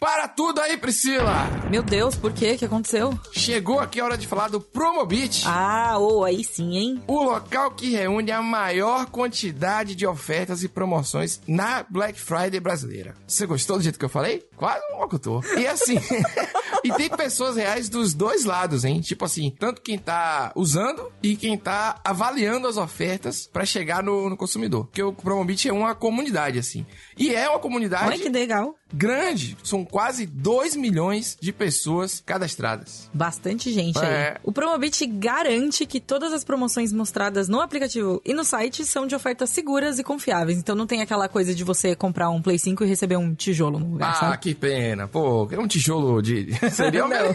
Para 0.00 0.28
tudo 0.28 0.60
aí, 0.60 0.76
Priscila! 0.76 1.48
Meu 1.68 1.82
Deus, 1.82 2.14
por 2.14 2.32
quê? 2.32 2.52
O 2.52 2.58
que 2.58 2.64
aconteceu? 2.64 3.18
Chegou 3.32 3.80
aqui 3.80 4.00
a 4.00 4.04
hora 4.04 4.16
de 4.16 4.26
falar 4.26 4.48
do 4.48 4.60
Promobit. 4.60 5.42
Ah, 5.46 5.98
ô, 5.98 6.22
aí 6.24 6.44
sim, 6.44 6.76
hein? 6.76 7.02
O 7.06 7.22
local 7.24 7.72
que 7.72 7.90
reúne 7.90 8.30
a 8.30 8.40
maior 8.40 9.06
quantidade 9.06 9.94
de 9.94 10.06
ofertas 10.06 10.62
e 10.62 10.68
promoções 10.68 11.40
na 11.48 11.84
Black 11.88 12.20
Friday 12.20 12.60
brasileira. 12.60 13.14
Você 13.26 13.44
gostou 13.44 13.76
do 13.76 13.82
jeito 13.82 13.98
que 13.98 14.04
eu 14.04 14.08
falei? 14.08 14.46
Quase 14.56 14.80
um 14.92 14.98
locutor. 14.98 15.44
E 15.58 15.66
assim, 15.66 15.98
e 16.84 16.92
tem 16.92 17.08
pessoas 17.10 17.56
reais 17.56 17.88
dos 17.88 18.14
dois 18.14 18.44
lados, 18.44 18.84
hein? 18.84 19.00
Tipo 19.00 19.24
assim, 19.24 19.50
tanto 19.58 19.82
quem 19.82 19.98
tá 19.98 20.52
usando 20.54 21.10
e 21.22 21.36
quem 21.36 21.58
tá 21.58 22.00
avaliando 22.04 22.68
as 22.68 22.76
ofertas 22.76 23.48
pra 23.52 23.64
chegar 23.64 24.02
no, 24.02 24.30
no 24.30 24.36
consumidor. 24.36 24.86
Porque 24.86 25.02
o 25.02 25.12
Promobit 25.12 25.68
é 25.68 25.72
uma 25.72 25.94
comunidade, 25.94 26.58
assim. 26.58 26.86
E 27.16 27.34
é 27.34 27.48
uma 27.48 27.58
comunidade 27.58 28.06
Olha 28.06 28.18
que 28.18 28.28
legal. 28.28 28.74
Grande. 28.92 29.56
São 29.62 29.84
quase 29.84 30.26
2 30.26 30.76
milhões 30.76 31.36
de 31.40 31.52
pessoas 31.52 32.22
cadastradas. 32.24 33.08
Bastante 33.12 33.72
gente 33.72 33.98
É. 33.98 34.30
aí. 34.32 34.36
O 34.42 34.52
Promobit 34.52 35.06
garante 35.06 35.84
que 35.86 36.00
todas 36.00 36.32
as 36.32 36.44
promoções 36.44 36.92
mostradas 36.92 37.48
no 37.48 37.60
aplicativo 37.60 38.20
e 38.24 38.32
no 38.34 38.44
site 38.44 38.84
são 38.84 39.06
de 39.06 39.14
ofertas 39.14 39.50
seguras 39.50 39.98
e 39.98 40.04
confiáveis. 40.04 40.58
Então 40.58 40.74
não 40.74 40.86
tem 40.86 41.02
aquela 41.02 41.28
coisa 41.28 41.54
de 41.54 41.64
você 41.64 41.94
comprar 41.94 42.30
um 42.30 42.40
Play 42.42 42.58
5 42.58 42.84
e 42.84 42.86
receber 42.86 43.16
um 43.16 43.34
tijolo 43.34 43.78
no 43.78 43.90
lugar, 43.92 44.10
Ah, 44.10 44.14
sabe? 44.14 44.38
que 44.38 44.54
pena. 44.54 45.06
Pô, 45.08 45.48
é 45.50 45.58
um 45.58 45.66
tijolo 45.66 46.20
de. 46.22 46.48
Seria 46.70 47.04
o 47.04 47.08
meu. 47.08 47.34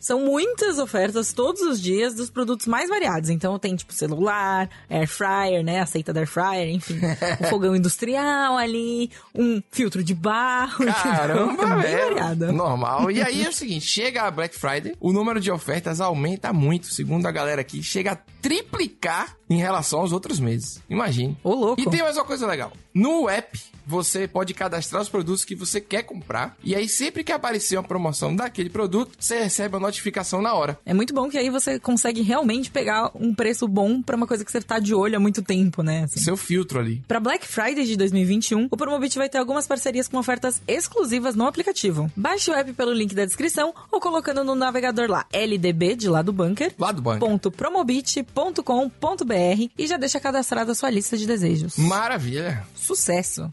São 0.00 0.20
muitas 0.20 0.78
ofertas 0.78 1.32
todos 1.32 1.60
os 1.62 1.80
dias 1.80 2.14
dos 2.14 2.30
produtos 2.30 2.66
mais 2.66 2.88
variados. 2.88 3.30
Então 3.30 3.58
tem 3.58 3.74
tipo 3.76 3.92
celular, 3.92 4.68
air 4.88 5.06
fryer, 5.08 5.62
né? 5.64 5.80
Aceita 5.80 6.12
da 6.12 6.20
air 6.20 6.28
fryer, 6.28 6.68
enfim. 6.74 6.98
um 7.40 7.48
fogão 7.48 7.76
industrial 7.76 8.56
ali, 8.56 9.10
um 9.34 9.62
filtro 9.70 10.02
de 10.02 10.14
barro. 10.14 10.71
Caramba, 11.02 11.66
bem 11.66 11.82
velho. 11.82 12.14
variada. 12.14 12.52
Normal. 12.52 13.10
E 13.10 13.22
aí 13.22 13.44
é 13.44 13.48
o 13.48 13.52
seguinte, 13.52 13.86
chega 13.86 14.22
a 14.22 14.30
Black 14.30 14.56
Friday, 14.56 14.94
o 15.00 15.12
número 15.12 15.40
de 15.40 15.50
ofertas 15.50 16.00
aumenta 16.00 16.52
muito, 16.52 16.86
segundo 16.86 17.26
a 17.26 17.30
galera 17.30 17.60
aqui, 17.60 17.82
chega 17.82 18.12
a 18.12 18.16
triplicar 18.40 19.36
em 19.52 19.58
relação 19.58 20.00
aos 20.00 20.12
outros 20.12 20.40
meses. 20.40 20.80
Imagine. 20.88 21.36
Ô, 21.42 21.54
louco. 21.54 21.80
E 21.80 21.88
tem 21.88 22.02
mais 22.02 22.16
uma 22.16 22.24
coisa 22.24 22.46
legal. 22.46 22.72
No 22.94 23.28
app, 23.28 23.58
você 23.86 24.28
pode 24.28 24.54
cadastrar 24.54 25.02
os 25.02 25.08
produtos 25.08 25.44
que 25.44 25.54
você 25.54 25.80
quer 25.80 26.02
comprar. 26.02 26.56
E 26.62 26.74
aí, 26.74 26.88
sempre 26.88 27.24
que 27.24 27.32
aparecer 27.32 27.76
uma 27.76 27.82
promoção 27.82 28.34
daquele 28.34 28.70
produto, 28.70 29.12
você 29.18 29.42
recebe 29.42 29.76
a 29.76 29.80
notificação 29.80 30.42
na 30.42 30.54
hora. 30.54 30.78
É 30.84 30.94
muito 30.94 31.14
bom 31.14 31.28
que 31.28 31.38
aí 31.38 31.50
você 31.50 31.78
consegue 31.78 32.22
realmente 32.22 32.70
pegar 32.70 33.10
um 33.14 33.34
preço 33.34 33.66
bom 33.66 34.02
pra 34.02 34.16
uma 34.16 34.26
coisa 34.26 34.44
que 34.44 34.52
você 34.52 34.60
tá 34.60 34.78
de 34.78 34.94
olho 34.94 35.16
há 35.16 35.20
muito 35.20 35.42
tempo, 35.42 35.82
né? 35.82 36.04
assim. 36.04 36.20
Seu 36.20 36.36
filtro 36.36 36.78
ali. 36.78 37.02
Para 37.08 37.20
Black 37.20 37.46
Friday 37.46 37.84
de 37.84 37.96
2021, 37.96 38.68
o 38.70 38.76
Promobit 38.76 39.16
vai 39.16 39.28
ter 39.28 39.38
algumas 39.38 39.66
parcerias 39.66 40.08
com 40.08 40.18
ofertas 40.18 40.60
exclusivas 40.66 41.34
no 41.34 41.46
aplicativo. 41.46 42.10
Baixe 42.16 42.50
o 42.50 42.54
app 42.54 42.72
pelo 42.72 42.92
link 42.92 43.14
da 43.14 43.24
descrição 43.24 43.74
ou 43.90 44.00
colocando 44.00 44.44
no 44.44 44.54
navegador 44.54 45.10
lá 45.10 45.26
LDB 45.32 45.96
de 45.96 46.08
lá 46.08 46.22
do 46.22 46.32
bunker. 46.32 46.74
Lá 46.78 46.92
do 46.92 47.02
banco. 47.02 47.50
.promobit.com.br 47.50 49.41
e 49.78 49.86
já 49.86 49.96
deixa 49.96 50.20
cadastrada 50.20 50.72
a 50.72 50.74
sua 50.74 50.90
lista 50.90 51.16
de 51.16 51.26
desejos. 51.26 51.76
Maravilha. 51.76 52.64
Sucesso! 52.74 53.50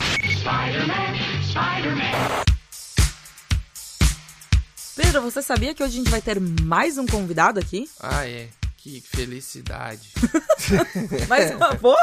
Pedro, 4.96 5.22
você 5.22 5.42
sabia 5.42 5.74
que 5.74 5.82
hoje 5.84 5.94
a 5.94 5.98
gente 5.98 6.12
vai 6.12 6.22
ter 6.22 6.40
mais 6.40 6.98
um 6.98 7.06
convidado 7.06 7.60
aqui? 7.60 7.90
Ah, 8.00 8.28
é. 8.28 8.50
Que 8.82 9.02
felicidade. 9.02 10.10
Mais 11.28 11.54
uma 11.54 11.76
porra? 11.76 12.00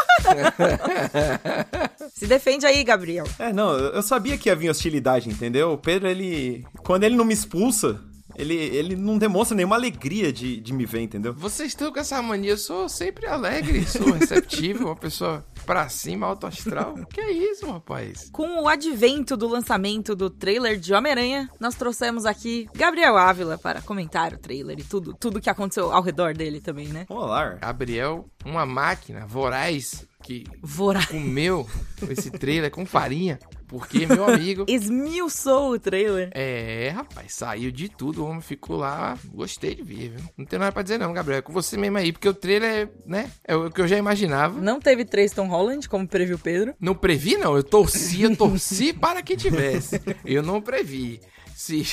Se 2.15 2.27
defende 2.27 2.67
aí, 2.67 2.85
Gabriel. 2.85 3.27
É, 3.39 3.51
não, 3.51 3.73
eu 3.73 3.95
eu 3.95 4.03
sabia 4.03 4.37
que 4.37 4.51
ia 4.51 4.55
vir 4.57 4.69
hostilidade, 4.69 5.31
entendeu? 5.31 5.73
O 5.73 5.79
Pedro, 5.79 6.07
ele. 6.07 6.67
Quando 6.83 7.05
ele 7.05 7.17
não 7.17 7.25
me 7.25 7.33
expulsa, 7.33 7.99
ele, 8.37 8.55
ele 8.55 8.97
não 8.97 9.19
demonstra 9.19 9.57
nenhuma 9.57 9.77
alegria 9.77 10.33
de, 10.33 10.61
de 10.61 10.73
me 10.73 10.85
ver, 10.85 11.01
entendeu? 11.01 11.33
Vocês 11.33 11.69
estão 11.69 11.93
com 11.93 11.99
essa 11.99 12.21
mania, 12.21 12.51
eu 12.51 12.59
sou 12.59 12.89
sempre 12.89 13.27
alegre, 13.27 13.87
sou 13.87 14.13
receptivo, 14.13 14.87
uma 14.87 14.97
pessoa 14.97 15.45
pra 15.65 15.89
cima, 15.89 16.27
alto 16.27 16.47
astral. 16.47 16.95
Que 17.13 17.21
é 17.21 17.33
isso, 17.33 17.67
rapaz? 17.71 18.29
Com 18.31 18.63
o 18.63 18.69
advento 18.69 19.37
do 19.37 19.49
lançamento 19.49 20.15
do 20.15 20.29
trailer 20.29 20.79
de 20.79 20.93
Homem-Aranha, 20.93 21.49
nós 21.59 21.75
trouxemos 21.75 22.27
aqui 22.27 22.69
Gabriel 22.75 23.17
Ávila 23.17 23.59
para 23.59 23.81
comentar 23.81 24.33
o 24.33 24.39
trailer 24.39 24.79
e 24.79 24.85
tudo, 24.85 25.15
tudo 25.15 25.41
que 25.41 25.51
aconteceu 25.51 25.93
ao 25.93 26.03
redor 26.03 26.35
dele 26.35 26.61
também, 26.61 26.89
né? 26.89 27.07
Olá. 27.09 27.55
Gabriel, 27.55 28.29
uma 28.45 28.67
máquina 28.67 29.27
voraz 29.27 30.07
que 30.27 30.45
Voraz. 30.61 31.07
comeu 31.07 31.69
esse 32.11 32.33
trailer 32.33 32.69
com 32.69 32.85
farinha, 32.85 33.39
porque, 33.69 34.07
meu 34.07 34.25
amigo. 34.25 34.65
Esmiuçou 34.69 35.73
o 35.73 35.79
trailer. 35.79 36.31
É, 36.35 36.93
rapaz, 36.93 37.33
saiu 37.33 37.71
de 37.71 37.89
tudo, 37.89 38.25
o 38.25 38.27
homem 38.27 38.41
ficou 38.41 38.77
lá, 38.77 39.17
gostei 39.33 39.77
de 39.77 39.85
ver, 39.85 40.11
viu? 40.11 40.25
Não 40.37 40.45
tem 40.45 40.59
nada 40.59 40.73
pra 40.73 40.83
dizer 40.83 40.99
não, 40.99 41.13
Gabriel, 41.13 41.39
é 41.39 41.43
com 41.43 41.53
você 41.53 41.77
mesmo 41.77 41.99
aí, 41.99 42.11
porque 42.11 42.29
o 42.29 42.35
trailer, 42.35 42.71
é, 42.71 42.89
né, 43.07 43.31
é 43.45 43.55
o 43.55 43.71
que 43.71 43.81
eu 43.81 43.87
já 43.87 43.97
imaginava. 43.97 44.61
Não 44.61 44.81
teve 44.81 45.05
três 45.05 45.31
Tom 45.31 45.47
Holland, 45.47 45.89
como 45.89 46.09
previu 46.09 46.39
Pedro. 46.39 46.75
Não 46.81 46.95
previ, 46.95 47.37
não. 47.37 47.57
Eu 47.57 47.63
torci, 47.63 48.23
eu 48.23 48.37
torci 48.37 48.93
para 48.99 49.23
que 49.23 49.37
tivesse. 49.37 50.01
Eu 50.25 50.43
não 50.43 50.61
previ. 50.61 51.21
Se 51.57 51.87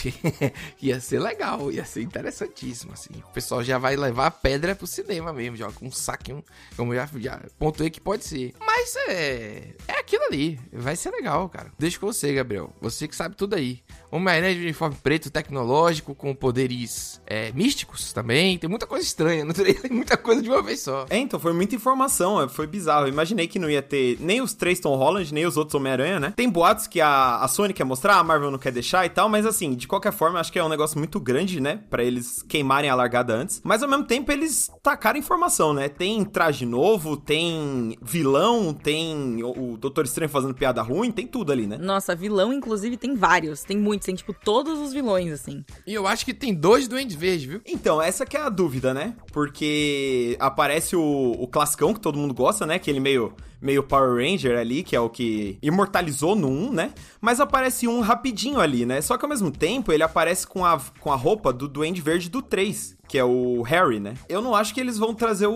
ia 0.81 0.99
ser 0.99 1.19
legal, 1.19 1.71
ia 1.71 1.85
ser 1.85 2.01
interessantíssimo, 2.01 2.91
assim. 2.91 3.13
O 3.29 3.31
pessoal 3.31 3.63
já 3.63 3.77
vai 3.77 3.95
levar 3.95 4.25
a 4.25 4.31
pedra 4.31 4.75
pro 4.75 4.85
cinema 4.85 5.31
mesmo, 5.31 5.71
com 5.71 5.87
um 5.87 5.91
saquinho, 5.91 6.43
como 6.75 6.93
já, 6.93 7.09
já 7.15 7.39
pontuei 7.57 7.89
que 7.89 8.01
pode 8.01 8.25
ser. 8.25 8.53
Mas 8.59 8.93
é. 9.07 9.69
É 9.87 9.99
aquilo 9.99 10.25
ali. 10.25 10.59
Vai 10.73 10.97
ser 10.97 11.11
legal, 11.11 11.47
cara. 11.47 11.71
Deixa 11.79 11.97
com 11.97 12.07
você, 12.07 12.33
Gabriel. 12.33 12.73
Você 12.81 13.07
que 13.07 13.15
sabe 13.15 13.37
tudo 13.37 13.55
aí. 13.55 13.81
Homem-Aranha 14.11 14.53
de 14.53 14.61
uniforme 14.61 14.97
preto 15.01 15.31
tecnológico, 15.31 16.13
com 16.13 16.35
poderes 16.35 17.21
é, 17.25 17.51
místicos 17.53 18.11
também. 18.11 18.57
Tem 18.57 18.69
muita 18.69 18.85
coisa 18.85 19.05
estranha 19.05 19.45
no 19.45 19.53
trailer, 19.53 19.87
muita 19.91 20.17
coisa 20.17 20.41
de 20.41 20.49
uma 20.49 20.61
vez 20.61 20.81
só. 20.81 21.05
É, 21.09 21.17
então, 21.17 21.39
foi 21.39 21.53
muita 21.53 21.73
informação, 21.73 22.41
é, 22.41 22.49
foi 22.49 22.67
bizarro. 22.67 23.07
Imaginei 23.07 23.47
que 23.47 23.57
não 23.57 23.69
ia 23.69 23.81
ter 23.81 24.17
nem 24.19 24.41
os 24.41 24.53
três 24.53 24.81
Tom 24.81 24.97
Holland, 24.97 25.33
nem 25.33 25.45
os 25.45 25.55
outros 25.55 25.75
Homem-Aranha, 25.75 26.19
né? 26.19 26.33
Tem 26.35 26.49
boatos 26.49 26.85
que 26.85 26.99
a, 26.99 27.37
a 27.37 27.47
Sony 27.47 27.73
quer 27.73 27.85
mostrar, 27.85 28.17
a 28.17 28.23
Marvel 28.23 28.51
não 28.51 28.59
quer 28.59 28.73
deixar 28.73 29.05
e 29.05 29.09
tal, 29.09 29.29
mas 29.29 29.52
assim, 29.53 29.73
de 29.75 29.87
qualquer 29.87 30.11
forma, 30.11 30.39
acho 30.39 30.51
que 30.51 30.59
é 30.59 30.63
um 30.63 30.69
negócio 30.69 30.97
muito 30.97 31.19
grande, 31.19 31.59
né? 31.59 31.79
Pra 31.89 32.03
eles 32.03 32.43
queimarem 32.43 32.89
a 32.89 32.95
largada 32.95 33.33
antes. 33.33 33.61
Mas 33.63 33.81
ao 33.81 33.89
mesmo 33.89 34.05
tempo, 34.05 34.31
eles 34.31 34.69
tacaram 34.81 35.19
informação, 35.19 35.73
né? 35.73 35.87
Tem 35.87 36.23
traje 36.25 36.65
novo, 36.65 37.15
tem 37.15 37.97
vilão, 38.01 38.73
tem 38.73 39.43
o, 39.43 39.73
o 39.73 39.77
Doutor 39.77 40.05
Estranho 40.05 40.29
fazendo 40.29 40.53
piada 40.53 40.81
ruim, 40.81 41.11
tem 41.11 41.27
tudo 41.27 41.51
ali, 41.51 41.67
né? 41.67 41.77
Nossa, 41.77 42.15
vilão, 42.15 42.51
inclusive, 42.51 42.97
tem 42.97 43.15
vários. 43.15 43.63
Tem 43.63 43.77
muitos, 43.77 44.05
tem, 44.05 44.15
tipo, 44.15 44.33
todos 44.33 44.79
os 44.79 44.93
vilões, 44.93 45.31
assim. 45.31 45.63
E 45.85 45.93
eu 45.93 46.07
acho 46.07 46.25
que 46.25 46.33
tem 46.33 46.53
dois 46.53 46.87
Duendes 46.87 47.15
Verdes, 47.15 47.45
viu? 47.45 47.61
Então, 47.65 48.01
essa 48.01 48.25
que 48.25 48.37
é 48.37 48.41
a 48.41 48.49
dúvida, 48.49 48.93
né? 48.93 49.15
Porque 49.31 50.35
aparece 50.39 50.95
o, 50.95 51.31
o 51.37 51.47
classicão 51.47 51.93
que 51.93 51.99
todo 51.99 52.17
mundo 52.17 52.33
gosta, 52.33 52.65
né? 52.65 52.75
Aquele 52.75 52.99
meio, 52.99 53.33
meio 53.63 53.81
Power 53.81 54.15
Ranger 54.15 54.59
ali, 54.59 54.83
que 54.83 54.95
é 54.95 54.99
o 54.99 55.09
que 55.09 55.57
imortalizou 55.61 56.35
no 56.35 56.49
1, 56.49 56.73
né? 56.73 56.93
Mas 57.21 57.39
aparece 57.39 57.87
um 57.87 58.01
rapidinho 58.01 58.59
ali, 58.59 58.85
né? 58.85 59.01
Só 59.01 59.17
que 59.17 59.23
ao 59.23 59.29
mesmo 59.29 59.49
tempo 59.49 59.91
ele 59.91 60.03
aparece 60.03 60.45
com 60.45 60.65
a, 60.65 60.79
com 60.99 61.11
a 61.11 61.15
roupa 61.15 61.53
do 61.53 61.67
Duende 61.67 62.01
Verde 62.01 62.29
do 62.29 62.41
3, 62.41 62.97
que 63.13 63.17
é 63.19 63.23
o 63.23 63.61
Harry, 63.61 63.99
né? 63.99 64.15
Eu 64.27 64.41
não 64.41 64.55
acho 64.55 64.73
que 64.73 64.79
eles 64.79 64.97
vão 64.97 65.13
trazer 65.13 65.45
o, 65.45 65.53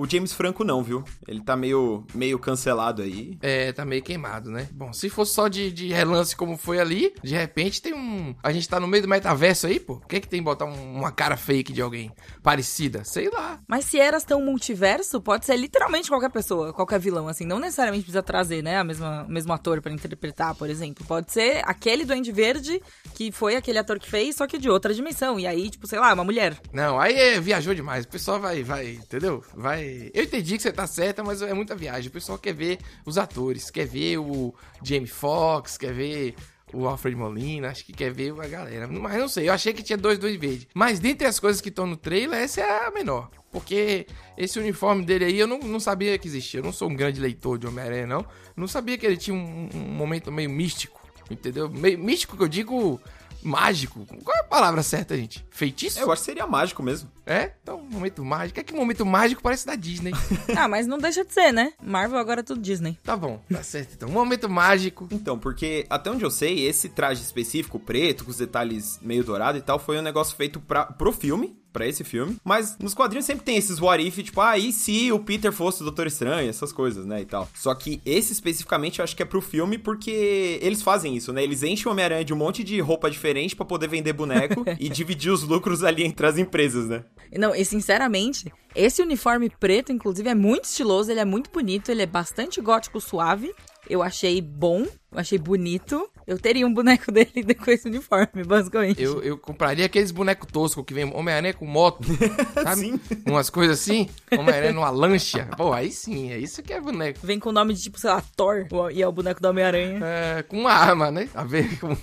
o 0.00 0.06
James 0.08 0.32
Franco, 0.32 0.64
não, 0.64 0.82
viu? 0.82 1.04
Ele 1.28 1.42
tá 1.42 1.54
meio, 1.54 2.06
meio 2.14 2.38
cancelado 2.38 3.02
aí. 3.02 3.36
É, 3.42 3.70
tá 3.70 3.84
meio 3.84 4.02
queimado, 4.02 4.50
né? 4.50 4.66
Bom, 4.72 4.94
se 4.94 5.10
fosse 5.10 5.34
só 5.34 5.46
de, 5.46 5.70
de 5.70 5.88
relance 5.92 6.34
como 6.34 6.56
foi 6.56 6.80
ali, 6.80 7.12
de 7.22 7.34
repente 7.34 7.82
tem 7.82 7.92
um. 7.92 8.34
A 8.42 8.50
gente 8.50 8.66
tá 8.66 8.80
no 8.80 8.86
meio 8.88 9.02
do 9.02 9.08
metaverso 9.10 9.66
aí, 9.66 9.78
pô. 9.78 9.96
O 9.96 10.06
que 10.08 10.16
é 10.16 10.20
que 10.20 10.26
tem 10.26 10.42
botar 10.42 10.64
um- 10.64 10.94
uma 10.96 11.12
cara 11.12 11.36
fake 11.36 11.70
de 11.70 11.82
alguém 11.82 12.10
parecida? 12.42 13.04
Sei 13.04 13.28
lá. 13.28 13.60
Mas 13.68 13.84
se 13.84 14.00
eras 14.00 14.24
tão 14.24 14.40
multiverso, 14.42 15.20
pode 15.20 15.44
ser 15.44 15.56
literalmente 15.56 16.08
qualquer 16.08 16.30
pessoa, 16.30 16.72
qualquer 16.72 16.98
vilão, 16.98 17.28
assim. 17.28 17.44
Não 17.44 17.58
necessariamente 17.58 18.04
precisa 18.04 18.22
trazer, 18.22 18.62
né, 18.62 18.78
a 18.78 18.84
mesma, 18.84 19.24
o 19.28 19.30
mesmo 19.30 19.52
ator 19.52 19.82
pra 19.82 19.92
interpretar, 19.92 20.54
por 20.54 20.70
exemplo. 20.70 21.04
Pode 21.06 21.30
ser 21.30 21.60
aquele 21.66 22.06
Duende 22.06 22.32
Verde 22.32 22.80
que 23.14 23.30
foi 23.30 23.54
aquele 23.54 23.76
ator 23.78 23.98
que 23.98 24.08
fez, 24.08 24.36
só 24.36 24.46
que 24.46 24.56
de 24.56 24.70
outra 24.70 24.94
dimensão. 24.94 25.38
E 25.38 25.46
aí, 25.46 25.68
tipo, 25.68 25.86
sei 25.86 25.98
lá, 25.98 26.14
uma 26.14 26.24
mulher. 26.24 26.56
Não, 26.72 26.85
aí 27.00 27.14
é, 27.14 27.40
viajou 27.40 27.74
demais. 27.74 28.04
O 28.04 28.08
pessoal 28.08 28.40
vai, 28.40 28.62
vai, 28.62 28.94
entendeu? 28.94 29.42
Vai. 29.54 30.10
Eu 30.14 30.24
entendi 30.24 30.56
que 30.56 30.62
você 30.62 30.72
tá 30.72 30.86
certa, 30.86 31.24
mas 31.24 31.42
é 31.42 31.52
muita 31.54 31.74
viagem. 31.74 32.08
O 32.08 32.12
pessoal 32.12 32.38
quer 32.38 32.54
ver 32.54 32.78
os 33.04 33.18
atores, 33.18 33.70
quer 33.70 33.86
ver 33.86 34.18
o 34.18 34.54
Jamie 34.82 35.06
Foxx, 35.06 35.76
quer 35.76 35.92
ver 35.92 36.34
o 36.72 36.86
Alfred 36.86 37.16
Molina, 37.16 37.68
acho 37.68 37.84
que 37.84 37.92
quer 37.92 38.12
ver 38.12 38.32
a 38.40 38.46
galera. 38.46 38.86
Mas 38.86 39.18
não 39.18 39.28
sei, 39.28 39.48
eu 39.48 39.52
achei 39.52 39.72
que 39.72 39.82
tinha 39.82 39.96
dois 39.96 40.18
dois 40.18 40.36
verde. 40.36 40.68
Mas 40.74 40.98
dentre 40.98 41.26
as 41.26 41.38
coisas 41.40 41.60
que 41.60 41.68
estão 41.68 41.86
no 41.86 41.96
trailer, 41.96 42.40
essa 42.40 42.60
é 42.60 42.86
a 42.86 42.90
menor. 42.90 43.30
Porque 43.50 44.06
esse 44.36 44.58
uniforme 44.58 45.04
dele 45.04 45.24
aí 45.24 45.38
eu 45.38 45.46
não, 45.46 45.58
não 45.58 45.80
sabia 45.80 46.18
que 46.18 46.28
existia. 46.28 46.60
Eu 46.60 46.64
não 46.64 46.72
sou 46.72 46.90
um 46.90 46.94
grande 46.94 47.20
leitor 47.20 47.58
de 47.58 47.66
Homem-Aranha, 47.66 48.06
não. 48.06 48.26
Não 48.54 48.68
sabia 48.68 48.98
que 48.98 49.06
ele 49.06 49.16
tinha 49.16 49.34
um, 49.34 49.68
um 49.74 49.78
momento 49.78 50.30
meio 50.30 50.50
místico. 50.50 51.00
Entendeu? 51.30 51.68
Meio 51.68 51.98
místico 51.98 52.36
que 52.36 52.42
eu 52.42 52.48
digo 52.48 53.00
mágico. 53.46 54.04
Qual 54.24 54.36
é 54.36 54.40
a 54.40 54.44
palavra 54.44 54.82
certa, 54.82 55.16
gente? 55.16 55.44
Feitiço? 55.50 55.98
Eu 55.98 56.10
acho 56.12 56.22
que 56.22 56.26
seria 56.26 56.46
mágico 56.46 56.82
mesmo. 56.82 57.10
É? 57.24 57.52
Então, 57.62 57.80
momento 57.80 58.24
mágico. 58.24 58.60
É 58.60 58.62
que 58.62 58.74
momento 58.74 59.04
mágico 59.06 59.42
parece 59.42 59.66
da 59.66 59.74
Disney. 59.74 60.12
Ah, 60.56 60.68
mas 60.68 60.86
não 60.86 60.96
deixa 60.98 61.24
de 61.24 61.32
ser, 61.34 61.52
né? 61.52 61.72
Marvel 61.82 62.18
agora 62.18 62.40
é 62.40 62.42
tudo 62.42 62.60
Disney. 62.60 62.98
tá 63.04 63.14
bom, 63.16 63.42
tá 63.52 63.62
certo. 63.62 63.92
Então, 63.94 64.08
momento 64.08 64.48
mágico. 64.48 65.06
Então, 65.12 65.38
porque 65.38 65.84
até 65.90 66.10
onde 66.10 66.24
eu 66.24 66.30
sei, 66.30 66.66
esse 66.66 66.88
traje 66.88 67.22
específico, 67.22 67.78
preto, 67.78 68.24
com 68.24 68.30
os 68.30 68.38
detalhes 68.38 68.98
meio 69.02 69.22
dourado 69.22 69.58
e 69.58 69.60
tal, 69.60 69.78
foi 69.78 69.98
um 69.98 70.02
negócio 70.02 70.34
feito 70.34 70.58
pra, 70.60 70.86
pro 70.86 71.12
filme, 71.12 71.56
pra 71.76 71.86
esse 71.86 72.02
filme. 72.02 72.38
Mas 72.42 72.78
nos 72.78 72.94
quadrinhos 72.94 73.26
sempre 73.26 73.44
tem 73.44 73.58
esses 73.58 73.78
what 73.78 74.02
if, 74.02 74.16
tipo, 74.22 74.40
ah, 74.40 74.56
e 74.56 74.72
se 74.72 75.12
o 75.12 75.18
Peter 75.18 75.52
fosse 75.52 75.82
o 75.82 75.84
Doutor 75.84 76.06
Estranho, 76.06 76.48
essas 76.48 76.72
coisas, 76.72 77.04
né, 77.04 77.20
e 77.20 77.26
tal. 77.26 77.46
Só 77.54 77.74
que 77.74 78.00
esse 78.06 78.32
especificamente 78.32 78.98
eu 78.98 79.04
acho 79.04 79.14
que 79.14 79.22
é 79.22 79.26
pro 79.26 79.42
filme 79.42 79.76
porque 79.76 80.58
eles 80.62 80.82
fazem 80.82 81.14
isso, 81.14 81.34
né? 81.34 81.44
Eles 81.44 81.62
enchem 81.62 81.86
o 81.86 81.90
Homem-Aranha 81.90 82.24
de 82.24 82.32
um 82.32 82.36
monte 82.36 82.64
de 82.64 82.80
roupa 82.80 83.10
diferente 83.10 83.54
pra 83.54 83.66
poder 83.66 83.88
vender 83.88 84.14
boneco 84.14 84.64
e 84.80 84.88
dividir 84.88 85.30
os 85.30 85.42
lucros 85.42 85.84
ali 85.84 86.02
entre 86.02 86.26
as 86.26 86.38
empresas, 86.38 86.88
né? 86.88 87.04
Não, 87.36 87.54
e 87.54 87.62
sinceramente, 87.62 88.50
esse 88.74 89.02
uniforme 89.02 89.50
preto, 89.50 89.92
inclusive, 89.92 90.30
é 90.30 90.34
muito 90.34 90.64
estiloso, 90.64 91.10
ele 91.10 91.20
é 91.20 91.24
muito 91.26 91.50
bonito, 91.50 91.90
ele 91.90 92.02
é 92.02 92.06
bastante 92.06 92.58
gótico 92.58 93.02
suave. 93.02 93.52
Eu 93.88 94.02
achei 94.02 94.40
bom, 94.40 94.86
achei 95.20 95.38
bonito. 95.38 96.08
Eu 96.26 96.38
teria 96.38 96.66
um 96.66 96.74
boneco 96.74 97.10
dele 97.12 97.54
com 97.54 97.70
esse 97.70 97.86
uniforme, 97.86 98.42
basicamente. 98.44 99.00
Eu, 99.00 99.22
eu 99.22 99.38
compraria 99.38 99.86
aqueles 99.86 100.10
bonecos 100.10 100.48
toscos 100.50 100.84
que 100.84 100.92
vem 100.92 101.04
Homem-Aranha 101.14 101.54
com 101.54 101.64
moto, 101.64 102.04
sabe? 102.62 102.80
Sim. 102.80 103.00
Umas 103.26 103.48
coisas 103.48 103.80
assim. 103.80 104.08
Homem-Aranha 104.36 104.72
numa 104.72 104.90
lancha. 104.90 105.48
Pô, 105.56 105.72
aí 105.72 105.90
sim, 105.90 106.32
é 106.32 106.38
isso 106.38 106.62
que 106.62 106.72
é 106.72 106.80
boneco. 106.80 107.20
Vem 107.22 107.38
com 107.38 107.50
o 107.50 107.52
nome 107.52 107.74
de 107.74 107.82
tipo, 107.82 107.98
sei 107.98 108.10
lá, 108.10 108.22
Thor, 108.36 108.66
e 108.92 109.02
é 109.02 109.06
o 109.06 109.12
boneco 109.12 109.40
do 109.40 109.48
Homem-Aranha. 109.48 110.00
É, 110.02 110.42
com 110.42 110.58
uma 110.58 110.72
arma, 110.72 111.10
né? 111.10 111.28
A 111.34 111.44
ver 111.44 111.78
com 111.78 111.96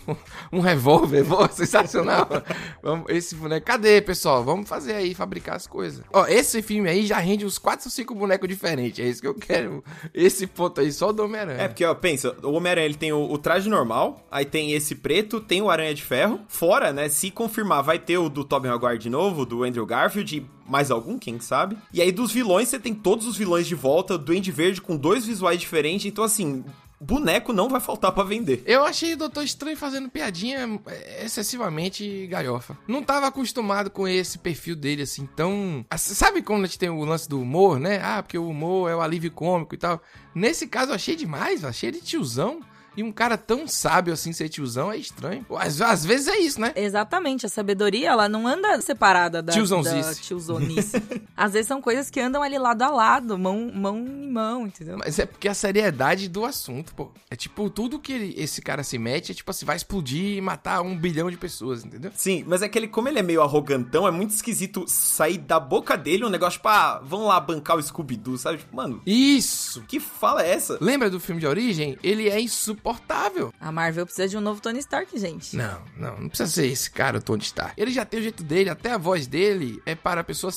um 0.52 0.62
revólver. 0.62 1.26
Pô, 1.26 1.48
sensacional. 1.50 2.30
Vamos, 2.82 3.06
esse 3.10 3.36
boneco. 3.36 3.66
Cadê, 3.66 4.02
pessoal? 4.02 4.44
Vamos 4.44 4.70
fazer 4.70 4.94
aí, 4.94 5.14
fabricar 5.14 5.56
as 5.56 5.68
coisas. 5.68 6.02
Ó, 6.14 6.26
esse 6.28 6.62
filme 6.62 6.90
aí 6.90 7.06
já 7.06 7.18
rende 7.18 7.46
uns 7.46 7.58
4 7.58 7.88
ou 7.88 7.92
5 7.92 8.16
bonecos 8.16 8.48
diferentes. 8.48 9.04
É 9.04 9.10
isso 9.10 9.22
que 9.22 9.28
eu 9.28 9.36
quero. 9.36 9.84
Esse 10.14 10.48
ponto 10.48 10.80
aí, 10.80 10.92
só 10.94 11.12
do 11.12 11.26
Homem-Aranha. 11.26 11.62
É, 11.62 11.68
porque, 11.68 11.84
ó, 11.84 11.94
pensa, 11.94 12.36
o 12.42 12.54
Homem-Aranha 12.54 12.86
ele 12.86 12.96
tem 13.04 13.12
o, 13.12 13.30
o 13.30 13.38
traje 13.38 13.70
normal, 13.70 14.26
aí 14.32 14.46
tem 14.46 14.72
esse 14.72 14.96
preto, 14.96 15.42
tem 15.42 15.62
o 15.62 15.70
Aranha 15.70 15.94
de 15.94 16.02
Ferro. 16.02 16.40
Fora, 16.48 16.94
né, 16.94 17.10
se 17.10 17.30
confirmar, 17.30 17.84
vai 17.84 18.00
ter 18.00 18.18
o 18.18 18.30
do 18.30 18.46
Tobey 18.46 18.72
Maguire 18.72 18.98
de 18.98 19.10
novo, 19.10 19.46
do 19.46 19.66
Andrew 19.66 19.86
Garfield 19.86 20.38
e 20.38 20.46
mais 20.66 20.90
algum, 20.90 21.20
quem 21.20 21.38
sabe. 21.42 21.78
E 21.92 22.02
aí 22.02 22.14
dos 22.14 22.32
vilões, 22.32 22.70
você 22.70 22.80
tem 22.80 22.94
todos 22.94 23.28
os 23.28 23.36
vilões 23.36 23.68
de 23.68 23.76
volta, 23.76 24.18
Duende 24.18 24.54
Verde 24.54 24.80
com 24.80 24.96
dois 24.96 25.26
visuais 25.26 25.60
diferentes, 25.60 26.06
então 26.06 26.24
assim... 26.24 26.64
Boneco 27.02 27.52
não 27.52 27.68
vai 27.68 27.82
faltar 27.82 28.14
pra 28.14 28.24
vender. 28.24 28.64
Eu 28.66 28.86
achei 28.86 29.14
o 29.14 29.18
Doutor 29.18 29.44
Estranho 29.44 29.76
fazendo 29.76 30.10
piadinha 30.10 30.80
é, 30.88 31.26
excessivamente 31.26 32.26
galhofa. 32.28 32.78
Não 32.88 33.04
tava 33.04 33.28
acostumado 33.28 33.90
com 33.90 34.08
esse 34.08 34.38
perfil 34.38 34.74
dele, 34.74 35.02
assim, 35.02 35.28
tão... 35.36 35.86
Ah, 35.90 35.98
Sabe 35.98 36.42
quando 36.42 36.64
a 36.64 36.68
gente 36.68 36.80
tem 36.80 36.90
o 36.90 37.04
lance 37.04 37.28
do 37.28 37.42
humor, 37.42 37.78
né? 37.78 38.00
Ah, 38.02 38.24
porque 38.24 38.38
o 38.38 38.48
humor 38.48 38.90
é 38.90 38.96
o 38.96 39.02
alívio 39.02 39.32
cômico 39.32 39.76
e 39.76 39.78
tal. 39.78 40.02
Nesse 40.34 40.66
caso, 40.66 40.92
eu 40.92 40.96
achei 40.96 41.18
demais, 41.18 41.66
achei 41.66 41.90
ele 41.90 42.00
tiozão. 42.00 42.62
E 42.96 43.04
um 43.04 43.12
cara 43.12 43.38
tão 43.38 43.68
sábio 43.68 44.14
assim 44.14 44.32
ser 44.34 44.50
tiozão 44.50 44.92
é 44.92 44.98
estranho. 44.98 45.46
Às, 45.58 45.82
às 45.82 46.06
vezes 46.06 46.28
é 46.28 46.38
isso, 46.40 46.60
né? 46.62 46.72
Exatamente, 46.76 47.46
a 47.46 47.50
sabedoria, 47.50 48.10
ela 48.10 48.30
não 48.30 48.48
anda 48.48 48.80
separada 48.82 49.42
da, 49.42 49.52
da 50.10 50.16
tiozonice. 50.16 50.94
Às 51.36 51.54
vezes 51.54 51.68
são 51.68 51.82
coisas 51.82 52.10
que 52.10 52.20
andam 52.20 52.44
ali 52.44 52.58
lado 52.60 52.82
a 52.84 52.90
lado, 52.90 53.38
mão, 53.38 53.72
mão 53.74 53.98
em 53.98 54.30
mão, 54.32 54.68
entendeu? 54.68 54.98
Mas 54.98 55.18
é 55.18 55.26
porque 55.26 55.48
a 55.48 55.54
seriedade 55.54 56.28
do 56.30 56.46
assunto, 56.46 56.94
pô. 56.94 57.12
É 57.30 57.36
tipo, 57.36 57.70
tudo 57.70 58.00
que 58.00 58.14
ele- 58.14 58.36
esse 58.38 58.62
cara 58.62 58.84
se 58.84 58.98
mete 58.98 59.32
é 59.32 59.36
tipo 59.36 59.50
assim, 59.50 59.66
vai 59.66 59.76
explodir 59.76 60.38
e 60.38 60.42
matar 60.42 60.82
um 60.82 60.96
bilhão 60.98 61.30
de 61.32 61.38
pessoas, 61.38 61.84
entendeu? 61.84 62.12
Sim, 62.16 62.44
mas 62.48 62.62
é 62.62 62.70
que 62.70 62.78
ele, 62.78 62.88
como 62.88 63.08
ele 63.10 63.20
é 63.20 63.24
meio 63.24 63.42
arrogantão, 63.42 64.08
é 64.08 64.12
muito 64.12 64.32
esquisito 64.32 64.86
sair 64.88 65.38
da 65.40 65.60
boca 65.60 65.98
dele 65.98 66.24
um 66.26 66.30
negócio, 66.30 66.60
tipo, 66.60 66.68
ah, 66.70 67.02
vamos 67.04 67.28
lá 67.28 67.40
bancar 67.40 67.78
o 67.78 67.82
Scooby-Doo, 67.82 68.38
sabe? 68.38 68.60
Tipo, 68.60 68.76
mano, 68.76 69.02
Isso! 69.06 69.84
que 69.88 70.00
fala 70.00 70.44
é 70.46 70.52
essa? 70.52 70.78
Lembra 70.80 71.10
do 71.10 71.20
filme 71.20 71.42
de 71.42 71.48
origem? 71.48 71.98
Ele 72.04 72.30
é 72.30 72.40
insuportável. 72.40 72.83
A 73.60 73.72
Marvel 73.72 74.06
precisa 74.06 74.28
de 74.28 74.38
um 74.38 74.42
novo 74.42 74.62
Tony 74.62 74.80
Stark, 74.80 75.18
gente. 75.18 75.56
Não, 75.56 75.82
não, 75.98 76.20
não 76.22 76.28
precisa 76.28 76.50
ser 76.50 76.68
esse 76.68 76.92
cara, 76.92 77.18
o 77.18 77.22
Tony 77.22 77.42
Stark. 77.44 77.74
Ele 77.78 77.92
já 77.92 78.04
tem 78.06 78.20
o 78.20 78.24
jeito 78.24 78.44
dele, 78.44 78.70
até 78.70 78.92
a 78.92 78.98
voz 78.98 79.26
dele 79.26 79.82
é 79.86 79.96
para 79.96 80.24
pessoas. 80.24 80.56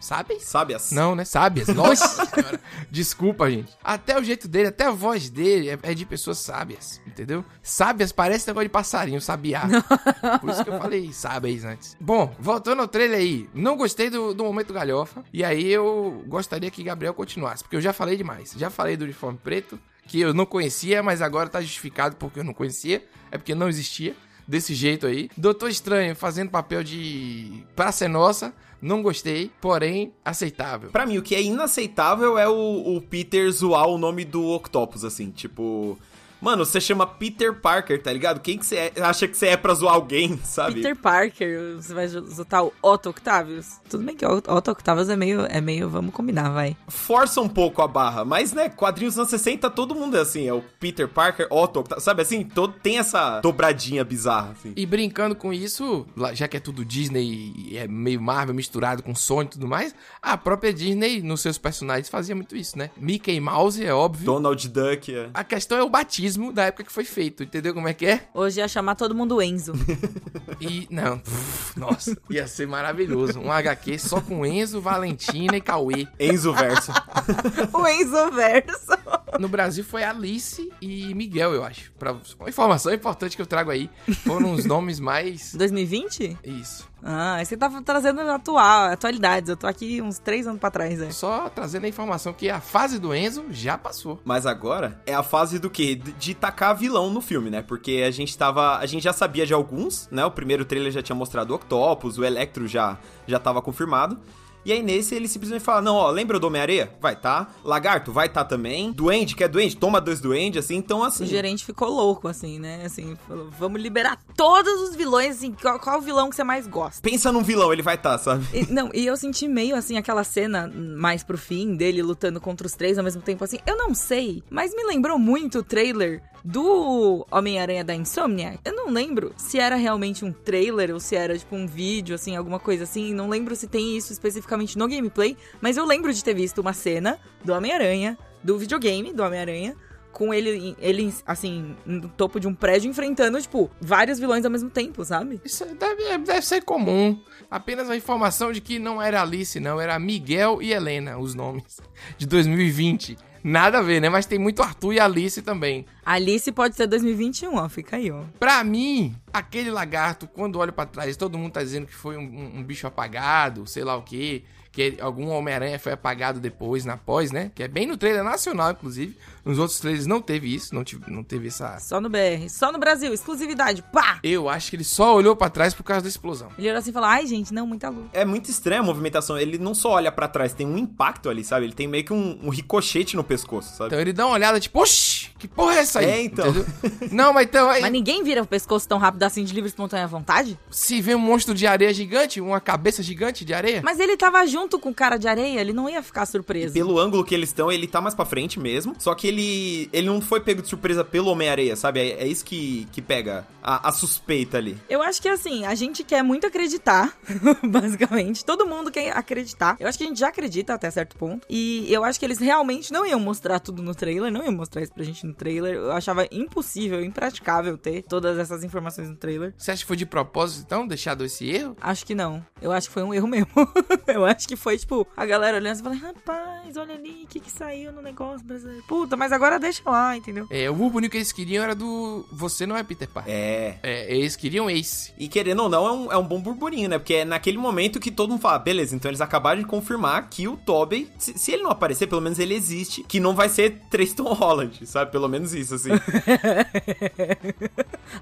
Sábeis? 0.00 0.44
Sabe 0.44 0.74
assim? 0.74 0.94
Não, 0.94 1.14
né? 1.14 1.24
Sábias. 1.24 1.68
Nossa 1.74 2.24
senhora. 2.24 2.60
Desculpa, 2.90 3.50
gente. 3.50 3.76
Até 3.84 4.18
o 4.18 4.24
jeito 4.24 4.48
dele, 4.48 4.68
até 4.68 4.86
a 4.86 4.90
voz 4.90 5.28
dele 5.28 5.68
é, 5.68 5.78
é 5.82 5.94
de 5.94 6.06
pessoas 6.06 6.38
sábias, 6.38 7.00
entendeu? 7.06 7.44
Sábias 7.62 8.10
parece 8.10 8.46
negócio 8.46 8.68
de 8.68 8.72
passarinho, 8.72 9.20
sabiá. 9.20 9.62
Por 10.40 10.50
isso 10.50 10.64
que 10.64 10.70
eu 10.70 10.78
falei 10.78 11.12
sábias 11.12 11.64
antes. 11.64 11.96
Bom, 12.00 12.34
voltando 12.38 12.80
ao 12.80 12.88
trailer 12.88 13.18
aí. 13.18 13.48
Não 13.52 13.76
gostei 13.76 14.08
do, 14.08 14.32
do 14.32 14.44
momento 14.44 14.72
galhofa. 14.72 15.22
E 15.32 15.44
aí 15.44 15.70
eu 15.70 16.24
gostaria 16.26 16.70
que 16.70 16.82
Gabriel 16.82 17.12
continuasse, 17.12 17.62
porque 17.62 17.76
eu 17.76 17.80
já 17.80 17.92
falei 17.92 18.16
demais. 18.16 18.54
Já 18.56 18.70
falei 18.70 18.96
do 18.96 19.04
uniforme 19.04 19.38
preto, 19.42 19.78
que 20.10 20.20
eu 20.20 20.34
não 20.34 20.44
conhecia, 20.44 21.04
mas 21.04 21.22
agora 21.22 21.48
tá 21.48 21.60
justificado 21.60 22.16
porque 22.16 22.40
eu 22.40 22.44
não 22.44 22.52
conhecia. 22.52 23.04
É 23.30 23.38
porque 23.38 23.54
não 23.54 23.68
existia. 23.68 24.16
Desse 24.44 24.74
jeito 24.74 25.06
aí. 25.06 25.30
Doutor 25.36 25.70
Estranho 25.70 26.16
fazendo 26.16 26.50
papel 26.50 26.82
de 26.82 27.64
Praça 27.76 28.06
é 28.06 28.08
Nossa. 28.08 28.52
Não 28.82 29.00
gostei, 29.02 29.52
porém 29.60 30.12
aceitável. 30.24 30.90
Pra 30.90 31.06
mim, 31.06 31.18
o 31.18 31.22
que 31.22 31.36
é 31.36 31.42
inaceitável 31.42 32.36
é 32.36 32.48
o, 32.48 32.96
o 32.96 33.00
Peter 33.00 33.48
zoar 33.52 33.86
o 33.86 33.98
nome 33.98 34.24
do 34.24 34.44
Octopus, 34.48 35.04
assim, 35.04 35.30
tipo... 35.30 35.96
Mano, 36.40 36.64
você 36.64 36.80
chama 36.80 37.06
Peter 37.06 37.52
Parker, 37.54 38.02
tá 38.02 38.12
ligado? 38.12 38.40
Quem 38.40 38.56
que 38.58 38.64
você 38.64 38.76
é- 38.76 39.02
acha 39.02 39.28
que 39.28 39.36
você 39.36 39.48
é 39.48 39.56
pra 39.56 39.74
zoar 39.74 39.94
alguém, 39.94 40.38
sabe? 40.44 40.74
Peter 40.76 40.96
Parker, 40.96 41.76
você 41.76 41.92
vai 41.92 42.08
zotar 42.08 42.64
o 42.64 42.72
Otto 42.82 43.10
Octavius? 43.10 43.78
Tudo 43.88 44.04
bem 44.04 44.16
que 44.16 44.24
o 44.24 44.30
Otto 44.48 44.70
Octavius 44.70 45.08
é 45.08 45.16
meio, 45.16 45.42
é 45.46 45.60
meio, 45.60 45.88
vamos 45.90 46.14
combinar, 46.14 46.50
vai. 46.50 46.76
Força 46.88 47.40
um 47.40 47.48
pouco 47.48 47.82
a 47.82 47.88
barra, 47.88 48.24
mas, 48.24 48.52
né, 48.52 48.68
quadrinhos 48.68 49.18
anos 49.18 49.30
60, 49.30 49.68
todo 49.70 49.94
mundo 49.94 50.16
é 50.16 50.20
assim, 50.20 50.46
é 50.48 50.54
o 50.54 50.62
Peter 50.78 51.06
Parker, 51.08 51.46
Otto, 51.50 51.80
Octa- 51.80 52.00
sabe 52.00 52.22
assim? 52.22 52.42
Todo, 52.44 52.72
tem 52.82 52.98
essa 52.98 53.40
dobradinha 53.40 54.02
bizarra, 54.04 54.52
assim. 54.52 54.72
E 54.76 54.86
brincando 54.86 55.34
com 55.34 55.52
isso, 55.52 56.06
lá- 56.16 56.32
já 56.32 56.48
que 56.48 56.56
é 56.56 56.60
tudo 56.60 56.84
Disney 56.84 57.52
e 57.56 57.76
é 57.76 57.86
meio 57.86 58.20
Marvel 58.20 58.54
misturado 58.54 59.02
com 59.02 59.14
Sony 59.14 59.46
e 59.46 59.50
tudo 59.50 59.68
mais, 59.68 59.94
a 60.22 60.36
própria 60.38 60.72
Disney, 60.72 61.20
nos 61.22 61.40
seus 61.42 61.58
personagens, 61.58 62.08
fazia 62.08 62.34
muito 62.34 62.56
isso, 62.56 62.78
né? 62.78 62.90
Mickey 62.96 63.38
Mouse, 63.40 63.84
é 63.84 63.92
óbvio. 63.92 64.24
Donald 64.26 64.68
Duck, 64.68 65.14
é. 65.14 65.28
A 65.34 65.44
questão 65.44 65.76
é 65.76 65.82
o 65.82 65.88
batismo 65.90 66.29
da 66.52 66.64
época 66.64 66.84
que 66.84 66.92
foi 66.92 67.04
feito, 67.04 67.42
entendeu 67.42 67.74
como 67.74 67.88
é 67.88 67.94
que 67.94 68.06
é? 68.06 68.28
Hoje 68.34 68.60
ia 68.60 68.68
chamar 68.68 68.94
todo 68.94 69.14
mundo 69.14 69.40
Enzo. 69.40 69.72
E, 70.60 70.86
não, 70.90 71.18
pff, 71.18 71.80
nossa, 71.80 72.14
ia 72.28 72.46
ser 72.46 72.68
maravilhoso. 72.68 73.40
Um 73.40 73.50
HQ 73.50 73.98
só 73.98 74.20
com 74.20 74.44
Enzo, 74.44 74.78
Valentina 74.78 75.56
e 75.56 75.60
Cauê. 75.60 76.06
Enzo 76.18 76.52
Verso. 76.52 76.92
o 77.72 77.86
Enzo 77.86 78.30
Verso. 78.30 78.92
No 79.38 79.48
Brasil 79.48 79.82
foi 79.82 80.02
Alice 80.04 80.70
e 80.82 81.14
Miguel, 81.14 81.54
eu 81.54 81.64
acho. 81.64 81.90
Pra, 81.92 82.12
uma 82.38 82.48
informação 82.50 82.92
importante 82.92 83.36
que 83.36 83.40
eu 83.40 83.46
trago 83.46 83.70
aí. 83.70 83.88
Foram 84.26 84.52
os 84.52 84.66
nomes 84.66 85.00
mais... 85.00 85.54
2020? 85.54 86.36
Isso. 86.44 86.89
Ah, 87.02 87.34
aí 87.34 87.46
você 87.46 87.56
tá 87.56 87.68
trazendo 87.84 88.20
atual, 88.20 88.90
atualidades. 88.90 89.48
Eu 89.48 89.56
tô 89.56 89.66
aqui 89.66 90.00
uns 90.00 90.18
três 90.18 90.46
anos 90.46 90.60
pra 90.60 90.70
trás, 90.70 90.98
né? 90.98 91.10
Só 91.10 91.48
trazendo 91.48 91.84
a 91.86 91.88
informação 91.88 92.32
que 92.32 92.48
a 92.48 92.60
fase 92.60 92.98
do 92.98 93.14
Enzo 93.14 93.46
já 93.50 93.76
passou. 93.76 94.20
Mas 94.24 94.46
agora 94.46 95.00
é 95.06 95.14
a 95.14 95.22
fase 95.22 95.58
do 95.58 95.68
quê? 95.68 95.94
De 95.94 96.12
de 96.12 96.34
tacar 96.34 96.76
vilão 96.76 97.10
no 97.10 97.20
filme, 97.20 97.50
né? 97.50 97.62
Porque 97.62 98.04
a 98.06 98.10
gente 98.10 98.36
tava. 98.36 98.78
A 98.78 98.86
gente 98.86 99.02
já 99.02 99.12
sabia 99.12 99.46
de 99.46 99.54
alguns, 99.54 100.08
né? 100.10 100.24
O 100.24 100.30
primeiro 100.30 100.64
trailer 100.64 100.92
já 100.92 101.02
tinha 101.02 101.16
mostrado 101.16 101.52
o 101.52 101.56
Octopus, 101.56 102.18
o 102.18 102.24
Electro 102.24 102.68
já, 102.68 102.98
já 103.26 103.38
tava 103.38 103.60
confirmado. 103.62 104.18
E 104.64 104.72
aí 104.72 104.82
nesse 104.82 105.14
ele 105.14 105.28
simplesmente 105.28 105.62
fala: 105.62 105.80
Não, 105.80 105.94
ó, 105.96 106.10
lembra 106.10 106.38
do 106.38 106.46
Homem-Areia? 106.46 106.92
Vai 107.00 107.16
tá. 107.16 107.48
Lagarto, 107.64 108.12
vai 108.12 108.28
tá 108.28 108.44
também. 108.44 108.92
Duende, 108.92 109.34
quer 109.34 109.48
duende? 109.48 109.76
Toma 109.76 110.00
dois 110.00 110.20
duende, 110.20 110.58
assim. 110.58 110.76
Então, 110.76 111.02
assim. 111.02 111.24
O 111.24 111.26
gerente 111.26 111.64
ficou 111.64 111.88
louco, 111.88 112.28
assim, 112.28 112.58
né? 112.58 112.82
Assim, 112.84 113.16
falou, 113.26 113.48
vamos 113.58 113.80
liberar 113.80 114.18
todos 114.36 114.88
os 114.88 114.94
vilões, 114.96 115.36
assim, 115.36 115.52
qual, 115.52 115.78
qual 115.78 115.98
o 115.98 116.02
vilão 116.02 116.28
que 116.30 116.36
você 116.36 116.44
mais 116.44 116.66
gosta? 116.66 117.00
Pensa 117.02 117.32
num 117.32 117.42
vilão, 117.42 117.72
ele 117.72 117.82
vai 117.82 117.96
tá, 117.96 118.18
sabe? 118.18 118.44
E- 118.52 118.72
não, 118.72 118.90
e 118.92 119.06
eu 119.06 119.16
senti 119.16 119.48
meio, 119.48 119.76
assim, 119.76 119.96
aquela 119.96 120.24
cena 120.24 120.70
mais 120.74 121.22
pro 121.22 121.38
fim 121.38 121.74
dele 121.74 122.02
lutando 122.02 122.40
contra 122.40 122.66
os 122.66 122.72
três 122.74 122.98
ao 122.98 123.04
mesmo 123.04 123.22
tempo, 123.22 123.44
assim, 123.44 123.58
eu 123.66 123.76
não 123.76 123.94
sei, 123.94 124.42
mas 124.50 124.74
me 124.74 124.84
lembrou 124.84 125.18
muito 125.18 125.58
o 125.58 125.62
trailer 125.62 126.22
do 126.42 127.26
Homem-Aranha 127.30 127.84
da 127.84 127.94
Insomnia. 127.94 128.58
Eu 128.64 128.74
não 128.74 128.90
lembro 128.90 129.32
se 129.36 129.58
era 129.58 129.76
realmente 129.76 130.24
um 130.24 130.32
trailer 130.32 130.92
ou 130.92 130.98
se 130.98 131.14
era, 131.14 131.38
tipo, 131.38 131.54
um 131.54 131.66
vídeo, 131.66 132.14
assim, 132.14 132.34
alguma 132.34 132.58
coisa 132.58 132.84
assim. 132.84 133.12
Não 133.12 133.28
lembro 133.28 133.54
se 133.54 133.66
tem 133.66 133.96
isso 133.96 134.10
especificamente 134.10 134.49
no 134.76 134.88
gameplay, 134.88 135.36
mas 135.60 135.76
eu 135.76 135.84
lembro 135.84 136.12
de 136.12 136.22
ter 136.22 136.34
visto 136.34 136.58
uma 136.60 136.72
cena 136.72 137.18
do 137.44 137.52
Homem-Aranha, 137.52 138.18
do 138.42 138.58
videogame 138.58 139.12
do 139.12 139.22
Homem-Aranha, 139.22 139.76
com 140.12 140.34
ele, 140.34 140.76
ele, 140.80 141.14
assim, 141.24 141.76
no 141.86 142.08
topo 142.08 142.40
de 142.40 142.46
um 142.46 142.54
prédio, 142.54 142.90
enfrentando, 142.90 143.40
tipo, 143.40 143.70
vários 143.80 144.18
vilões 144.18 144.44
ao 144.44 144.50
mesmo 144.50 144.68
tempo, 144.68 145.04
sabe? 145.04 145.40
Isso 145.44 145.64
deve, 145.64 146.18
deve 146.18 146.42
ser 146.42 146.62
comum. 146.62 147.22
Apenas 147.50 147.88
a 147.88 147.96
informação 147.96 148.52
de 148.52 148.60
que 148.60 148.78
não 148.78 149.00
era 149.00 149.22
Alice, 149.22 149.58
não. 149.60 149.80
Era 149.80 149.98
Miguel 149.98 150.60
e 150.60 150.72
Helena, 150.72 151.18
os 151.18 151.34
nomes. 151.34 151.80
De 152.18 152.26
2020. 152.26 153.16
Nada 153.42 153.78
a 153.78 153.82
ver, 153.82 154.00
né? 154.00 154.08
Mas 154.08 154.26
tem 154.26 154.38
muito 154.38 154.62
Arthur 154.62 154.92
e 154.94 155.00
Alice 155.00 155.40
também. 155.42 155.86
Alice 156.04 156.50
pode 156.52 156.76
ser 156.76 156.86
2021, 156.86 157.56
ó. 157.56 157.68
Fica 157.68 157.96
aí, 157.96 158.10
ó. 158.10 158.22
Pra 158.38 158.62
mim, 158.64 159.14
aquele 159.32 159.70
lagarto, 159.70 160.26
quando 160.26 160.58
olho 160.58 160.72
pra 160.72 160.86
trás, 160.86 161.16
todo 161.16 161.38
mundo 161.38 161.52
tá 161.52 161.62
dizendo 161.62 161.86
que 161.86 161.94
foi 161.94 162.16
um, 162.16 162.20
um- 162.22 162.58
um 162.58 162.62
bicho 162.62 162.86
apagado, 162.86 163.66
sei 163.66 163.84
lá 163.84 163.96
o 163.96 164.02
quê. 164.02 164.42
Que 164.72 164.98
algum 165.00 165.28
Homem-Aranha 165.30 165.80
foi 165.80 165.90
apagado 165.92 166.38
depois, 166.38 166.84
na 166.84 166.96
pós, 166.96 167.32
né? 167.32 167.50
Que 167.54 167.64
é 167.64 167.68
bem 167.68 167.86
no 167.86 167.96
trailer 167.96 168.22
nacional, 168.22 168.70
inclusive. 168.70 169.16
Nos 169.44 169.58
outros 169.58 169.78
trailers 169.80 170.06
não 170.06 170.20
teve 170.20 170.54
isso, 170.54 170.74
não, 170.74 170.84
tive, 170.84 171.10
não 171.10 171.22
teve 171.22 171.48
essa. 171.48 171.78
Só 171.78 172.00
no 172.00 172.08
BR. 172.08 172.48
Só 172.48 172.70
no 172.72 172.78
Brasil. 172.78 173.12
Exclusividade. 173.12 173.82
Pá! 173.92 174.18
Eu 174.22 174.48
acho 174.48 174.70
que 174.70 174.76
ele 174.76 174.84
só 174.84 175.14
olhou 175.14 175.34
pra 175.36 175.48
trás 175.48 175.74
por 175.74 175.82
causa 175.82 176.02
da 176.02 176.08
explosão. 176.08 176.48
Ele 176.58 176.68
olhou 176.68 176.78
assim 176.78 176.90
e 176.90 176.92
falou, 176.92 177.08
ai, 177.08 177.26
gente, 177.26 177.52
não, 177.52 177.66
muita 177.66 177.88
luz. 177.88 178.06
É 178.12 178.24
muito 178.24 178.50
estranha 178.50 178.80
a 178.80 178.84
movimentação. 178.84 179.38
Ele 179.38 179.58
não 179.58 179.74
só 179.74 179.90
olha 179.92 180.12
pra 180.12 180.28
trás, 180.28 180.52
tem 180.52 180.66
um 180.66 180.78
impacto 180.78 181.28
ali, 181.28 181.42
sabe? 181.44 181.66
Ele 181.66 181.72
tem 181.72 181.86
meio 181.88 182.04
que 182.04 182.12
um, 182.12 182.38
um 182.42 182.50
ricochete 182.50 183.16
no 183.16 183.24
pescoço, 183.24 183.76
sabe? 183.76 183.88
Então 183.88 184.00
ele 184.00 184.12
dá 184.12 184.26
uma 184.26 184.34
olhada, 184.34 184.60
tipo, 184.60 184.80
oxi, 184.80 185.30
que 185.38 185.48
porra 185.48 185.74
é 185.74 185.78
essa 185.78 186.00
aí? 186.00 186.06
É, 186.06 186.22
então. 186.22 186.46
Não, 187.10 187.32
mas 187.32 187.46
então, 187.46 187.68
aí, 187.70 187.80
Mas 187.82 187.92
ninguém 187.92 188.22
vira 188.22 188.42
o 188.42 188.46
pescoço 188.46 188.86
tão 188.86 188.98
rápido 188.98 189.22
assim 189.22 189.44
de 189.44 189.52
livre 189.52 189.68
e 189.68 189.70
espontânea 189.70 190.06
vontade? 190.06 190.58
se 190.70 191.00
vê 191.00 191.14
um 191.14 191.18
monstro 191.18 191.54
de 191.54 191.66
areia 191.66 191.92
gigante, 191.92 192.40
uma 192.40 192.60
cabeça 192.60 193.02
gigante 193.02 193.44
de 193.44 193.52
areia, 193.54 193.80
Mas 193.84 193.98
ele 193.98 194.16
tava 194.16 194.44
junto 194.46 194.78
com 194.78 194.90
o 194.90 194.94
cara 194.94 195.16
de 195.16 195.26
areia, 195.28 195.60
ele 195.60 195.72
não 195.72 195.88
ia 195.88 196.02
ficar 196.02 196.26
surpreso. 196.26 196.74
Pelo 196.74 196.98
ângulo 196.98 197.24
que 197.24 197.34
eles 197.34 197.48
estão, 197.50 197.70
ele 197.70 197.86
tá 197.86 198.00
mais 198.00 198.14
pra 198.14 198.24
frente 198.24 198.58
mesmo. 198.58 198.94
Só 198.98 199.14
que 199.14 199.26
ele 199.30 199.88
ele 199.92 200.06
não 200.06 200.20
foi 200.20 200.40
pego 200.40 200.62
de 200.62 200.68
surpresa 200.68 201.04
pelo 201.04 201.30
Homem-Areia, 201.30 201.76
sabe? 201.76 202.00
É, 202.00 202.22
é 202.22 202.26
isso 202.26 202.44
que, 202.44 202.86
que 202.92 203.00
pega 203.00 203.46
a, 203.62 203.88
a 203.88 203.92
suspeita 203.92 204.58
ali. 204.58 204.76
Eu 204.88 205.02
acho 205.02 205.20
que 205.20 205.28
assim, 205.28 205.64
a 205.64 205.74
gente 205.74 206.04
quer 206.04 206.22
muito 206.22 206.46
acreditar, 206.46 207.16
basicamente. 207.62 208.44
Todo 208.44 208.66
mundo 208.66 208.90
quer 208.90 209.16
acreditar. 209.16 209.76
Eu 209.78 209.88
acho 209.88 209.98
que 209.98 210.04
a 210.04 210.06
gente 210.06 210.20
já 210.20 210.28
acredita 210.28 210.74
até 210.74 210.90
certo 210.90 211.16
ponto. 211.16 211.46
E 211.48 211.86
eu 211.92 212.04
acho 212.04 212.18
que 212.18 212.24
eles 212.24 212.38
realmente 212.38 212.92
não 212.92 213.06
iam 213.06 213.20
mostrar 213.20 213.60
tudo 213.60 213.82
no 213.82 213.94
trailer, 213.94 214.32
não 214.32 214.44
iam 214.44 214.52
mostrar 214.52 214.82
isso 214.82 214.92
pra 214.92 215.04
gente 215.04 215.26
no 215.26 215.34
trailer. 215.34 215.74
Eu 215.74 215.92
achava 215.92 216.26
impossível, 216.30 217.02
impraticável 217.02 217.76
ter 217.76 218.02
todas 218.02 218.38
essas 218.38 218.64
informações 218.64 219.08
no 219.08 219.16
trailer. 219.16 219.54
você 219.56 219.70
acha 219.70 219.82
que 219.82 219.88
foi 219.88 219.96
de 219.96 220.06
propósito, 220.06 220.64
então, 220.66 220.86
deixado 220.86 221.24
esse 221.24 221.48
erro? 221.48 221.76
Acho 221.80 222.04
que 222.04 222.14
não. 222.14 222.44
Eu 222.60 222.72
acho 222.72 222.88
que 222.88 222.94
foi 222.94 223.02
um 223.02 223.14
erro 223.14 223.28
mesmo. 223.28 223.50
eu 224.06 224.24
acho 224.24 224.48
que 224.48 224.56
foi, 224.56 224.78
tipo, 224.78 225.06
a 225.16 225.26
galera 225.26 225.56
olhando 225.56 225.78
e 225.78 225.82
falando, 225.82 226.00
rapaz, 226.00 226.76
olha 226.76 226.94
ali, 226.94 227.24
o 227.24 227.26
que 227.26 227.40
que 227.40 227.50
saiu 227.50 227.92
no 227.92 228.02
negócio 228.02 228.44
brasileiro. 228.46 228.82
Puta, 228.86 229.16
mas 229.20 229.32
agora 229.32 229.58
deixa 229.58 229.82
lá, 229.84 230.16
entendeu? 230.16 230.46
É, 230.48 230.70
o 230.70 230.74
burburinho 230.74 231.10
que 231.10 231.18
eles 231.18 231.30
queriam 231.30 231.62
era 231.62 231.74
do 231.74 232.24
Você 232.32 232.64
Não 232.64 232.74
É 232.74 232.82
Peter 232.82 233.06
Parker. 233.06 233.30
É. 233.30 233.78
É, 233.82 234.16
eles 234.16 234.34
queriam 234.34 234.70
Ace. 234.70 235.12
E 235.18 235.28
querendo 235.28 235.62
ou 235.62 235.68
não, 235.68 235.86
é 235.86 235.92
um, 235.92 236.12
é 236.12 236.16
um 236.16 236.26
bom 236.26 236.40
burburinho, 236.40 236.88
né? 236.88 236.98
Porque 236.98 237.16
é 237.16 237.24
naquele 237.26 237.58
momento 237.58 238.00
que 238.00 238.10
todo 238.10 238.30
mundo 238.30 238.40
fala, 238.40 238.58
beleza, 238.58 238.96
então 238.96 239.10
eles 239.10 239.20
acabaram 239.20 239.60
de 239.60 239.66
confirmar 239.66 240.30
que 240.30 240.48
o 240.48 240.56
Tobey, 240.56 241.12
se, 241.18 241.38
se 241.38 241.52
ele 241.52 241.62
não 241.62 241.70
aparecer, 241.70 242.06
pelo 242.06 242.22
menos 242.22 242.38
ele 242.38 242.54
existe, 242.54 243.02
que 243.02 243.20
não 243.20 243.34
vai 243.34 243.50
ser 243.50 243.82
Tristan 243.90 244.22
Holland, 244.22 244.86
sabe? 244.86 245.12
Pelo 245.12 245.28
menos 245.28 245.52
isso, 245.52 245.74
assim. 245.74 245.90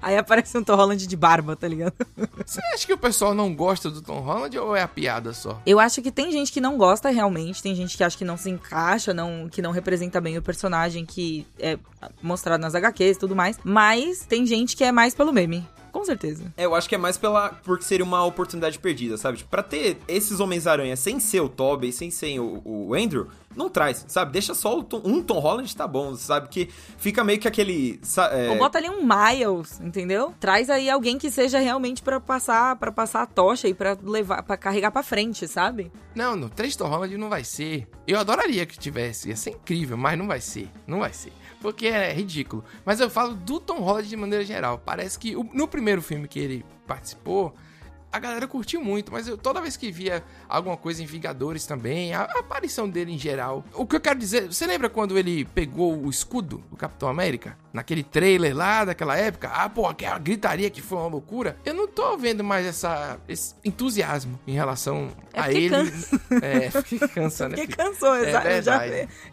Aí 0.01 0.17
aparece 0.17 0.57
um 0.57 0.63
Tom 0.65 0.75
Holland 0.75 1.07
de 1.07 1.15
barba, 1.15 1.55
tá 1.55 1.65
ligado? 1.65 1.93
Você 2.45 2.59
acha 2.73 2.85
que 2.85 2.93
o 2.93 2.97
pessoal 2.97 3.33
não 3.33 3.55
gosta 3.55 3.89
do 3.89 4.01
Tom 4.01 4.19
Holland 4.19 4.57
ou 4.57 4.75
é 4.75 4.81
a 4.81 4.87
piada 4.87 5.33
só? 5.33 5.61
Eu 5.65 5.79
acho 5.79 6.01
que 6.01 6.11
tem 6.11 6.29
gente 6.29 6.51
que 6.51 6.59
não 6.59 6.77
gosta 6.77 7.09
realmente, 7.09 7.63
tem 7.63 7.73
gente 7.73 7.95
que 7.95 8.03
acha 8.03 8.17
que 8.17 8.25
não 8.25 8.35
se 8.35 8.49
encaixa, 8.49 9.13
não, 9.13 9.47
que 9.49 9.61
não 9.61 9.71
representa 9.71 10.19
bem 10.19 10.37
o 10.37 10.41
personagem 10.41 10.88
que 11.05 11.45
é 11.59 11.77
mostrado 12.21 12.61
nas 12.61 12.75
HQs 12.75 13.17
e 13.17 13.19
tudo 13.19 13.35
mais. 13.35 13.57
Mas 13.63 14.25
tem 14.25 14.45
gente 14.45 14.75
que 14.75 14.83
é 14.83 14.91
mais 14.91 15.13
pelo 15.13 15.33
meme. 15.33 15.65
Com 15.91 16.03
certeza. 16.05 16.53
É, 16.57 16.65
eu 16.65 16.75
acho 16.75 16.87
que 16.87 16.95
é 16.95 16.97
mais 16.97 17.17
pela 17.17 17.49
porque 17.63 17.83
seria 17.83 18.05
uma 18.05 18.23
oportunidade 18.25 18.77
perdida, 18.79 19.17
sabe? 19.17 19.37
Tipo, 19.39 19.49
pra 19.49 19.63
ter 19.63 19.97
esses 20.07 20.39
Homens-Aranha 20.39 20.95
sem 20.95 21.19
ser 21.19 21.41
o 21.41 21.49
Tobey, 21.49 21.91
sem 21.91 22.09
ser 22.11 22.39
o, 22.39 22.61
o 22.65 22.93
Andrew, 22.93 23.27
não 23.55 23.69
traz, 23.69 24.05
sabe? 24.07 24.31
Deixa 24.31 24.53
só 24.53 24.77
o 24.77 24.83
Tom- 24.83 25.01
um 25.03 25.21
Tom 25.23 25.39
Holland 25.39 25.75
tá 25.75 25.87
bom, 25.87 26.15
sabe? 26.15 26.47
Que 26.49 26.69
fica 26.97 27.23
meio 27.23 27.39
que 27.39 27.47
aquele... 27.47 27.99
é, 28.31 28.49
Ou 28.51 28.57
bota 28.57 28.77
ali 28.77 28.89
um 28.89 29.01
Miles, 29.03 29.79
entendeu? 29.81 30.33
Traz 30.39 30.69
aí 30.69 30.89
alguém 30.89 31.17
que 31.17 31.31
seja 31.31 31.59
realmente 31.59 32.01
pra 32.01 32.19
passar 32.19 32.75
para 32.77 32.91
passar 32.91 33.23
a 33.23 33.25
tocha 33.25 33.67
e 33.67 33.73
pra 33.73 33.97
levar 34.01 34.43
para 34.43 34.55
carregar 34.57 34.91
pra 34.91 35.03
frente, 35.03 35.47
sabe? 35.47 35.91
Não, 36.15 36.35
no 36.35 36.49
3 36.49 36.75
Tom 36.75 36.87
Holland 36.87 37.17
não 37.17 37.29
vai 37.29 37.43
ser. 37.43 37.87
Eu 38.07 38.19
adoraria 38.19 38.65
que 38.65 38.77
tivesse, 38.77 39.29
ia 39.29 39.35
ser 39.35 39.51
incrível, 39.51 39.97
mas 39.97 40.17
não 40.17 40.27
vai 40.27 40.41
ser. 40.41 40.69
Não 40.87 40.99
vai 40.99 41.13
ser. 41.13 41.31
Porque 41.61 41.87
é 41.87 42.13
ridículo. 42.13 42.63
Mas 42.85 42.99
eu 42.99 43.09
falo 43.09 43.33
do 43.35 43.59
Tom 43.59 43.79
Holland 43.79 44.07
de 44.07 44.15
maneira 44.15 44.45
geral. 44.45 44.77
Parece 44.85 45.19
que 45.19 45.35
o- 45.35 45.43
no 45.53 45.67
primeiro 45.67 46.01
filme 46.01 46.27
que 46.27 46.39
ele 46.39 46.65
participou, 46.87 47.53
a 48.11 48.19
galera 48.19 48.47
curtiu 48.47 48.81
muito, 48.83 49.11
mas 49.11 49.27
eu 49.27 49.37
toda 49.37 49.61
vez 49.61 49.77
que 49.77 49.91
via 49.91 50.23
alguma 50.47 50.75
coisa 50.75 51.01
em 51.03 51.05
Vingadores 51.05 51.65
também, 51.65 52.13
a, 52.13 52.21
a 52.21 52.39
aparição 52.39 52.89
dele 52.89 53.13
em 53.13 53.17
geral. 53.19 53.63
O 53.73 53.85
que 53.85 53.95
eu 53.95 54.01
quero 54.01 54.17
dizer, 54.17 54.47
você 54.51 54.65
lembra 54.65 54.89
quando 54.89 55.17
ele 55.17 55.45
pegou 55.45 55.95
o 55.97 56.09
escudo 56.09 56.63
do 56.69 56.75
Capitão 56.75 57.07
América? 57.07 57.57
Naquele 57.71 58.01
trailer 58.03 58.55
lá 58.55 58.83
daquela 58.85 59.15
época? 59.15 59.47
Ah, 59.53 59.69
pô, 59.69 59.85
aquela 59.85 60.17
gritaria 60.17 60.69
que 60.71 60.81
foi 60.81 60.97
uma 60.97 61.07
loucura. 61.07 61.55
Eu 61.63 61.73
não 61.75 61.87
tô 61.87 62.17
vendo 62.17 62.43
mais 62.43 62.65
essa, 62.65 63.19
esse 63.27 63.53
entusiasmo 63.63 64.39
em 64.47 64.53
relação 64.53 65.09
É 65.31 65.39
a 65.41 65.51
ele. 65.51 65.69
cansa. 65.69 66.19
É, 66.41 66.69
porque 66.71 66.99
cansa, 67.07 67.49
né? 67.49 67.57
Porque 67.59 67.75
cansou, 67.75 68.15
É 68.15 68.29
exa 68.57 68.61
já, 68.61 68.81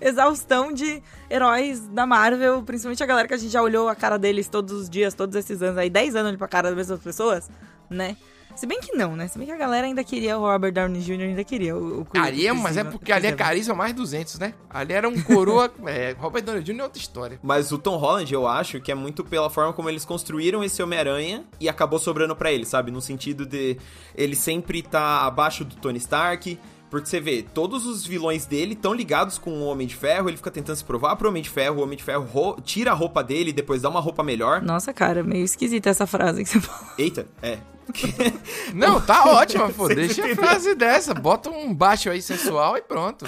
exaustão 0.00 0.72
de 0.72 1.02
heróis 1.30 1.80
da 1.88 2.06
Marvel, 2.06 2.62
principalmente 2.62 3.02
a 3.02 3.06
galera 3.06 3.26
que 3.28 3.34
a 3.34 3.36
gente 3.38 3.50
já 3.50 3.62
olhou 3.62 3.88
a 3.88 3.94
cara 3.94 4.18
deles 4.18 4.48
todos 4.48 4.72
os 4.72 4.90
dias, 4.90 5.14
todos 5.14 5.34
esses 5.36 5.62
anos 5.62 5.78
aí, 5.78 5.88
10 5.88 6.16
anos 6.16 6.36
pra 6.36 6.48
cara 6.48 6.68
das 6.68 6.76
mesmas 6.76 7.00
pessoas, 7.00 7.50
né? 7.88 8.16
Se 8.54 8.66
bem 8.66 8.80
que 8.80 8.96
não, 8.96 9.14
né? 9.14 9.28
Se 9.28 9.38
bem 9.38 9.46
que 9.46 9.52
a 9.52 9.56
galera 9.56 9.86
ainda 9.86 10.02
queria 10.02 10.38
o 10.38 10.40
Robert 10.40 10.72
Downey 10.72 11.02
Jr., 11.02 11.24
ainda 11.24 11.44
queria 11.44 11.76
o, 11.76 12.02
o 12.02 12.06
Ali 12.14 12.46
é, 12.46 12.52
mas 12.52 12.76
é 12.76 12.84
porque 12.84 13.12
ali 13.12 13.26
é 13.26 13.32
carisma 13.32 13.74
mais 13.74 13.92
200, 13.92 14.38
né? 14.38 14.54
Ali 14.70 14.94
era 14.94 15.08
um 15.08 15.20
coroa. 15.20 15.70
é, 15.86 16.16
Robert 16.18 16.42
Downey 16.42 16.62
Jr. 16.62 16.80
é 16.80 16.82
outra 16.84 17.00
história. 17.00 17.38
Mas 17.42 17.70
o 17.70 17.78
Tom 17.78 17.96
Holland, 17.96 18.32
eu 18.32 18.46
acho 18.46 18.80
que 18.80 18.90
é 18.90 18.94
muito 18.94 19.22
pela 19.24 19.50
forma 19.50 19.72
como 19.72 19.90
eles 19.90 20.04
construíram 20.04 20.64
esse 20.64 20.82
Homem-Aranha 20.82 21.44
e 21.60 21.68
acabou 21.68 21.98
sobrando 21.98 22.34
pra 22.34 22.50
ele, 22.50 22.64
sabe? 22.64 22.90
No 22.90 23.00
sentido 23.00 23.44
de 23.44 23.76
ele 24.14 24.34
sempre 24.34 24.80
tá 24.80 25.26
abaixo 25.26 25.64
do 25.64 25.76
Tony 25.76 25.98
Stark. 25.98 26.58
Porque 27.00 27.08
você 27.10 27.20
vê, 27.20 27.42
todos 27.42 27.86
os 27.86 28.06
vilões 28.06 28.46
dele 28.46 28.72
estão 28.74 28.92
ligados 28.94 29.38
com 29.38 29.50
o 29.50 29.64
Homem 29.66 29.86
de 29.86 29.94
Ferro, 29.96 30.28
ele 30.28 30.36
fica 30.36 30.50
tentando 30.50 30.76
se 30.76 30.84
provar 30.84 31.16
pro 31.16 31.28
Homem 31.28 31.42
de 31.42 31.50
Ferro, 31.50 31.80
o 31.80 31.82
Homem 31.82 31.96
de 31.96 32.04
Ferro 32.04 32.24
ro- 32.24 32.60
tira 32.62 32.90
a 32.90 32.94
roupa 32.94 33.22
dele 33.22 33.50
e 33.50 33.52
depois 33.52 33.82
dá 33.82 33.88
uma 33.88 34.00
roupa 34.00 34.22
melhor. 34.22 34.60
Nossa, 34.62 34.92
cara, 34.92 35.22
meio 35.22 35.44
esquisita 35.44 35.90
essa 35.90 36.06
frase 36.06 36.42
que 36.44 36.50
você 36.50 36.60
falou. 36.60 36.92
Eita, 36.98 37.26
é. 37.42 37.58
Não, 38.74 39.00
tá 39.00 39.26
ótima, 39.26 39.68
pô. 39.70 39.86
Deixa 39.86 40.24
a 40.26 40.34
frase 40.34 40.74
dessa. 40.74 41.14
Bota 41.14 41.50
um 41.50 41.72
baixo 41.72 42.10
aí 42.10 42.20
sensual 42.20 42.76
e 42.76 42.82
pronto. 42.82 43.24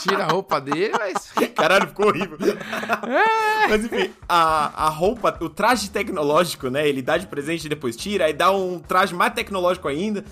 Tira 0.00 0.24
a 0.24 0.28
roupa 0.28 0.60
dele, 0.60 0.94
mas. 0.96 1.32
Caralho, 1.52 1.88
ficou 1.88 2.06
horrível. 2.06 2.38
Mas 3.68 3.84
enfim, 3.84 4.12
a, 4.28 4.86
a 4.86 4.88
roupa, 4.88 5.36
o 5.40 5.48
traje 5.48 5.90
tecnológico, 5.90 6.68
né? 6.68 6.88
Ele 6.88 7.02
dá 7.02 7.16
de 7.18 7.26
presente 7.26 7.64
e 7.64 7.68
depois 7.68 7.96
tira, 7.96 8.26
aí 8.26 8.32
dá 8.32 8.52
um 8.52 8.78
traje 8.78 9.14
mais 9.14 9.32
tecnológico 9.34 9.88
ainda. 9.88 10.24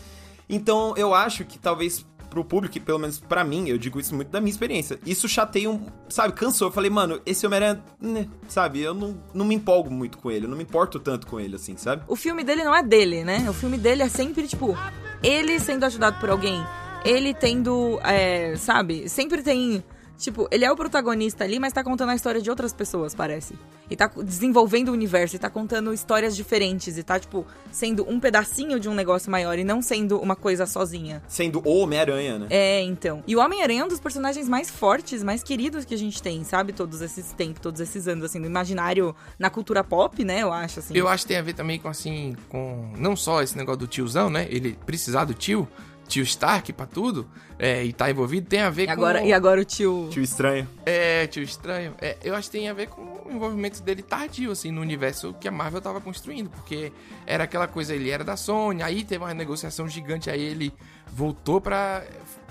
Então 0.48 0.94
eu 0.96 1.14
acho 1.14 1.44
que 1.44 1.58
talvez 1.58 2.04
pro 2.30 2.44
público, 2.44 2.78
e 2.78 2.80
pelo 2.80 2.98
menos 2.98 3.18
pra 3.18 3.44
mim, 3.44 3.68
eu 3.68 3.76
digo 3.76 3.98
isso 4.00 4.14
muito 4.14 4.28
da 4.28 4.40
minha 4.40 4.50
experiência. 4.50 4.98
Isso 5.04 5.28
chateia 5.28 5.68
um, 5.68 5.84
sabe, 6.08 6.32
cansou. 6.32 6.68
Eu 6.68 6.72
falei, 6.72 6.90
mano, 6.90 7.20
esse 7.26 7.44
Homem-Aranha, 7.44 7.82
né, 8.00 8.28
sabe, 8.48 8.80
eu 8.80 8.94
não, 8.94 9.20
não 9.34 9.44
me 9.44 9.54
empolgo 9.54 9.90
muito 9.90 10.16
com 10.16 10.30
ele, 10.30 10.46
eu 10.46 10.48
não 10.48 10.56
me 10.56 10.62
importo 10.62 10.98
tanto 11.00 11.26
com 11.26 11.38
ele, 11.40 11.56
assim, 11.56 11.76
sabe? 11.76 12.02
O 12.06 12.16
filme 12.16 12.44
dele 12.44 12.64
não 12.64 12.74
é 12.74 12.82
dele, 12.82 13.24
né? 13.24 13.44
O 13.50 13.52
filme 13.52 13.76
dele 13.76 14.02
é 14.02 14.08
sempre, 14.08 14.46
tipo, 14.46 14.76
ele 15.22 15.58
sendo 15.58 15.84
ajudado 15.84 16.18
por 16.20 16.30
alguém, 16.30 16.64
ele 17.04 17.34
tendo, 17.34 17.98
é, 18.04 18.54
sabe? 18.56 19.08
Sempre 19.08 19.42
tem. 19.42 19.82
Tipo, 20.20 20.46
ele 20.50 20.66
é 20.66 20.70
o 20.70 20.76
protagonista 20.76 21.44
ali, 21.44 21.58
mas 21.58 21.72
tá 21.72 21.82
contando 21.82 22.10
a 22.10 22.14
história 22.14 22.42
de 22.42 22.50
outras 22.50 22.74
pessoas, 22.74 23.14
parece. 23.14 23.54
E 23.88 23.96
tá 23.96 24.06
desenvolvendo 24.22 24.90
o 24.90 24.92
universo, 24.92 25.34
e 25.34 25.38
tá 25.38 25.48
contando 25.48 25.94
histórias 25.94 26.36
diferentes, 26.36 26.98
e 26.98 27.02
tá, 27.02 27.18
tipo, 27.18 27.46
sendo 27.72 28.06
um 28.06 28.20
pedacinho 28.20 28.78
de 28.78 28.86
um 28.86 28.94
negócio 28.94 29.30
maior 29.30 29.58
e 29.58 29.64
não 29.64 29.80
sendo 29.80 30.20
uma 30.20 30.36
coisa 30.36 30.66
sozinha. 30.66 31.22
Sendo 31.26 31.66
o 31.66 31.78
Homem-Aranha, 31.78 32.38
né? 32.38 32.46
É, 32.50 32.82
então. 32.82 33.24
E 33.26 33.34
o 33.34 33.40
Homem-Aranha 33.40 33.80
é 33.80 33.84
um 33.86 33.88
dos 33.88 33.98
personagens 33.98 34.46
mais 34.46 34.70
fortes, 34.70 35.22
mais 35.22 35.42
queridos 35.42 35.86
que 35.86 35.94
a 35.94 35.98
gente 35.98 36.22
tem, 36.22 36.44
sabe? 36.44 36.74
Todos 36.74 37.00
esses 37.00 37.32
tempos, 37.32 37.62
todos 37.62 37.80
esses 37.80 38.06
anos, 38.06 38.24
assim, 38.26 38.38
no 38.38 38.46
imaginário, 38.46 39.16
na 39.38 39.48
cultura 39.48 39.82
pop, 39.82 40.22
né? 40.22 40.42
Eu 40.42 40.52
acho, 40.52 40.80
assim. 40.80 40.94
Eu 40.94 41.08
acho 41.08 41.24
que 41.24 41.28
tem 41.28 41.38
a 41.38 41.42
ver 41.42 41.54
também 41.54 41.78
com, 41.78 41.88
assim, 41.88 42.36
com. 42.50 42.92
Não 42.98 43.16
só 43.16 43.42
esse 43.42 43.56
negócio 43.56 43.78
do 43.78 43.86
tiozão, 43.86 44.28
né? 44.28 44.46
Ele 44.50 44.76
precisar 44.84 45.24
do 45.24 45.32
tio, 45.32 45.66
tio 46.10 46.24
Stark 46.24 46.72
pra 46.72 46.86
tudo, 46.86 47.30
é, 47.58 47.84
e 47.84 47.92
tá 47.92 48.10
envolvido, 48.10 48.48
tem 48.48 48.60
a 48.60 48.68
ver 48.70 48.82
E 48.82 48.86
com. 48.86 48.92
agora, 48.92 49.22
e 49.22 49.32
agora 49.32 49.60
o 49.60 49.64
tio. 49.64 50.08
Tio 50.10 50.22
estranho. 50.22 50.68
É, 50.84 51.26
tio 51.28 51.42
estranho. 51.42 51.94
É, 52.00 52.16
eu 52.24 52.34
acho 52.34 52.50
que 52.50 52.58
tem 52.58 52.68
a 52.68 52.72
ver 52.74 52.88
com 52.88 53.00
o 53.00 53.30
envolvimento 53.32 53.80
dele 53.82 54.02
tardio, 54.02 54.50
assim, 54.50 54.70
no 54.72 54.80
universo 54.80 55.32
que 55.40 55.46
a 55.46 55.50
Marvel 55.52 55.80
tava 55.80 56.00
construindo. 56.00 56.50
Porque 56.50 56.92
era 57.26 57.44
aquela 57.44 57.68
coisa, 57.68 57.94
ele 57.94 58.10
era 58.10 58.24
da 58.24 58.36
Sony, 58.36 58.82
aí 58.82 59.04
teve 59.04 59.22
uma 59.24 59.32
negociação 59.32 59.88
gigante, 59.88 60.28
aí 60.28 60.42
ele 60.42 60.72
voltou 61.12 61.60
pra. 61.60 62.02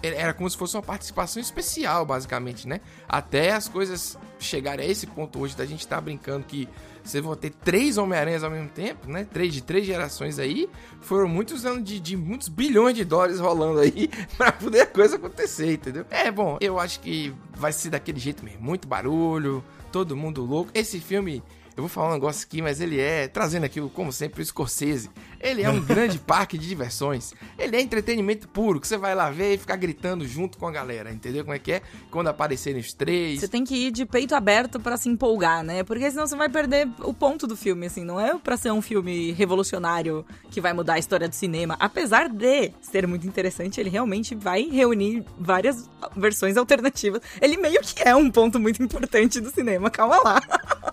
Era 0.01 0.33
como 0.33 0.49
se 0.49 0.55
fosse 0.55 0.77
uma 0.77 0.83
participação 0.83 1.41
especial, 1.41 2.05
basicamente, 2.05 2.65
né? 2.65 2.79
Até 3.07 3.51
as 3.51 3.67
coisas 3.67 4.17
chegarem 4.39 4.87
a 4.87 4.89
esse 4.89 5.05
ponto 5.05 5.37
hoje 5.39 5.57
da 5.57 5.65
gente 5.65 5.81
estar 5.81 5.99
brincando 5.99 6.45
que 6.45 6.69
vocês 7.03 7.23
vão 7.23 7.35
ter 7.35 7.49
três 7.49 7.97
Homem-Aranhas 7.97 8.43
ao 8.43 8.51
mesmo 8.51 8.69
tempo, 8.69 9.09
né? 9.09 9.25
Três 9.31 9.53
de 9.53 9.61
três 9.61 9.85
gerações 9.85 10.39
aí. 10.39 10.69
Foram 11.01 11.27
muitos 11.27 11.65
anos 11.65 11.83
de, 11.83 11.99
de 11.99 12.15
muitos 12.17 12.47
bilhões 12.47 12.95
de 12.95 13.03
dólares 13.03 13.39
rolando 13.39 13.79
aí 13.79 14.09
pra 14.37 14.51
poder 14.51 14.81
a 14.81 14.85
coisa 14.85 15.15
acontecer, 15.15 15.73
entendeu? 15.73 16.05
É, 16.09 16.31
bom, 16.31 16.57
eu 16.61 16.79
acho 16.79 16.99
que 16.99 17.33
vai 17.55 17.71
ser 17.71 17.89
daquele 17.89 18.19
jeito 18.19 18.43
mesmo. 18.43 18.61
Muito 18.61 18.87
barulho, 18.87 19.63
todo 19.91 20.15
mundo 20.15 20.43
louco. 20.43 20.71
Esse 20.73 20.99
filme 20.99 21.43
eu 21.79 21.83
vou 21.83 21.89
falar 21.89 22.09
um 22.09 22.13
negócio 22.15 22.45
aqui, 22.45 22.61
mas 22.61 22.81
ele 22.81 22.99
é, 22.99 23.25
trazendo 23.29 23.63
aqui, 23.63 23.79
como 23.93 24.11
sempre, 24.11 24.41
o 24.41 24.45
Scorsese. 24.45 25.09
Ele 25.39 25.61
é 25.61 25.69
um 25.69 25.79
grande 25.81 26.17
parque 26.19 26.57
de 26.57 26.67
diversões. 26.67 27.33
Ele 27.57 27.75
é 27.75 27.81
entretenimento 27.81 28.47
puro, 28.47 28.79
que 28.79 28.87
você 28.87 28.97
vai 28.97 29.15
lá 29.15 29.29
ver 29.29 29.53
e 29.53 29.57
ficar 29.57 29.75
gritando 29.77 30.27
junto 30.27 30.57
com 30.57 30.67
a 30.67 30.71
galera, 30.71 31.11
entendeu 31.11 31.43
como 31.43 31.55
é 31.55 31.59
que 31.59 31.71
é? 31.73 31.81
Quando 32.11 32.27
aparecerem 32.27 32.79
os 32.81 32.93
três. 32.93 33.39
Você 33.39 33.47
tem 33.47 33.63
que 33.63 33.75
ir 33.75 33.91
de 33.91 34.05
peito 34.05 34.35
aberto 34.35 34.79
pra 34.79 34.97
se 34.97 35.07
empolgar, 35.09 35.63
né? 35.63 35.83
Porque 35.83 36.09
senão 36.11 36.27
você 36.27 36.35
vai 36.35 36.49
perder 36.49 36.87
o 36.99 37.13
ponto 37.13 37.47
do 37.47 37.55
filme, 37.55 37.85
assim. 37.85 38.03
Não 38.03 38.19
é 38.19 38.37
pra 38.37 38.57
ser 38.57 38.71
um 38.71 38.81
filme 38.81 39.31
revolucionário 39.31 40.25
que 40.51 40.59
vai 40.61 40.73
mudar 40.73 40.93
a 40.93 40.99
história 40.99 41.27
do 41.27 41.35
cinema. 41.35 41.75
Apesar 41.79 42.27
de 42.29 42.71
ser 42.81 43.07
muito 43.07 43.25
interessante, 43.27 43.79
ele 43.79 43.89
realmente 43.89 44.35
vai 44.35 44.63
reunir 44.63 45.23
várias 45.37 45.89
versões 46.15 46.57
alternativas. 46.57 47.21
Ele 47.41 47.57
meio 47.57 47.81
que 47.81 48.01
é 48.07 48.15
um 48.15 48.29
ponto 48.29 48.59
muito 48.59 48.81
importante 48.83 49.39
do 49.39 49.49
cinema, 49.49 49.89
calma 49.89 50.17
lá. 50.23 50.41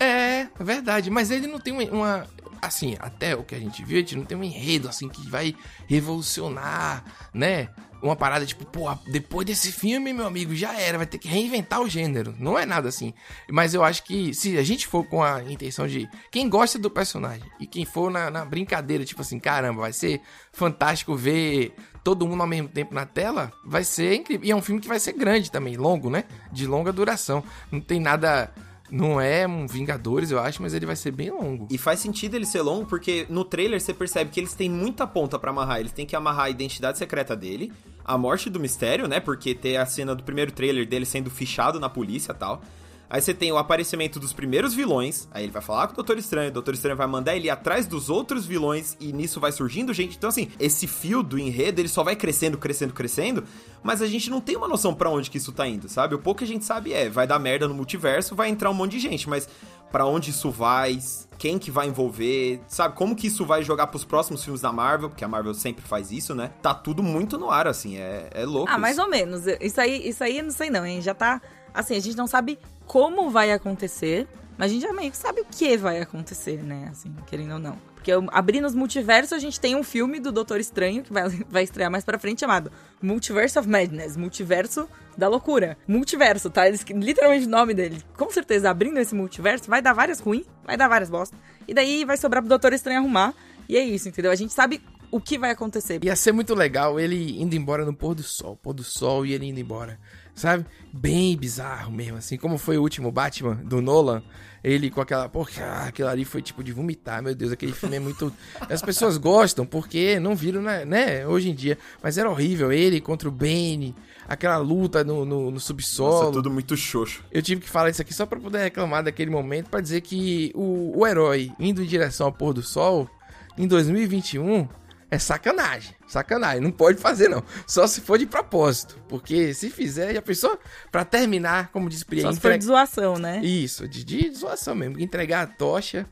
É, 0.00 0.46
é 0.58 0.64
verdade, 0.64 1.10
mas 1.10 1.30
ele 1.30 1.46
não 1.46 1.58
tem 1.58 1.72
uma- 1.90 2.26
Assim, 2.60 2.96
até 2.98 3.34
o 3.34 3.42
que 3.42 3.54
a 3.54 3.58
gente 3.58 3.84
viu, 3.84 3.96
a 3.96 4.00
gente 4.00 4.16
não 4.16 4.24
tem 4.24 4.36
um 4.36 4.44
enredo 4.44 4.88
assim 4.88 5.08
que 5.08 5.28
vai 5.28 5.54
revolucionar, 5.86 7.04
né? 7.32 7.68
Uma 8.02 8.14
parada 8.14 8.44
tipo, 8.44 8.64
pô, 8.64 8.94
depois 9.10 9.46
desse 9.46 9.72
filme, 9.72 10.12
meu 10.12 10.26
amigo, 10.26 10.54
já 10.54 10.78
era, 10.78 10.98
vai 10.98 11.06
ter 11.06 11.18
que 11.18 11.28
reinventar 11.28 11.80
o 11.80 11.88
gênero. 11.88 12.34
Não 12.38 12.58
é 12.58 12.66
nada 12.66 12.88
assim. 12.88 13.14
Mas 13.50 13.72
eu 13.72 13.82
acho 13.82 14.02
que 14.04 14.34
se 14.34 14.58
a 14.58 14.62
gente 14.62 14.86
for 14.86 15.04
com 15.04 15.22
a 15.22 15.42
intenção 15.42 15.88
de 15.88 16.08
quem 16.30 16.48
gosta 16.48 16.78
do 16.78 16.90
personagem 16.90 17.50
e 17.58 17.66
quem 17.66 17.84
for 17.84 18.10
na, 18.10 18.30
na 18.30 18.44
brincadeira, 18.44 19.04
tipo 19.04 19.22
assim, 19.22 19.38
caramba, 19.38 19.80
vai 19.80 19.92
ser 19.92 20.20
fantástico 20.52 21.16
ver 21.16 21.74
todo 22.06 22.24
mundo 22.24 22.42
ao 22.42 22.46
mesmo 22.46 22.68
tempo 22.68 22.94
na 22.94 23.04
tela, 23.04 23.52
vai 23.64 23.82
ser 23.82 24.14
incrível. 24.14 24.46
E 24.46 24.52
é 24.52 24.54
um 24.54 24.62
filme 24.62 24.80
que 24.80 24.86
vai 24.86 25.00
ser 25.00 25.12
grande 25.12 25.50
também, 25.50 25.76
longo, 25.76 26.08
né? 26.08 26.22
De 26.52 26.64
longa 26.64 26.92
duração. 26.92 27.42
Não 27.68 27.80
tem 27.80 27.98
nada. 27.98 28.52
Não 28.90 29.20
é 29.20 29.46
um 29.46 29.66
Vingadores, 29.66 30.30
eu 30.30 30.38
acho, 30.38 30.62
mas 30.62 30.72
ele 30.74 30.86
vai 30.86 30.96
ser 30.96 31.10
bem 31.10 31.30
longo. 31.30 31.66
E 31.70 31.78
faz 31.78 32.00
sentido 32.00 32.34
ele 32.34 32.46
ser 32.46 32.62
longo, 32.62 32.86
porque 32.86 33.26
no 33.28 33.44
trailer 33.44 33.80
você 33.80 33.92
percebe 33.92 34.30
que 34.30 34.40
eles 34.40 34.54
têm 34.54 34.70
muita 34.70 35.06
ponta 35.06 35.38
pra 35.38 35.50
amarrar. 35.50 35.80
Eles 35.80 35.92
têm 35.92 36.06
que 36.06 36.16
amarrar 36.16 36.46
a 36.46 36.50
identidade 36.50 36.98
secreta 36.98 37.36
dele, 37.36 37.72
a 38.04 38.16
morte 38.16 38.48
do 38.48 38.60
mistério, 38.60 39.08
né? 39.08 39.20
Porque 39.20 39.54
tem 39.54 39.76
a 39.76 39.86
cena 39.86 40.14
do 40.14 40.22
primeiro 40.22 40.52
trailer 40.52 40.86
dele 40.86 41.04
sendo 41.04 41.30
fichado 41.30 41.80
na 41.80 41.88
polícia 41.88 42.32
e 42.32 42.34
tal. 42.34 42.62
Aí 43.08 43.20
você 43.20 43.32
tem 43.32 43.52
o 43.52 43.56
aparecimento 43.56 44.18
dos 44.18 44.32
primeiros 44.32 44.74
vilões. 44.74 45.28
Aí 45.30 45.44
ele 45.44 45.52
vai 45.52 45.62
falar 45.62 45.86
com 45.86 45.92
o 45.92 45.96
Doutor 45.96 46.18
Estranho. 46.18 46.50
O 46.50 46.52
Doutor 46.52 46.74
Estranho 46.74 46.96
vai 46.96 47.06
mandar 47.06 47.36
ele 47.36 47.46
ir 47.46 47.50
atrás 47.50 47.86
dos 47.86 48.10
outros 48.10 48.44
vilões. 48.44 48.96
E 49.00 49.12
nisso 49.12 49.38
vai 49.38 49.52
surgindo 49.52 49.94
gente. 49.94 50.16
Então, 50.16 50.28
assim, 50.28 50.50
esse 50.58 50.86
fio 50.86 51.22
do 51.22 51.38
enredo 51.38 51.80
ele 51.80 51.88
só 51.88 52.02
vai 52.02 52.16
crescendo, 52.16 52.58
crescendo, 52.58 52.92
crescendo. 52.92 53.44
Mas 53.82 54.02
a 54.02 54.06
gente 54.06 54.28
não 54.28 54.40
tem 54.40 54.56
uma 54.56 54.66
noção 54.66 54.92
pra 54.92 55.08
onde 55.08 55.30
que 55.30 55.38
isso 55.38 55.52
tá 55.52 55.66
indo, 55.66 55.88
sabe? 55.88 56.14
O 56.14 56.18
pouco 56.18 56.38
que 56.38 56.44
a 56.44 56.48
gente 56.48 56.64
sabe 56.64 56.92
é: 56.92 57.08
vai 57.08 57.26
dar 57.26 57.38
merda 57.38 57.68
no 57.68 57.74
multiverso, 57.74 58.34
vai 58.34 58.48
entrar 58.48 58.70
um 58.70 58.74
monte 58.74 58.92
de 58.92 58.98
gente. 58.98 59.28
Mas 59.28 59.48
pra 59.92 60.04
onde 60.04 60.30
isso 60.30 60.50
vai? 60.50 60.98
Quem 61.38 61.58
que 61.58 61.70
vai 61.70 61.86
envolver? 61.86 62.60
Sabe? 62.66 62.96
Como 62.96 63.14
que 63.14 63.28
isso 63.28 63.44
vai 63.44 63.62
jogar 63.62 63.86
pros 63.86 64.04
próximos 64.04 64.42
filmes 64.42 64.62
da 64.62 64.72
Marvel? 64.72 65.08
Porque 65.08 65.24
a 65.24 65.28
Marvel 65.28 65.54
sempre 65.54 65.86
faz 65.86 66.10
isso, 66.10 66.34
né? 66.34 66.50
Tá 66.60 66.74
tudo 66.74 67.02
muito 67.02 67.38
no 67.38 67.50
ar, 67.50 67.68
assim. 67.68 67.96
É, 67.96 68.30
é 68.32 68.44
louco. 68.44 68.70
Ah, 68.70 68.78
mais 68.78 68.96
isso. 68.96 69.04
ou 69.04 69.10
menos. 69.10 69.42
Isso 69.60 69.80
aí, 69.80 70.08
isso 70.08 70.24
aí 70.24 70.38
eu 70.38 70.44
não 70.44 70.50
sei 70.50 70.70
não, 70.70 70.84
hein? 70.84 71.00
Já 71.00 71.14
tá. 71.14 71.40
Assim, 71.72 71.94
a 71.94 72.00
gente 72.00 72.16
não 72.16 72.26
sabe 72.26 72.58
como 72.86 73.30
vai 73.30 73.52
acontecer, 73.52 74.26
mas 74.56 74.70
a 74.70 74.74
gente 74.74 74.82
já 74.82 74.92
meio 74.92 75.10
que 75.10 75.16
sabe 75.16 75.40
o 75.40 75.44
que 75.44 75.76
vai 75.76 76.00
acontecer, 76.00 76.62
né? 76.62 76.88
Assim, 76.90 77.14
querendo 77.26 77.54
ou 77.54 77.58
não. 77.58 77.76
Porque 77.94 78.10
abrindo 78.30 78.66
os 78.66 78.74
multiversos, 78.74 79.32
a 79.32 79.38
gente 79.38 79.58
tem 79.58 79.74
um 79.74 79.82
filme 79.82 80.20
do 80.20 80.30
Doutor 80.30 80.60
Estranho, 80.60 81.02
que 81.02 81.12
vai, 81.12 81.28
vai 81.50 81.64
estrear 81.64 81.90
mais 81.90 82.04
pra 82.04 82.18
frente, 82.18 82.40
chamado 82.40 82.70
Multiverse 83.02 83.58
of 83.58 83.68
Madness 83.68 84.16
Multiverso 84.16 84.88
da 85.18 85.28
Loucura. 85.28 85.76
Multiverso, 85.86 86.48
tá? 86.48 86.62
Literalmente 86.68 87.46
o 87.46 87.50
nome 87.50 87.74
dele. 87.74 88.02
Com 88.16 88.30
certeza, 88.30 88.70
abrindo 88.70 88.98
esse 88.98 89.14
multiverso, 89.14 89.68
vai 89.68 89.82
dar 89.82 89.92
várias 89.92 90.20
ruins, 90.20 90.46
vai 90.64 90.76
dar 90.76 90.88
várias 90.88 91.10
bosta. 91.10 91.36
E 91.66 91.74
daí 91.74 92.04
vai 92.04 92.16
sobrar 92.16 92.42
pro 92.42 92.48
Doutor 92.48 92.72
Estranho 92.72 93.00
arrumar. 93.00 93.34
E 93.68 93.76
é 93.76 93.82
isso, 93.82 94.08
entendeu? 94.08 94.30
A 94.30 94.36
gente 94.36 94.52
sabe 94.52 94.80
o 95.10 95.20
que 95.20 95.38
vai 95.38 95.50
acontecer. 95.50 96.04
Ia 96.04 96.16
ser 96.16 96.32
muito 96.32 96.54
legal 96.54 97.00
ele 97.00 97.40
indo 97.40 97.54
embora 97.56 97.84
no 97.84 97.94
pôr 97.94 98.14
do 98.14 98.22
sol, 98.22 98.56
pôr 98.56 98.72
do 98.72 98.84
sol 98.84 99.26
e 99.26 99.32
ele 99.32 99.46
indo 99.46 99.58
embora, 99.58 99.98
sabe? 100.36 100.66
Bem 100.92 101.36
bizarro 101.36 101.90
mesmo, 101.90 102.18
assim, 102.18 102.36
como 102.36 102.58
foi 102.58 102.76
o 102.76 102.82
último 102.82 103.10
Batman 103.10 103.54
do 103.54 103.80
Nolan, 103.80 104.22
ele 104.62 104.90
com 104.90 105.00
aquela, 105.00 105.28
porra, 105.28 105.86
aquilo 105.86 106.08
ali 106.08 106.24
foi 106.24 106.42
tipo 106.42 106.62
de 106.62 106.72
vomitar, 106.72 107.22
meu 107.22 107.34
Deus, 107.34 107.52
aquele 107.52 107.72
filme 107.72 107.96
é 107.96 108.00
muito... 108.00 108.32
As 108.68 108.82
pessoas 108.82 109.16
gostam 109.16 109.64
porque 109.64 110.20
não 110.20 110.36
viram, 110.36 110.60
né, 110.60 110.84
né, 110.84 111.26
hoje 111.26 111.50
em 111.50 111.54
dia, 111.54 111.78
mas 112.02 112.18
era 112.18 112.30
horrível, 112.30 112.70
ele 112.70 113.00
contra 113.00 113.28
o 113.28 113.32
Bane, 113.32 113.94
aquela 114.28 114.58
luta 114.58 115.02
no, 115.02 115.24
no, 115.24 115.50
no 115.50 115.58
subsolo. 115.58 116.20
Nossa, 116.20 116.32
tudo 116.32 116.50
muito 116.50 116.76
xoxo. 116.76 117.24
Eu 117.32 117.40
tive 117.42 117.62
que 117.62 117.70
falar 117.70 117.90
isso 117.90 118.02
aqui 118.02 118.12
só 118.12 118.26
pra 118.26 118.38
poder 118.38 118.62
reclamar 118.62 119.02
daquele 119.02 119.30
momento, 119.30 119.70
pra 119.70 119.80
dizer 119.80 120.02
que 120.02 120.52
o, 120.54 121.00
o 121.00 121.06
herói 121.06 121.50
indo 121.58 121.82
em 121.82 121.86
direção 121.86 122.26
ao 122.26 122.32
pôr 122.32 122.52
do 122.52 122.62
sol 122.62 123.08
em 123.56 123.66
2021 123.66 124.68
é 125.10 125.18
sacanagem. 125.18 125.94
Sacanagem, 126.06 126.60
não 126.60 126.70
pode 126.70 126.98
fazer 126.98 127.28
não. 127.28 127.42
Só 127.66 127.86
se 127.86 128.00
for 128.00 128.18
de 128.18 128.26
propósito, 128.26 129.00
porque 129.08 129.54
se 129.54 129.70
fizer, 129.70 130.14
já 130.14 130.22
pensou? 130.22 130.58
Pra 130.90 131.04
terminar, 131.04 131.70
como 131.72 131.88
diz 131.88 132.02
Pri, 132.02 132.22
Só 132.22 132.32
se 132.32 132.40
for 132.40 132.56
de 132.56 132.64
zoação, 132.64 133.16
né? 133.16 133.40
Isso, 133.42 133.88
de, 133.88 134.04
de 134.04 134.30
zoação 134.34 134.74
mesmo, 134.74 134.98
entregar 135.00 135.42
a 135.42 135.46
tocha 135.46 136.06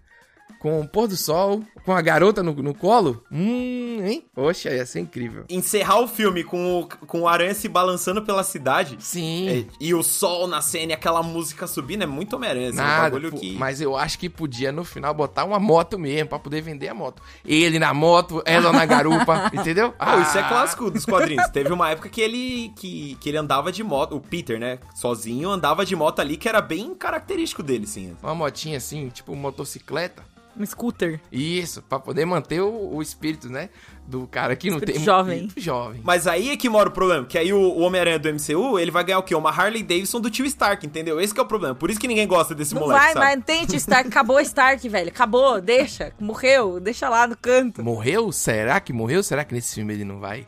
com 0.64 0.80
o 0.80 0.88
pôr 0.88 1.06
do 1.06 1.14
sol, 1.14 1.62
com 1.84 1.92
a 1.92 2.00
garota 2.00 2.42
no, 2.42 2.54
no 2.54 2.72
colo. 2.72 3.22
Hum, 3.30 3.98
hein? 4.02 4.24
Poxa, 4.34 4.70
ia 4.70 4.86
ser 4.86 5.00
incrível. 5.00 5.44
Encerrar 5.50 6.00
o 6.00 6.08
filme 6.08 6.42
com 6.42 6.80
o, 6.80 6.88
com 7.06 7.20
o 7.20 7.28
Aranha 7.28 7.52
se 7.52 7.68
balançando 7.68 8.22
pela 8.22 8.42
cidade. 8.42 8.96
Sim. 8.98 9.46
é, 9.46 9.64
e 9.78 9.92
o 9.92 10.02
sol 10.02 10.46
nascendo 10.46 10.92
e 10.92 10.94
aquela 10.94 11.22
música 11.22 11.66
subindo 11.66 12.04
é 12.04 12.06
muito 12.06 12.36
Homem-Aranha. 12.36 12.70
um 12.70 12.76
Nada, 12.76 13.20
pô, 13.20 13.36
que... 13.36 13.52
mas 13.58 13.82
eu 13.82 13.94
acho 13.94 14.18
que 14.18 14.30
podia 14.30 14.72
no 14.72 14.84
final 14.84 15.12
botar 15.12 15.44
uma 15.44 15.58
moto 15.60 15.98
mesmo 15.98 16.30
pra 16.30 16.38
poder 16.38 16.62
vender 16.62 16.88
a 16.88 16.94
moto. 16.94 17.22
Ele 17.44 17.78
na 17.78 17.92
moto, 17.92 18.42
ela 18.46 18.72
na 18.72 18.86
garupa, 18.86 19.50
entendeu? 19.52 19.92
Pô, 19.92 20.20
isso 20.22 20.38
é 20.38 20.40
Ah, 20.40 20.48
clássico 20.48 20.90
dos 20.90 21.04
quadrinhos. 21.04 21.46
Teve 21.52 21.74
uma 21.74 21.90
época 21.90 22.08
que 22.08 22.22
ele, 22.22 22.72
que, 22.76 23.18
que 23.20 23.28
ele 23.28 23.36
andava 23.36 23.70
de 23.70 23.84
moto, 23.84 24.16
o 24.16 24.20
Peter, 24.22 24.58
né? 24.58 24.78
Sozinho, 24.94 25.50
andava 25.50 25.84
de 25.84 25.94
moto 25.94 26.20
ali, 26.20 26.38
que 26.38 26.48
era 26.48 26.62
bem 26.62 26.94
característico 26.94 27.62
dele, 27.62 27.86
sim. 27.86 28.16
Uma 28.22 28.34
motinha 28.34 28.78
assim, 28.78 29.10
tipo 29.10 29.36
motocicleta. 29.36 30.32
Um 30.58 30.64
scooter. 30.64 31.20
Isso, 31.32 31.82
pra 31.82 31.98
poder 31.98 32.24
manter 32.24 32.60
o, 32.60 32.94
o 32.96 33.02
espírito, 33.02 33.48
né? 33.48 33.68
Do 34.06 34.26
cara 34.26 34.54
que 34.54 34.70
não 34.70 34.78
tem. 34.80 34.98
jovem. 35.02 35.38
muito 35.40 35.60
jovem. 35.60 36.00
Mas 36.04 36.26
aí 36.26 36.50
é 36.50 36.56
que 36.56 36.68
mora 36.68 36.88
o 36.88 36.92
problema, 36.92 37.24
que 37.24 37.36
aí 37.38 37.52
o, 37.52 37.58
o 37.58 37.80
Homem-Aranha 37.80 38.18
do 38.18 38.28
MCU, 38.28 38.78
ele 38.78 38.90
vai 38.90 39.02
ganhar 39.02 39.18
o 39.18 39.22
quê? 39.22 39.34
Uma 39.34 39.50
Harley 39.50 39.82
Davidson 39.82 40.20
do 40.20 40.30
tio 40.30 40.44
Stark, 40.46 40.86
entendeu? 40.86 41.20
Esse 41.20 41.32
que 41.34 41.40
é 41.40 41.42
o 41.42 41.46
problema. 41.46 41.74
Por 41.74 41.90
isso 41.90 41.98
que 41.98 42.06
ninguém 42.06 42.26
gosta 42.28 42.54
desse 42.54 42.74
Não 42.74 42.82
moleque, 42.82 43.00
vai, 43.00 43.12
sabe? 43.14 43.24
mas 43.36 43.44
tente 43.44 43.76
Stark. 43.76 44.08
Acabou 44.08 44.38
Stark, 44.40 44.88
velho. 44.88 45.08
Acabou, 45.08 45.60
deixa. 45.60 46.12
Morreu, 46.20 46.78
deixa 46.78 47.08
lá 47.08 47.26
no 47.26 47.36
canto. 47.36 47.82
Morreu? 47.82 48.30
Será 48.30 48.78
que 48.78 48.92
morreu? 48.92 49.22
Será 49.22 49.42
que 49.44 49.54
nesse 49.54 49.74
filme 49.74 49.94
ele 49.94 50.04
não 50.04 50.20
vai? 50.20 50.46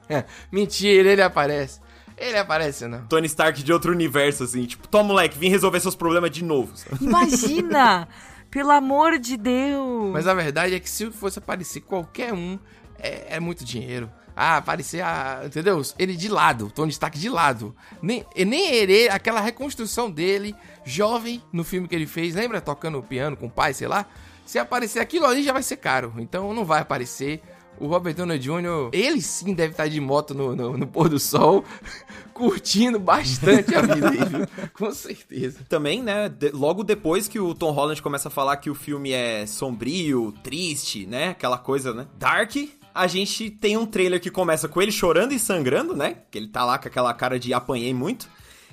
Mentira, 0.52 1.10
ele 1.10 1.22
aparece. 1.22 1.80
Ele 2.18 2.38
aparece, 2.38 2.86
não. 2.86 3.06
Tony 3.06 3.26
Stark 3.26 3.62
de 3.62 3.72
outro 3.72 3.92
universo, 3.92 4.44
assim, 4.44 4.64
tipo, 4.64 4.88
toma 4.88 5.04
moleque, 5.08 5.38
vim 5.38 5.50
resolver 5.50 5.80
seus 5.80 5.94
problemas 5.94 6.30
de 6.30 6.42
novo. 6.42 6.72
sabe? 6.74 7.04
Imagina! 7.04 8.08
Pelo 8.56 8.70
amor 8.70 9.18
de 9.18 9.36
Deus. 9.36 10.14
Mas 10.14 10.26
a 10.26 10.32
verdade 10.32 10.74
é 10.74 10.80
que 10.80 10.88
se 10.88 11.10
fosse 11.10 11.38
aparecer 11.38 11.82
qualquer 11.82 12.32
um, 12.32 12.58
é, 12.98 13.36
é 13.36 13.38
muito 13.38 13.62
dinheiro. 13.62 14.10
Ah, 14.34 14.56
aparecer, 14.56 15.02
a, 15.02 15.42
entendeu? 15.44 15.82
Ele 15.98 16.16
de 16.16 16.26
lado, 16.26 16.70
Tony 16.70 16.90
Stark 16.90 17.18
de 17.18 17.28
lado. 17.28 17.76
Nem, 18.00 18.24
nem 18.34 18.72
ele, 18.72 19.10
aquela 19.10 19.42
reconstrução 19.42 20.10
dele, 20.10 20.56
jovem, 20.86 21.42
no 21.52 21.64
filme 21.64 21.86
que 21.86 21.94
ele 21.94 22.06
fez, 22.06 22.34
lembra? 22.34 22.58
Tocando 22.58 23.02
piano 23.02 23.36
com 23.36 23.44
o 23.44 23.50
pai, 23.50 23.74
sei 23.74 23.88
lá. 23.88 24.06
Se 24.46 24.58
aparecer 24.58 25.00
aquilo 25.00 25.26
ali 25.26 25.42
já 25.42 25.52
vai 25.52 25.62
ser 25.62 25.76
caro. 25.76 26.14
Então 26.16 26.54
não 26.54 26.64
vai 26.64 26.80
aparecer. 26.80 27.42
O 27.78 27.86
Robert 27.86 28.14
Downey 28.14 28.38
Jr., 28.38 28.90
ele 28.92 29.20
sim 29.20 29.52
deve 29.52 29.72
estar 29.72 29.86
de 29.88 30.00
moto 30.00 30.32
no, 30.34 30.56
no, 30.56 30.76
no 30.78 30.86
pôr 30.86 31.08
do 31.08 31.18
sol, 31.18 31.64
curtindo 32.32 32.98
bastante 32.98 33.74
a 33.74 33.82
vida 33.82 34.08
aí, 34.10 34.18
viu? 34.24 34.46
Com 34.72 34.90
certeza. 34.92 35.60
Também, 35.68 36.02
né, 36.02 36.28
de- 36.28 36.50
logo 36.50 36.82
depois 36.82 37.28
que 37.28 37.38
o 37.38 37.54
Tom 37.54 37.70
Holland 37.72 38.00
começa 38.00 38.28
a 38.28 38.30
falar 38.30 38.56
que 38.56 38.70
o 38.70 38.74
filme 38.74 39.12
é 39.12 39.46
sombrio, 39.46 40.32
triste, 40.42 41.06
né, 41.06 41.30
aquela 41.30 41.58
coisa, 41.58 41.92
né, 41.92 42.06
dark, 42.18 42.56
a 42.94 43.06
gente 43.06 43.50
tem 43.50 43.76
um 43.76 43.84
trailer 43.84 44.20
que 44.20 44.30
começa 44.30 44.68
com 44.68 44.80
ele 44.80 44.90
chorando 44.92 45.32
e 45.32 45.38
sangrando, 45.38 45.94
né, 45.94 46.16
que 46.30 46.38
ele 46.38 46.48
tá 46.48 46.64
lá 46.64 46.78
com 46.78 46.88
aquela 46.88 47.12
cara 47.12 47.38
de 47.38 47.52
apanhei 47.52 47.92
muito, 47.92 48.28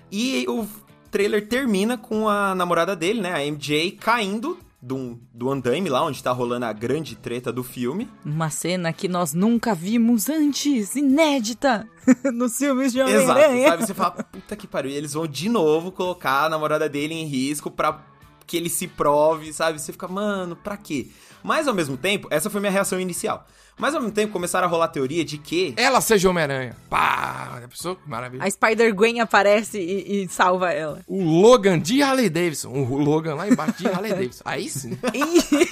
e 0.10 0.46
o 0.48 0.66
trailer 1.12 1.48
termina 1.48 1.98
com 1.98 2.30
a 2.30 2.56
namorada 2.56 2.96
dele, 2.96 3.22
né, 3.22 3.34
a 3.34 3.46
MJ, 3.46 3.92
caindo 4.00 4.58
do, 4.84 5.18
do 5.34 5.50
andaime 5.50 5.88
lá, 5.88 6.04
onde 6.04 6.22
tá 6.22 6.34
rolando 6.34 6.66
a 6.66 6.74
grande 6.74 7.16
treta 7.16 7.54
do 7.54 7.64
filme. 7.64 8.10
Uma 8.26 8.50
cena 8.50 8.92
que 8.92 9.08
nós 9.08 9.34
nunca 9.34 9.74
vimos 9.74 10.28
antes, 10.28 10.94
inédita, 10.98 11.88
nos 12.34 12.58
filmes 12.58 12.92
de 12.92 13.00
Exato, 13.00 13.32
Homem-Aranha. 13.32 13.70
sabe? 13.70 13.86
Você 13.88 13.94
fala, 13.94 14.12
puta 14.12 14.56
que 14.58 14.68
pariu. 14.68 14.92
E 14.92 14.96
eles 14.96 15.14
vão 15.14 15.26
de 15.26 15.48
novo 15.48 15.90
colocar 15.90 16.44
a 16.44 16.50
namorada 16.50 16.90
dele 16.90 17.14
em 17.14 17.26
risco 17.26 17.72
pra 17.72 18.04
que 18.46 18.58
ele 18.58 18.70
se 18.70 18.86
prove, 18.90 19.54
sabe? 19.54 19.80
Você 19.80 19.94
fica, 19.94 20.08
mano, 20.08 20.54
pra 20.54 20.76
quê? 20.76 21.08
Mas 21.44 21.68
ao 21.68 21.74
mesmo 21.74 21.98
tempo, 21.98 22.28
essa 22.32 22.50
foi 22.50 22.60
minha 22.62 22.72
reação 22.72 23.00
inicial. 23.00 23.46
Mas 23.78 23.96
ao 23.96 24.02
mesmo 24.02 24.14
tempo 24.14 24.32
começaram 24.32 24.68
a 24.68 24.70
rolar 24.70 24.86
a 24.86 24.88
teoria 24.88 25.26
de 25.26 25.38
que. 25.38 25.74
Ela 25.76 26.00
seja 26.00 26.30
Homem-Aranha. 26.30 26.76
Pá! 26.90 27.58
Já 27.60 27.68
pensou? 27.68 27.98
Maravilha. 28.06 28.44
A 28.44 28.50
Spider-Gwen 28.50 29.20
aparece 29.20 29.80
e, 29.80 30.24
e 30.24 30.28
salva 30.30 30.72
ela. 30.72 31.02
O 31.08 31.24
Logan 31.24 31.80
de 31.80 32.02
Harley 32.02 32.30
Davidson. 32.30 32.70
O 32.70 32.98
Logan 32.98 33.36
lá 33.36 33.48
embaixo 33.48 33.80
de 33.80 33.88
Harley 33.88 34.12
Davidson. 34.14 34.44
Aí 34.46 34.70
sim. 34.70 34.98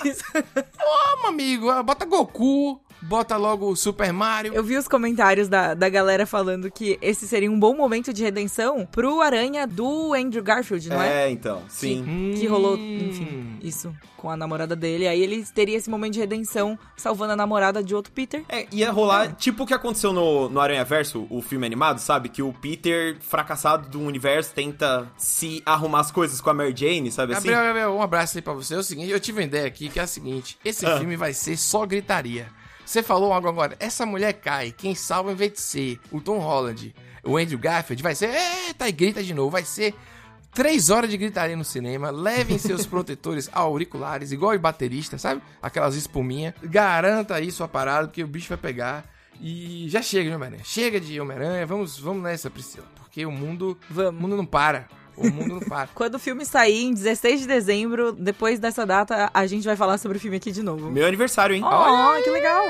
Isso. 0.04 0.24
Meu 0.34 1.28
amigo, 1.30 1.84
bota 1.84 2.06
Goku, 2.06 2.82
bota 3.02 3.38
logo 3.38 3.70
o 3.70 3.76
Super 3.76 4.12
Mario. 4.14 4.54
Eu 4.54 4.64
vi 4.64 4.78
os 4.78 4.88
comentários 4.88 5.48
da, 5.48 5.74
da 5.74 5.90
galera 5.90 6.26
falando 6.26 6.70
que 6.72 6.98
esse 7.02 7.28
seria 7.28 7.52
um 7.52 7.60
bom 7.60 7.76
momento 7.76 8.14
de 8.14 8.24
redenção 8.24 8.86
pro 8.86 9.22
Aranha 9.22 9.66
do 9.68 10.14
Andrew 10.14 10.44
Garfield, 10.44 10.90
não 10.90 11.02
é? 11.02 11.28
É, 11.28 11.30
então, 11.32 11.64
sim. 11.68 12.04
Hum. 12.08 12.34
Que 12.40 12.48
rolou, 12.48 12.78
enfim, 12.78 13.58
isso 13.62 13.94
com 14.18 14.30
a 14.30 14.38
namorada 14.38 14.76
dele. 14.76 15.08
Aí 15.08 15.20
ele 15.22 15.44
teria 15.46 15.76
esse 15.76 15.90
momento 15.90 16.14
de 16.14 16.20
redenção 16.20 16.78
salvando 16.96 17.34
a 17.34 17.36
namorada 17.36 17.84
de 17.84 17.96
outro 17.96 18.12
Peter. 18.14 18.44
É, 18.48 18.68
ia 18.72 18.92
rolar 18.92 19.34
tipo 19.34 19.64
o 19.64 19.68
que 19.68 19.74
aconteceu 19.74 20.14
no, 20.14 20.48
no 20.48 20.60
Aranha 20.60 20.86
Verso, 20.86 21.26
o 21.30 21.42
filme 21.42 21.66
animado, 21.66 21.98
sabe? 22.00 22.30
Que 22.30 22.44
o 22.44 22.54
Peter, 22.54 23.18
fracassado 23.20 23.90
do 23.90 24.00
universo, 24.00 24.54
tenta 24.54 25.12
se 25.18 25.62
arrumar 25.66 26.02
as 26.02 26.12
coisas 26.12 26.40
com 26.40 26.50
a 26.52 26.54
Mary 26.54 26.74
Jane, 26.76 27.12
sabe 27.12 27.34
assim? 27.34 27.50
Gabriel, 27.50 27.66
Gabriel, 27.66 27.94
um 27.96 28.02
abraço 28.02 28.38
aí 28.38 28.42
pra 28.42 28.54
você. 28.54 28.76
É 28.76 28.78
o 28.78 28.84
seguinte, 28.84 29.10
eu 29.10 29.20
tive 29.20 29.40
uma 29.40 29.46
ideia 29.46 29.66
aqui 29.66 29.90
que 29.90 30.00
é 30.00 30.04
a 30.04 30.08
seguinte: 30.08 30.58
esse 30.64 30.86
Ah. 30.86 30.98
filme 31.00 31.16
vai 31.16 31.34
ser 31.34 31.58
só 31.58 31.86
gritaria. 31.86 32.48
Você 32.92 33.02
falou 33.02 33.32
algo 33.32 33.48
agora, 33.48 33.78
essa 33.80 34.06
mulher 34.06 34.34
cai, 34.34 34.74
quem 34.74 34.94
salva 34.94 35.32
em 35.32 35.36
vez 35.36 35.54
de 35.54 35.62
ser 35.62 36.00
o 36.12 36.20
Tom 36.20 36.40
Holland, 36.40 36.94
o 37.24 37.38
Andrew 37.38 37.58
Garfield, 37.58 38.04
vai 38.04 38.14
ser, 38.14 38.30
eita, 38.68 38.90
e 38.90 38.92
grita 38.92 39.24
de 39.24 39.34
novo, 39.34 39.50
vai 39.50 39.64
ser 39.64 39.96
três 40.54 40.90
horas 40.90 41.10
de 41.10 41.16
gritaria 41.16 41.56
no 41.56 41.64
cinema, 41.64 42.10
levem 42.10 42.58
seus 42.58 42.84
protetores 42.86 43.50
auriculares, 43.54 44.34
igual 44.34 44.54
o 44.54 44.60
baterista, 44.60 45.18
sabe? 45.18 45.42
Aquelas 45.62 45.96
espuminhas, 45.96 46.54
garanta 46.62 47.36
aí 47.36 47.50
sua 47.50 47.66
parada, 47.66 48.10
porque 48.10 48.26
o 48.26 48.28
bicho 48.28 48.50
vai 48.50 48.58
pegar. 48.58 49.06
E 49.40 49.88
já 49.88 50.02
chega 50.02 50.30
de 50.30 50.36
Homem-Aranha. 50.36 50.64
Chega 50.66 51.00
de 51.00 51.18
Homem-Aranha, 51.18 51.66
vamos, 51.66 51.98
vamos 51.98 52.22
nessa, 52.22 52.50
Priscila. 52.50 52.86
Porque 52.98 53.26
o 53.26 53.32
mundo, 53.32 53.80
o 53.90 53.94
Vamos. 53.94 54.22
mundo 54.22 54.36
não 54.36 54.46
para. 54.46 54.90
O 55.22 55.32
mundo 55.32 55.56
não 55.56 55.60
para. 55.62 55.88
Quando 55.96 56.16
o 56.16 56.20
filme 56.20 56.46
sair, 56.46 56.84
em 56.84 56.94
16 56.94 57.42
de 57.42 57.48
dezembro, 57.48 58.12
depois 58.12 58.60
dessa 58.60 58.86
data, 58.86 59.30
a 59.34 59.46
gente 59.48 59.64
vai 59.66 59.76
falar 59.76 59.98
sobre 59.98 60.18
o 60.18 60.22
filme 60.22 60.38
aqui 60.38 60.52
de 60.52 60.64
novo. 60.64 60.90
Meu 60.92 61.06
aniversário, 61.08 61.56
hein? 61.56 61.64
Oh, 61.64 62.24
que 62.24 62.30
legal! 62.30 62.64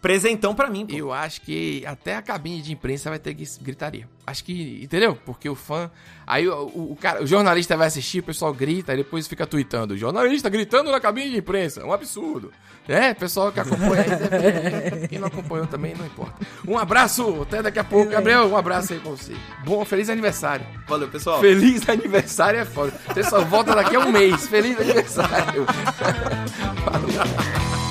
Presentão 0.00 0.54
pra 0.54 0.68
mim, 0.70 0.86
pô. 0.86 0.94
Eu 0.94 1.12
acho 1.12 1.40
que 1.42 1.84
até 1.86 2.16
a 2.16 2.22
cabine 2.22 2.60
de 2.62 2.72
imprensa 2.72 3.10
vai 3.10 3.18
ter 3.18 3.34
gri- 3.34 3.48
gritaria. 3.60 4.08
Acho 4.24 4.44
que, 4.44 4.80
entendeu? 4.82 5.18
Porque 5.26 5.48
o 5.48 5.54
fã. 5.54 5.90
Aí 6.24 6.48
o, 6.48 6.54
o, 6.54 6.92
o 6.92 6.96
cara, 6.96 7.22
o 7.22 7.26
jornalista 7.26 7.76
vai 7.76 7.88
assistir, 7.88 8.20
o 8.20 8.22
pessoal 8.22 8.54
grita, 8.54 8.94
e 8.94 8.98
depois 8.98 9.26
fica 9.26 9.44
tweetando. 9.46 9.96
Jornalista 9.96 10.48
gritando 10.48 10.92
na 10.92 11.00
cabine 11.00 11.30
de 11.30 11.38
imprensa. 11.38 11.84
Um 11.84 11.92
absurdo. 11.92 12.52
É, 12.88 13.14
pessoal 13.14 13.52
que 13.52 13.60
acompanha 13.60 14.02
aí 14.02 15.06
Quem 15.08 15.18
não 15.18 15.28
acompanhou 15.28 15.66
também, 15.66 15.94
não 15.94 16.06
importa. 16.06 16.34
Um 16.66 16.78
abraço, 16.78 17.42
até 17.42 17.62
daqui 17.62 17.80
a 17.80 17.84
pouco. 17.84 18.10
Gabriel, 18.10 18.46
um 18.46 18.56
abraço 18.56 18.92
aí 18.92 19.00
pra 19.00 19.10
você. 19.10 19.34
Bom, 19.64 19.84
feliz 19.84 20.08
aniversário. 20.08 20.64
Valeu, 20.86 21.08
pessoal. 21.08 21.40
Feliz 21.40 21.88
aniversário 21.88 22.60
é 22.60 22.64
foda. 22.64 22.92
Você 23.08 23.24
só 23.24 23.44
volta 23.44 23.74
daqui 23.74 23.96
a 23.96 24.00
um 24.00 24.12
mês. 24.12 24.46
Feliz 24.46 24.80
aniversário. 24.80 25.66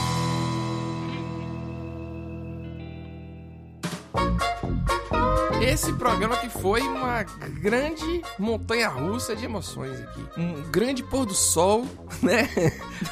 Esse 5.62 5.94
programa 5.94 6.38
que 6.38 6.50
foi 6.50 6.82
uma 6.82 7.22
grande 7.62 8.24
montanha 8.40 8.90
russa 8.90 9.36
de 9.36 9.46
emoções 9.46 10.00
aqui. 10.02 10.26
Um 10.36 10.64
grande 10.72 11.04
pôr 11.04 11.26
do 11.26 11.36
sol, 11.36 11.86
né? 12.22 12.50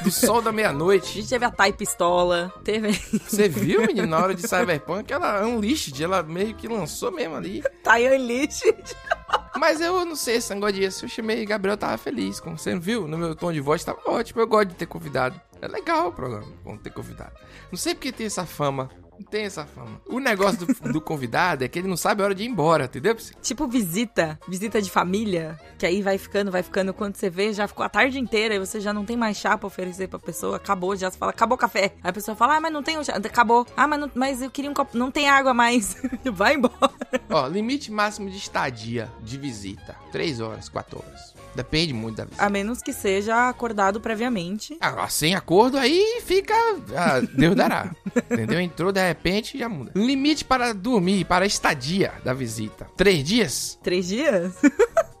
Do 0.02 0.10
sol 0.10 0.42
da 0.42 0.50
A 0.50 0.52
meia-noite. 0.52 1.12
gente 1.14 1.28
teve 1.30 1.44
a 1.44 1.50
Tai 1.50 1.72
Pistola, 1.72 2.52
teve 2.64 2.92
Você 2.92 3.48
viu, 3.48 3.82
menino, 3.86 4.08
na 4.08 4.18
hora 4.18 4.34
de 4.34 4.42
Cyberpunk, 4.42 5.12
ela 5.12 5.46
Unleashed, 5.46 6.02
ela 6.02 6.24
meio 6.24 6.54
que 6.54 6.66
lançou 6.66 7.12
mesmo 7.12 7.36
ali. 7.36 7.62
Tai 7.84 8.04
Unleashed. 8.16 8.96
Mas 9.56 9.80
eu 9.80 10.04
não 10.04 10.16
sei 10.16 10.36
esse 10.36 10.52
negócio 10.52 10.74
disso. 10.76 11.04
Eu 11.04 11.08
chamei 11.08 11.44
Gabriel, 11.46 11.76
tava 11.76 11.96
feliz. 11.98 12.40
Como 12.40 12.58
você 12.58 12.76
viu, 12.78 13.06
no 13.06 13.16
meu 13.16 13.36
tom 13.36 13.52
de 13.52 13.60
voz 13.60 13.84
tava 13.84 14.00
ótimo. 14.06 14.40
Eu 14.40 14.46
gosto 14.48 14.68
de 14.70 14.74
ter 14.74 14.86
convidado. 14.86 15.40
É 15.62 15.68
legal 15.68 16.08
o 16.08 16.12
programa, 16.12 16.46
bom 16.64 16.76
ter 16.76 16.90
convidado. 16.90 17.32
Não 17.70 17.78
sei 17.78 17.94
porque 17.94 18.10
tem 18.10 18.26
essa 18.26 18.46
fama. 18.46 18.90
Não 19.20 19.26
tem 19.30 19.44
essa 19.44 19.66
fama. 19.66 20.00
O 20.08 20.18
negócio 20.18 20.66
do, 20.66 20.92
do 20.92 21.00
convidado 21.00 21.62
é 21.62 21.68
que 21.68 21.78
ele 21.78 21.86
não 21.88 21.96
sabe 21.96 22.22
a 22.22 22.24
hora 22.24 22.34
de 22.34 22.42
ir 22.42 22.46
embora, 22.48 22.84
entendeu? 22.86 23.14
Tipo 23.42 23.68
visita, 23.68 24.38
visita 24.48 24.80
de 24.80 24.90
família, 24.90 25.60
que 25.78 25.84
aí 25.84 26.00
vai 26.00 26.16
ficando, 26.16 26.50
vai 26.50 26.62
ficando. 26.62 26.94
Quando 26.94 27.16
você 27.16 27.28
vê, 27.28 27.52
já 27.52 27.68
ficou 27.68 27.84
a 27.84 27.88
tarde 27.88 28.18
inteira 28.18 28.54
e 28.54 28.58
você 28.58 28.80
já 28.80 28.92
não 28.92 29.04
tem 29.04 29.16
mais 29.16 29.36
chá 29.36 29.58
pra 29.58 29.66
oferecer 29.66 30.08
pra 30.08 30.18
pessoa. 30.18 30.56
Acabou, 30.56 30.96
já 30.96 31.10
fala, 31.10 31.30
acabou 31.30 31.54
o 31.56 31.58
café. 31.58 31.92
Aí 32.02 32.10
a 32.10 32.12
pessoa 32.12 32.34
fala, 32.34 32.56
ah, 32.56 32.60
mas 32.60 32.72
não 32.72 32.82
tem 32.82 32.98
o 32.98 33.04
chá. 33.04 33.12
Acabou. 33.16 33.66
Ah, 33.76 33.86
mas, 33.86 34.00
não- 34.00 34.10
mas 34.14 34.40
eu 34.42 34.50
queria 34.50 34.70
um 34.70 34.74
copo. 34.74 34.96
Não 34.96 35.10
tem 35.10 35.28
água 35.28 35.52
mais. 35.52 35.96
vai 36.32 36.54
embora. 36.54 36.74
Ó, 37.28 37.46
limite 37.46 37.92
máximo 37.92 38.30
de 38.30 38.38
estadia 38.38 39.10
de 39.22 39.36
visita: 39.36 39.94
3 40.12 40.40
horas, 40.40 40.68
4 40.68 40.98
horas. 40.98 41.29
Depende 41.54 41.92
muito 41.92 42.16
da 42.16 42.24
visita. 42.24 42.44
A 42.44 42.48
menos 42.48 42.80
que 42.82 42.92
seja 42.92 43.48
acordado 43.48 44.00
previamente. 44.00 44.76
Agora, 44.80 45.08
sem 45.08 45.34
acordo, 45.34 45.76
aí 45.76 46.20
fica. 46.24 46.54
ah, 46.96 47.20
Deus 47.20 47.54
dará. 47.56 47.94
Entendeu? 48.30 48.60
Entrou 48.60 48.92
de 48.92 49.06
repente 49.06 49.58
já 49.58 49.68
muda. 49.68 49.92
Limite 49.94 50.44
para 50.44 50.72
dormir, 50.72 51.24
para 51.24 51.44
a 51.44 51.46
estadia 51.46 52.12
da 52.24 52.32
visita: 52.32 52.86
3 52.96 53.24
dias? 53.24 53.78
Três 53.82 54.08
dias? 54.08 54.54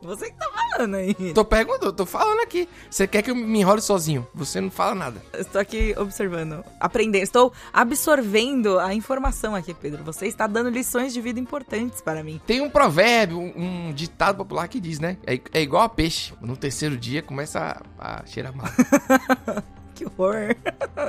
Você 0.02 0.30
que 0.30 0.36
tá 0.36 0.48
falando 0.72 0.94
aí. 0.94 1.14
Tô 1.34 1.44
perguntando, 1.44 1.92
tô 1.92 2.06
falando 2.06 2.40
aqui. 2.40 2.68
Você 2.90 3.06
quer 3.06 3.22
que 3.22 3.30
eu 3.30 3.34
me 3.34 3.60
enrole 3.60 3.82
sozinho? 3.82 4.26
Você 4.34 4.60
não 4.60 4.70
fala 4.70 4.94
nada. 4.94 5.22
Estou 5.34 5.60
aqui 5.60 5.94
observando, 5.98 6.64
aprendendo. 6.78 7.22
Estou 7.22 7.52
absorvendo 7.72 8.78
a 8.78 8.94
informação 8.94 9.54
aqui, 9.54 9.74
Pedro. 9.74 10.02
Você 10.04 10.26
está 10.26 10.46
dando 10.46 10.70
lições 10.70 11.12
de 11.12 11.20
vida 11.20 11.38
importantes 11.38 12.00
para 12.00 12.24
mim. 12.24 12.40
Tem 12.46 12.60
um 12.60 12.70
provérbio, 12.70 13.38
um, 13.38 13.88
um 13.88 13.92
ditado 13.92 14.36
popular 14.36 14.68
que 14.68 14.80
diz, 14.80 14.98
né? 14.98 15.18
É, 15.26 15.38
é 15.52 15.60
igual 15.60 15.82
a 15.82 15.88
peixe. 15.88 16.32
No 16.40 16.56
terceiro 16.56 16.96
dia 16.96 17.22
começa 17.22 17.82
a, 17.98 18.22
a 18.22 18.26
cheirar 18.26 18.56
mal. 18.56 18.66
Que 19.94 20.04
horror. 20.06 20.54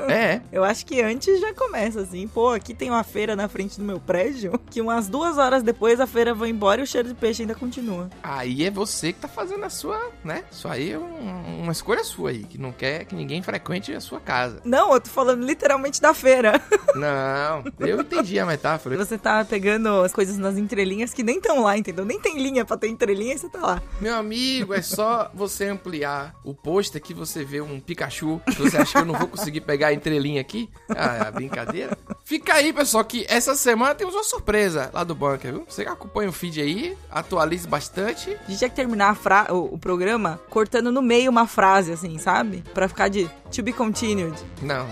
é, 0.10 0.42
Eu 0.52 0.64
acho 0.64 0.86
que 0.86 1.02
antes 1.02 1.40
já 1.40 1.54
começa 1.54 2.02
assim. 2.02 2.28
Pô, 2.28 2.50
aqui 2.50 2.74
tem 2.74 2.90
uma 2.90 3.04
feira 3.04 3.36
na 3.36 3.48
frente 3.48 3.78
do 3.78 3.84
meu 3.86 4.00
prédio. 4.00 4.60
Que 4.70 4.82
umas 4.82 5.08
duas 5.08 5.38
horas 5.38 5.64
depois 5.64 6.00
a 6.00 6.08
feira 6.08 6.34
vai 6.34 6.50
embora 6.50 6.82
e 6.82 6.84
o 6.84 6.88
cheiro 6.88 7.08
de 7.08 7.14
peixe 7.14 7.44
ainda 7.44 7.56
continua. 7.56 8.10
aí 8.22 8.66
é 8.66 8.72
você 8.72 9.14
que 9.14 9.20
tá 9.20 9.28
fazendo 9.28 9.64
a 9.64 9.70
sua, 9.70 10.12
né? 10.24 10.44
Isso 10.52 10.68
aí 10.68 10.92
é 10.92 10.98
um- 11.00 11.62
uma 11.64 11.72
escolha 11.72 12.04
sua 12.04 12.32
aí, 12.32 12.44
que 12.44 12.58
não 12.58 12.72
quer 12.72 13.06
que 13.06 13.16
ninguém 13.16 13.42
frequente 13.42 13.94
a 13.94 14.00
sua 14.02 14.20
casa. 14.20 14.62
Não, 14.66 14.94
eu 14.94 15.00
tô 15.02 15.10
falando 15.10 15.46
literalmente 15.46 16.02
da 16.02 16.14
feira. 16.14 16.62
Não, 16.96 17.64
eu 17.80 18.02
entendi 18.02 18.38
a 18.40 18.46
metáfora. 18.46 18.98
Você 18.98 19.18
tá 19.18 19.46
pegando 19.46 19.88
as 20.02 20.12
coisas 20.12 20.38
nas 20.38 20.58
entrelinhas 20.58 21.14
que 21.14 21.24
nem 21.24 21.38
estão 21.38 21.64
lá, 21.64 21.78
entendeu? 21.78 22.04
Nem 22.04 22.20
tem 22.20 22.38
linha 22.42 22.66
pra 22.66 22.76
ter 22.78 22.90
entrelinha 22.90 23.34
e 23.34 23.38
você 23.38 23.48
tá 23.50 23.60
lá. 23.60 23.82
Meu 24.02 24.16
amigo, 24.16 24.74
é 24.74 24.82
só 24.82 25.32
você 25.34 25.66
ampliar 25.68 26.36
o 26.44 26.54
pôster 26.54 27.02
que 27.02 27.14
você 27.14 27.44
vê 27.46 27.62
um 27.62 27.80
Pikachu. 27.80 28.42
Você 28.58 28.71
acha 28.78 28.92
que 28.94 28.98
eu 28.98 29.06
não 29.06 29.18
vou 29.18 29.28
conseguir 29.28 29.62
pegar 29.62 29.88
a 29.88 29.94
entrelinha 29.94 30.42
aqui? 30.42 30.70
Ah, 30.90 31.28
é 31.28 31.32
brincadeira. 31.32 31.98
Fica 32.24 32.54
aí, 32.54 32.72
pessoal, 32.72 33.04
que 33.04 33.26
essa 33.30 33.56
semana 33.56 33.96
temos 33.96 34.14
uma 34.14 34.24
surpresa 34.24 34.90
lá 34.94 35.04
do 35.04 35.16
bunker, 35.16 35.54
viu? 35.54 35.66
Você 35.68 35.84
acompanha 35.84 36.30
o 36.30 36.34
feed 36.34 36.62
aí, 36.62 36.98
atualize 37.10 37.68
bastante. 37.68 38.30
A 38.30 38.50
gente 38.50 38.58
tinha 38.58 38.70
que 38.70 38.76
terminar 38.76 39.18
o, 39.50 39.76
o 39.76 39.78
programa 39.78 40.40
cortando 40.50 40.92
no 40.92 41.02
meio 41.02 41.32
uma 41.32 41.48
frase, 41.48 41.92
assim, 41.92 42.18
sabe? 42.18 42.64
Pra 42.74 42.88
ficar 42.88 43.08
de 43.08 43.30
to 43.54 43.64
be 43.64 43.74
continued. 43.74 44.36
Não, 44.62 44.88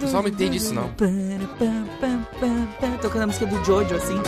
pessoal 0.00 0.22
não 0.22 0.30
entende 0.30 0.56
isso, 0.56 0.72
não. 0.72 0.92
Tocando 3.00 3.22
a 3.22 3.26
música 3.26 3.46
do 3.46 3.64
Jojo, 3.64 3.94
assim. 3.94 4.20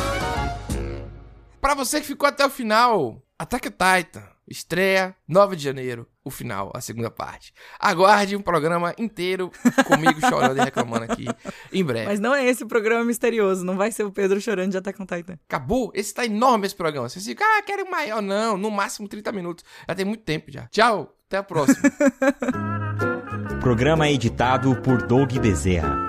Pra 1.60 1.74
você 1.74 2.00
que 2.00 2.06
ficou 2.06 2.28
até 2.28 2.44
o 2.44 2.50
final, 2.50 3.22
Attack 3.38 3.70
Titan, 3.70 4.22
estreia 4.46 5.14
9 5.26 5.56
de 5.56 5.64
janeiro, 5.64 6.06
o 6.28 6.30
final, 6.30 6.70
a 6.74 6.80
segunda 6.80 7.10
parte. 7.10 7.52
Aguarde 7.80 8.36
um 8.36 8.40
programa 8.40 8.94
inteiro 8.98 9.50
comigo 9.86 10.20
chorando 10.20 10.58
e 10.58 10.60
reclamando 10.60 11.04
aqui 11.04 11.26
em 11.72 11.82
breve. 11.82 12.06
Mas 12.06 12.20
não 12.20 12.34
é 12.34 12.46
esse 12.46 12.62
o 12.62 12.68
programa 12.68 13.04
misterioso, 13.04 13.64
não 13.64 13.76
vai 13.76 13.90
ser 13.90 14.04
o 14.04 14.12
Pedro 14.12 14.40
chorando 14.40 14.70
de 14.70 14.76
Attack 14.76 15.00
on 15.02 15.06
Titan. 15.06 15.38
Acabou? 15.48 15.90
Esse 15.94 16.14
tá 16.14 16.24
enorme 16.24 16.66
esse 16.66 16.76
programa. 16.76 17.08
Você 17.08 17.20
fica, 17.20 17.44
ah, 17.44 17.62
quero 17.62 17.90
maior. 17.90 18.22
Não, 18.22 18.56
no 18.56 18.70
máximo 18.70 19.08
30 19.08 19.32
minutos. 19.32 19.64
Já 19.88 19.94
tem 19.94 20.04
muito 20.04 20.22
tempo 20.22 20.50
já. 20.50 20.66
Tchau, 20.68 21.16
até 21.26 21.38
a 21.38 21.42
próxima. 21.42 21.78
Programa 23.60 24.08
editado 24.08 24.76
por 24.82 25.02
Doug 25.02 25.32
Bezerra. 25.38 26.07